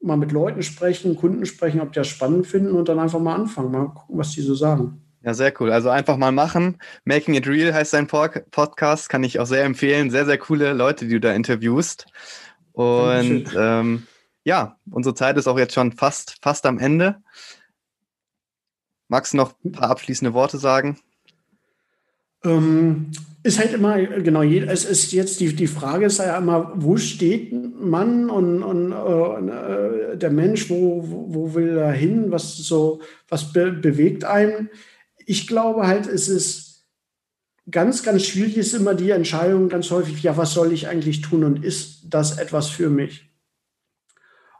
mal 0.00 0.16
mit 0.16 0.32
Leuten 0.32 0.62
sprechen, 0.62 1.14
Kunden 1.14 1.44
sprechen, 1.44 1.82
ob 1.82 1.92
die 1.92 1.98
das 1.98 2.08
spannend 2.08 2.46
finden 2.46 2.72
und 2.72 2.88
dann 2.88 2.98
einfach 2.98 3.20
mal 3.20 3.34
anfangen, 3.34 3.72
mal 3.72 3.88
gucken, 3.88 4.16
was 4.16 4.30
die 4.30 4.40
so 4.40 4.54
sagen. 4.54 5.02
Ja, 5.22 5.34
sehr 5.34 5.52
cool. 5.58 5.70
Also 5.70 5.90
einfach 5.90 6.16
mal 6.16 6.32
machen. 6.32 6.76
Making 7.04 7.34
It 7.34 7.46
Real 7.46 7.74
heißt 7.74 7.92
dein 7.92 8.06
Podcast, 8.06 9.08
kann 9.08 9.24
ich 9.24 9.38
auch 9.40 9.46
sehr 9.46 9.64
empfehlen. 9.64 10.10
Sehr, 10.10 10.26
sehr 10.26 10.36
coole 10.36 10.74
Leute, 10.74 11.06
die 11.06 11.12
du 11.12 11.20
da 11.20 11.32
interviewst. 11.32 12.06
Und 12.74 13.54
ähm, 13.56 14.06
ja, 14.42 14.76
unsere 14.90 15.14
Zeit 15.14 15.36
ist 15.36 15.46
auch 15.46 15.58
jetzt 15.58 15.74
schon 15.74 15.92
fast, 15.92 16.38
fast 16.42 16.66
am 16.66 16.78
Ende. 16.78 17.22
Magst 19.08 19.32
du 19.32 19.36
noch 19.36 19.54
ein 19.64 19.72
paar 19.72 19.90
abschließende 19.90 20.34
Worte 20.34 20.58
sagen? 20.58 20.98
Ähm, 22.42 23.12
ist 23.44 23.60
halt 23.60 23.74
immer, 23.74 24.02
genau, 24.02 24.42
es 24.42 24.84
ist 24.84 25.12
jetzt 25.12 25.38
die, 25.38 25.54
die 25.54 25.68
Frage 25.68 26.06
ist 26.06 26.18
ja 26.18 26.36
immer, 26.36 26.72
wo 26.74 26.96
steht 26.96 27.52
man 27.52 28.28
und, 28.28 28.62
und 28.62 28.92
äh, 28.92 30.16
der 30.16 30.30
Mensch, 30.30 30.68
wo, 30.68 31.04
wo 31.06 31.54
will 31.54 31.78
er 31.78 31.92
hin, 31.92 32.32
was 32.32 32.56
so, 32.56 33.00
was 33.28 33.52
be 33.52 33.70
bewegt 33.70 34.24
einen? 34.24 34.68
Ich 35.26 35.46
glaube 35.46 35.86
halt, 35.86 36.06
es 36.08 36.28
ist 36.28 36.63
ganz, 37.70 38.02
ganz 38.02 38.24
schwierig, 38.24 38.56
ist 38.56 38.74
immer 38.74 38.94
die 38.94 39.10
Entscheidung 39.10 39.68
ganz 39.68 39.90
häufig, 39.90 40.22
ja, 40.22 40.36
was 40.36 40.52
soll 40.52 40.72
ich 40.72 40.88
eigentlich 40.88 41.20
tun 41.20 41.44
und 41.44 41.64
ist 41.64 42.02
das 42.08 42.38
etwas 42.38 42.68
für 42.68 42.90
mich? 42.90 43.30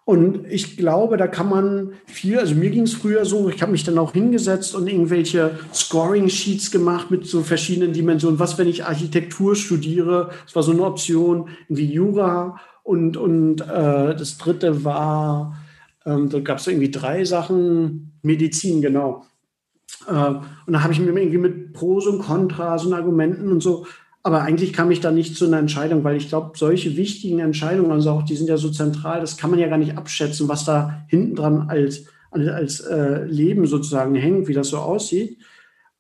Und 0.07 0.47
ich 0.51 0.77
glaube, 0.77 1.17
da 1.17 1.27
kann 1.27 1.49
man 1.49 1.93
viel, 2.07 2.39
also 2.39 2.55
mir 2.55 2.69
ging 2.69 2.83
es 2.83 2.93
früher 2.93 3.25
so, 3.25 3.49
ich 3.49 3.63
habe 3.63 3.73
mich 3.73 3.85
dann 3.85 3.97
auch 3.97 4.13
hingesetzt 4.13 4.75
und 4.75 4.87
irgendwelche 4.87 5.59
Scoring-Sheets 5.73 6.71
gemacht 6.71 7.11
mit 7.11 7.27
so 7.27 7.43
verschiedenen 7.43 7.95
Dimensionen. 7.95 8.39
Was, 8.39 8.59
wenn 8.59 8.69
ich 8.69 8.85
Architektur 8.85 9.57
studiere? 9.57 10.31
Das 10.45 10.55
war 10.55 10.63
so 10.63 10.73
eine 10.73 10.83
Option, 10.83 11.49
wie 11.71 11.91
Jura. 11.91 12.61
Und, 12.83 13.17
und 13.17 13.63
äh, 13.63 14.15
das 14.15 14.37
dritte 14.37 14.85
war, 14.85 15.57
ähm, 16.05 16.29
da 16.29 16.41
gab 16.41 16.59
es 16.59 16.67
irgendwie 16.67 16.91
drei 16.91 17.25
Sachen, 17.25 18.13
Medizin, 18.21 18.83
genau. 18.83 19.25
Äh, 20.09 20.35
und 20.67 20.73
da 20.73 20.83
habe 20.83 20.93
ich 20.93 21.01
mir 21.01 21.07
irgendwie 21.07 21.39
mit 21.39 21.73
Pros 21.73 22.07
und 22.07 22.21
Kontras 22.21 22.85
und 22.85 22.93
Argumenten 22.93 23.51
und 23.51 23.63
so 23.63 23.87
aber 24.27 24.41
eigentlich 24.41 24.73
kam 24.73 24.91
ich 24.91 25.01
da 25.01 25.11
nicht 25.11 25.37
zu 25.37 25.45
einer 25.45 25.59
Entscheidung, 25.59 26.03
weil 26.03 26.17
ich 26.17 26.31
glaube, 26.31 26.57
solche 26.57 26.97
wichtigen 26.97 27.41
Entscheidungen, 27.41 27.93
also 27.93 28.11
auch 28.11 28.23
die 28.23 28.37
sind 28.37 28.49
ja 28.49 28.57
so 28.57 28.71
zentral, 28.71 29.21
das 29.21 29.37
kann 29.37 29.51
man 29.51 29.59
ja 29.59 29.69
gar 29.69 29.77
nicht 29.77 29.99
abschätzen, 29.99 30.49
was 30.49 30.65
da 30.65 31.05
hinten 31.09 31.37
dran 31.37 31.67
als, 31.69 32.07
als 32.31 32.81
äh, 32.81 33.25
Leben 33.27 33.67
sozusagen 33.67 34.15
hängt, 34.15 34.49
wie 34.49 34.55
das 34.55 34.69
so 34.69 34.79
aussieht. 34.79 35.39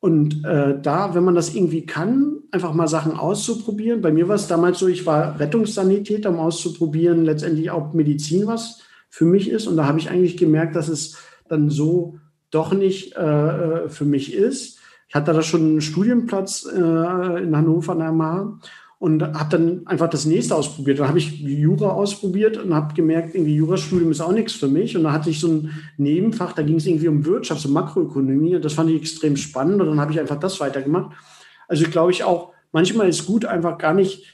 Und 0.01 0.43
äh, 0.47 0.81
da, 0.81 1.15
wenn 1.15 1.23
man 1.23 1.35
das 1.35 1.55
irgendwie 1.55 1.85
kann, 1.85 2.39
einfach 2.51 2.73
mal 2.73 2.89
Sachen 2.89 3.13
auszuprobieren. 3.13 4.01
Bei 4.01 4.11
mir 4.11 4.27
war 4.27 4.37
es 4.37 4.49
damals 4.49 4.79
so, 4.79 4.89
ich 4.89 5.05
war 5.05 5.39
Rettungssanitäter, 5.39 6.31
um 6.31 6.39
auszuprobieren, 6.39 7.27
letztendlich 7.27 7.71
auch 7.71 7.93
Medizin, 7.93 8.47
was 8.47 8.81
für 9.11 9.27
mich 9.27 9.51
ist. 9.51 9.67
Und 9.67 9.77
da 9.77 9.85
habe 9.87 9.99
ich 9.99 10.09
eigentlich 10.09 10.39
gemerkt, 10.39 10.77
dass 10.77 10.89
es 10.89 11.19
dann 11.49 11.69
so 11.69 12.19
doch 12.55 12.73
nicht 12.73 13.17
äh, 13.17 13.21
äh 13.21 13.89
für 13.89 14.05
mich 14.05 14.33
ist. 14.33 14.79
Ich 15.09 15.15
hatte 15.15 15.33
da 15.33 15.43
schon 15.43 15.61
einen 15.61 15.81
Studienplatz 15.81 16.67
äh, 16.67 16.79
in 16.79 17.57
Hannover 17.57 17.93
an 17.93 17.99
der 17.99 18.13
MH 18.13 18.59
und 18.99 19.23
habe 19.23 19.51
dann 19.51 19.87
einfach 19.87 20.09
das 20.09 20.25
nächste 20.25 20.55
ausprobiert. 20.55 20.99
Dann 20.99 21.09
habe 21.09 21.19
ich 21.19 21.39
Jura 21.41 21.91
ausprobiert 21.91 22.57
und 22.57 22.73
habe 22.73 22.95
gemerkt, 22.95 23.35
irgendwie 23.35 23.55
Jurastudium 23.55 24.11
ist 24.11 24.21
auch 24.21 24.33
nichts 24.33 24.55
für 24.55 24.69
mich. 24.69 24.97
Und 24.97 25.05
dann 25.05 25.13
hatte 25.13 25.29
ich 25.29 25.41
so 25.41 25.49
ein 25.49 25.71
Nebenfach, 25.99 26.53
da 26.53 26.63
ging 26.63 26.77
es 26.77 26.87
irgendwie 26.87 27.09
um 27.09 27.25
Wirtschaft, 27.27 27.67
um 27.67 27.73
Makroökonomie. 27.73 28.57
Und 28.57 28.65
das 28.65 28.73
fand 28.73 28.91
ich 28.91 29.03
extrem 29.03 29.37
spannend 29.37 29.81
und 29.81 29.89
dann 29.89 30.01
habe 30.01 30.13
ich 30.13 30.21
einfach 30.21 30.41
das 30.41 30.59
weitergemacht. 30.59 31.15
Also 31.69 31.85
glaube 31.91 32.13
ich 32.13 32.25
auch, 32.25 32.53
manchmal 32.73 33.09
ist 33.09 33.27
gut, 33.27 33.45
einfach 33.45 33.79
gar 33.79 33.95
nicht 33.95 34.25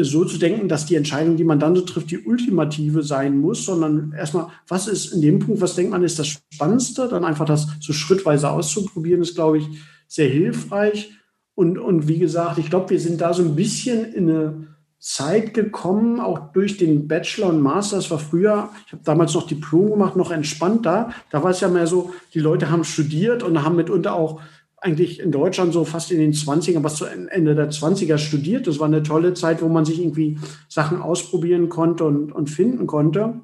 so 0.00 0.24
zu 0.24 0.38
denken, 0.38 0.68
dass 0.68 0.86
die 0.86 0.96
Entscheidung, 0.96 1.36
die 1.36 1.44
man 1.44 1.60
dann 1.60 1.76
so 1.76 1.82
trifft, 1.82 2.10
die 2.10 2.18
ultimative 2.18 3.02
sein 3.02 3.38
muss, 3.38 3.64
sondern 3.64 4.12
erstmal, 4.16 4.48
was 4.66 4.88
ist 4.88 5.12
in 5.12 5.20
dem 5.22 5.38
Punkt, 5.38 5.60
was 5.60 5.76
denkt 5.76 5.92
man, 5.92 6.02
ist 6.02 6.18
das 6.18 6.40
Spannendste? 6.52 7.08
Dann 7.08 7.24
einfach 7.24 7.46
das 7.46 7.68
so 7.80 7.92
schrittweise 7.92 8.50
auszuprobieren, 8.50 9.22
ist, 9.22 9.36
glaube 9.36 9.58
ich, 9.58 9.68
sehr 10.08 10.28
hilfreich. 10.28 11.12
Und, 11.54 11.78
und 11.78 12.08
wie 12.08 12.18
gesagt, 12.18 12.58
ich 12.58 12.68
glaube, 12.68 12.90
wir 12.90 13.00
sind 13.00 13.20
da 13.20 13.32
so 13.32 13.42
ein 13.42 13.54
bisschen 13.54 14.12
in 14.12 14.28
eine 14.28 14.66
Zeit 14.98 15.54
gekommen, 15.54 16.20
auch 16.20 16.52
durch 16.52 16.78
den 16.78 17.06
Bachelor 17.06 17.50
und 17.50 17.60
Master. 17.60 17.96
Das 17.96 18.10
war 18.10 18.18
früher, 18.18 18.70
ich 18.86 18.92
habe 18.92 19.04
damals 19.04 19.34
noch 19.34 19.46
Diplom 19.46 19.90
gemacht, 19.90 20.16
noch 20.16 20.32
entspannter. 20.32 21.10
Da 21.30 21.44
war 21.44 21.50
es 21.50 21.60
ja 21.60 21.68
mehr 21.68 21.86
so, 21.86 22.12
die 22.34 22.40
Leute 22.40 22.70
haben 22.70 22.82
studiert 22.82 23.44
und 23.44 23.62
haben 23.62 23.76
mitunter 23.76 24.14
auch 24.14 24.40
eigentlich 24.86 25.18
in 25.18 25.32
Deutschland 25.32 25.72
so 25.72 25.84
fast 25.84 26.12
in 26.12 26.20
den 26.20 26.32
20ern, 26.32 26.84
was 26.84 26.96
zu 26.96 27.06
Ende 27.06 27.56
der 27.56 27.70
20er 27.70 28.18
studiert. 28.18 28.66
Das 28.66 28.78
war 28.78 28.86
eine 28.86 29.02
tolle 29.02 29.34
Zeit, 29.34 29.60
wo 29.60 29.68
man 29.68 29.84
sich 29.84 29.98
irgendwie 29.98 30.38
Sachen 30.68 31.02
ausprobieren 31.02 31.68
konnte 31.68 32.04
und, 32.04 32.30
und 32.30 32.48
finden 32.48 32.86
konnte. 32.86 33.40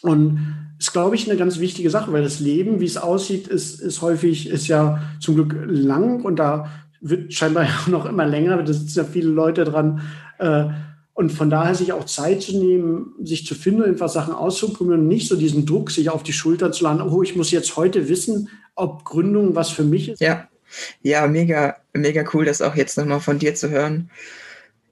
Und 0.00 0.38
ist, 0.78 0.92
glaube 0.92 1.16
ich, 1.16 1.28
eine 1.28 1.38
ganz 1.38 1.60
wichtige 1.60 1.90
Sache, 1.90 2.12
weil 2.12 2.22
das 2.22 2.40
Leben, 2.40 2.80
wie 2.80 2.86
es 2.86 2.96
aussieht, 2.96 3.46
ist, 3.46 3.80
ist 3.80 4.00
häufig, 4.00 4.48
ist 4.48 4.66
ja 4.66 5.02
zum 5.20 5.34
Glück 5.34 5.54
lang 5.66 6.22
und 6.22 6.38
da 6.38 6.70
wird 7.00 7.32
scheinbar 7.34 7.66
noch 7.86 8.06
immer 8.06 8.26
länger, 8.26 8.56
da 8.62 8.72
sitzen 8.72 8.98
ja 8.98 9.04
viele 9.04 9.30
Leute 9.30 9.64
dran. 9.64 10.00
Äh, 10.38 10.64
und 11.12 11.30
von 11.30 11.48
daher 11.48 11.76
sich 11.76 11.92
auch 11.92 12.06
Zeit 12.06 12.42
zu 12.42 12.58
nehmen, 12.58 13.12
sich 13.22 13.46
zu 13.46 13.54
finden, 13.54 13.82
einfach 13.82 14.08
Sachen 14.08 14.34
auszuprobieren 14.34 15.02
und 15.02 15.08
nicht 15.08 15.28
so 15.28 15.36
diesen 15.36 15.64
Druck, 15.64 15.90
sich 15.90 16.10
auf 16.10 16.24
die 16.24 16.32
Schulter 16.32 16.72
zu 16.72 16.84
laden, 16.84 17.02
oh, 17.02 17.22
ich 17.22 17.36
muss 17.36 17.52
jetzt 17.52 17.76
heute 17.76 18.08
wissen, 18.08 18.48
ob 18.74 19.04
Gründung 19.04 19.54
was 19.54 19.70
für 19.70 19.84
mich 19.84 20.08
ist. 20.08 20.20
Ja, 20.20 20.48
ja, 21.02 21.26
mega, 21.26 21.76
mega 21.92 22.24
cool, 22.32 22.44
das 22.44 22.62
auch 22.62 22.74
jetzt 22.74 22.96
nochmal 22.96 23.20
von 23.20 23.38
dir 23.38 23.54
zu 23.54 23.70
hören. 23.70 24.10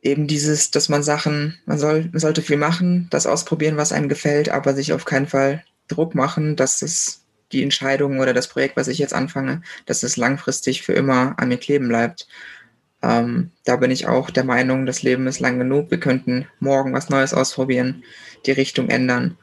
Eben 0.03 0.27
dieses, 0.27 0.71
dass 0.71 0.89
man 0.89 1.03
Sachen, 1.03 1.59
man, 1.65 1.79
soll, 1.79 2.11
sollte 2.15 2.43
viel 2.43 2.57
machen, 2.57 3.07
das 3.11 3.27
ausprobieren, 3.27 3.77
was 3.77 3.93
einem 3.93 4.09
gefällt, 4.09 4.49
aber 4.49 4.75
sich 4.75 4.93
auf 4.93 5.05
keinen 5.05 5.29
Fall 5.29 5.65
Druck 5.89 6.15
machen, 6.15 6.57
dass 6.57 6.83
es 6.83 7.25
die 7.53 7.63
Entscheidung 7.63 8.19
oder 8.19 8.33
das 8.33 8.49
Projekt, 8.49 8.77
was 8.77 8.89
ich 8.89 8.99
jetzt 8.99 9.15
anfange, 9.15 9.63
dass 9.87 10.03
es 10.03 10.17
langfristig 10.17 10.83
für 10.83 10.95
immer 10.95 11.35
an 11.39 11.49
mir 11.49 11.59
kleben 11.59 11.89
bleibt. 11.89 12.27
Ähm, 13.03 13.51
da 13.65 13.77
bin 13.77 13.91
ich 13.91 14.07
auch 14.07 14.31
der 14.31 14.45
Meinung, 14.45 14.87
das 14.87 15.03
Leben 15.03 15.27
ist 15.27 15.41
lang 15.41 15.59
genug. 15.59 15.91
Wir 15.91 16.01
könnten 16.01 16.47
morgen 16.61 16.93
was 16.93 17.11
Neues 17.11 17.35
ausprobieren, 17.35 18.05
die 18.47 18.53
Richtung 18.53 18.89
ändern. 18.89 19.37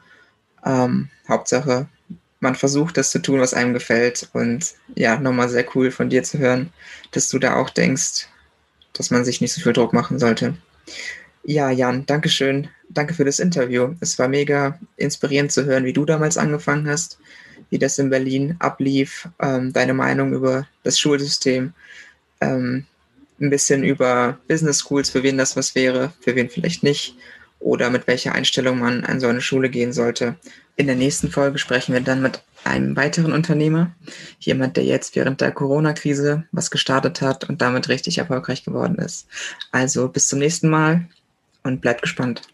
Ähm, 0.64 1.08
Hauptsache, 1.28 1.88
man 2.40 2.54
versucht 2.54 2.96
das 2.96 3.10
zu 3.10 3.20
tun, 3.20 3.40
was 3.40 3.54
einem 3.54 3.74
gefällt. 3.74 4.28
Und 4.32 4.74
ja, 4.94 5.18
nochmal 5.18 5.48
sehr 5.48 5.66
cool 5.74 5.90
von 5.90 6.10
dir 6.10 6.22
zu 6.22 6.38
hören, 6.38 6.72
dass 7.12 7.28
du 7.28 7.38
da 7.38 7.56
auch 7.56 7.70
denkst, 7.70 8.26
dass 8.92 9.10
man 9.10 9.24
sich 9.24 9.40
nicht 9.40 9.52
so 9.52 9.60
viel 9.60 9.72
Druck 9.72 9.92
machen 9.92 10.18
sollte. 10.18 10.56
Ja, 11.44 11.70
Jan, 11.70 12.04
danke 12.06 12.28
schön. 12.28 12.68
Danke 12.88 13.14
für 13.14 13.24
das 13.24 13.38
Interview. 13.38 13.94
Es 14.00 14.18
war 14.18 14.28
mega 14.28 14.78
inspirierend 14.96 15.52
zu 15.52 15.64
hören, 15.64 15.84
wie 15.84 15.92
du 15.92 16.04
damals 16.04 16.36
angefangen 16.36 16.88
hast, 16.88 17.18
wie 17.70 17.78
das 17.78 17.98
in 17.98 18.10
Berlin 18.10 18.56
ablief, 18.58 19.28
ähm, 19.40 19.72
deine 19.72 19.94
Meinung 19.94 20.32
über 20.32 20.66
das 20.82 20.98
Schulsystem, 20.98 21.72
ähm, 22.40 22.84
ein 23.40 23.50
bisschen 23.50 23.84
über 23.84 24.38
Business 24.48 24.80
Schools, 24.80 25.10
für 25.10 25.22
wen 25.22 25.38
das 25.38 25.56
was 25.56 25.74
wäre, 25.74 26.12
für 26.20 26.34
wen 26.34 26.50
vielleicht 26.50 26.82
nicht 26.82 27.16
oder 27.60 27.90
mit 27.90 28.06
welcher 28.06 28.34
Einstellung 28.34 28.78
man 28.78 29.04
an 29.04 29.20
so 29.20 29.28
eine 29.28 29.40
Schule 29.40 29.70
gehen 29.70 29.92
sollte. 29.92 30.36
In 30.80 30.86
der 30.86 30.96
nächsten 30.96 31.30
Folge 31.30 31.58
sprechen 31.58 31.92
wir 31.92 32.00
dann 32.00 32.22
mit 32.22 32.42
einem 32.64 32.96
weiteren 32.96 33.34
Unternehmer, 33.34 33.94
jemand, 34.38 34.78
der 34.78 34.84
jetzt 34.84 35.14
während 35.14 35.42
der 35.42 35.52
Corona-Krise 35.52 36.44
was 36.52 36.70
gestartet 36.70 37.20
hat 37.20 37.46
und 37.50 37.60
damit 37.60 37.90
richtig 37.90 38.16
erfolgreich 38.16 38.64
geworden 38.64 38.94
ist. 38.94 39.28
Also 39.72 40.08
bis 40.08 40.28
zum 40.28 40.38
nächsten 40.38 40.70
Mal 40.70 41.06
und 41.64 41.82
bleibt 41.82 42.00
gespannt. 42.00 42.48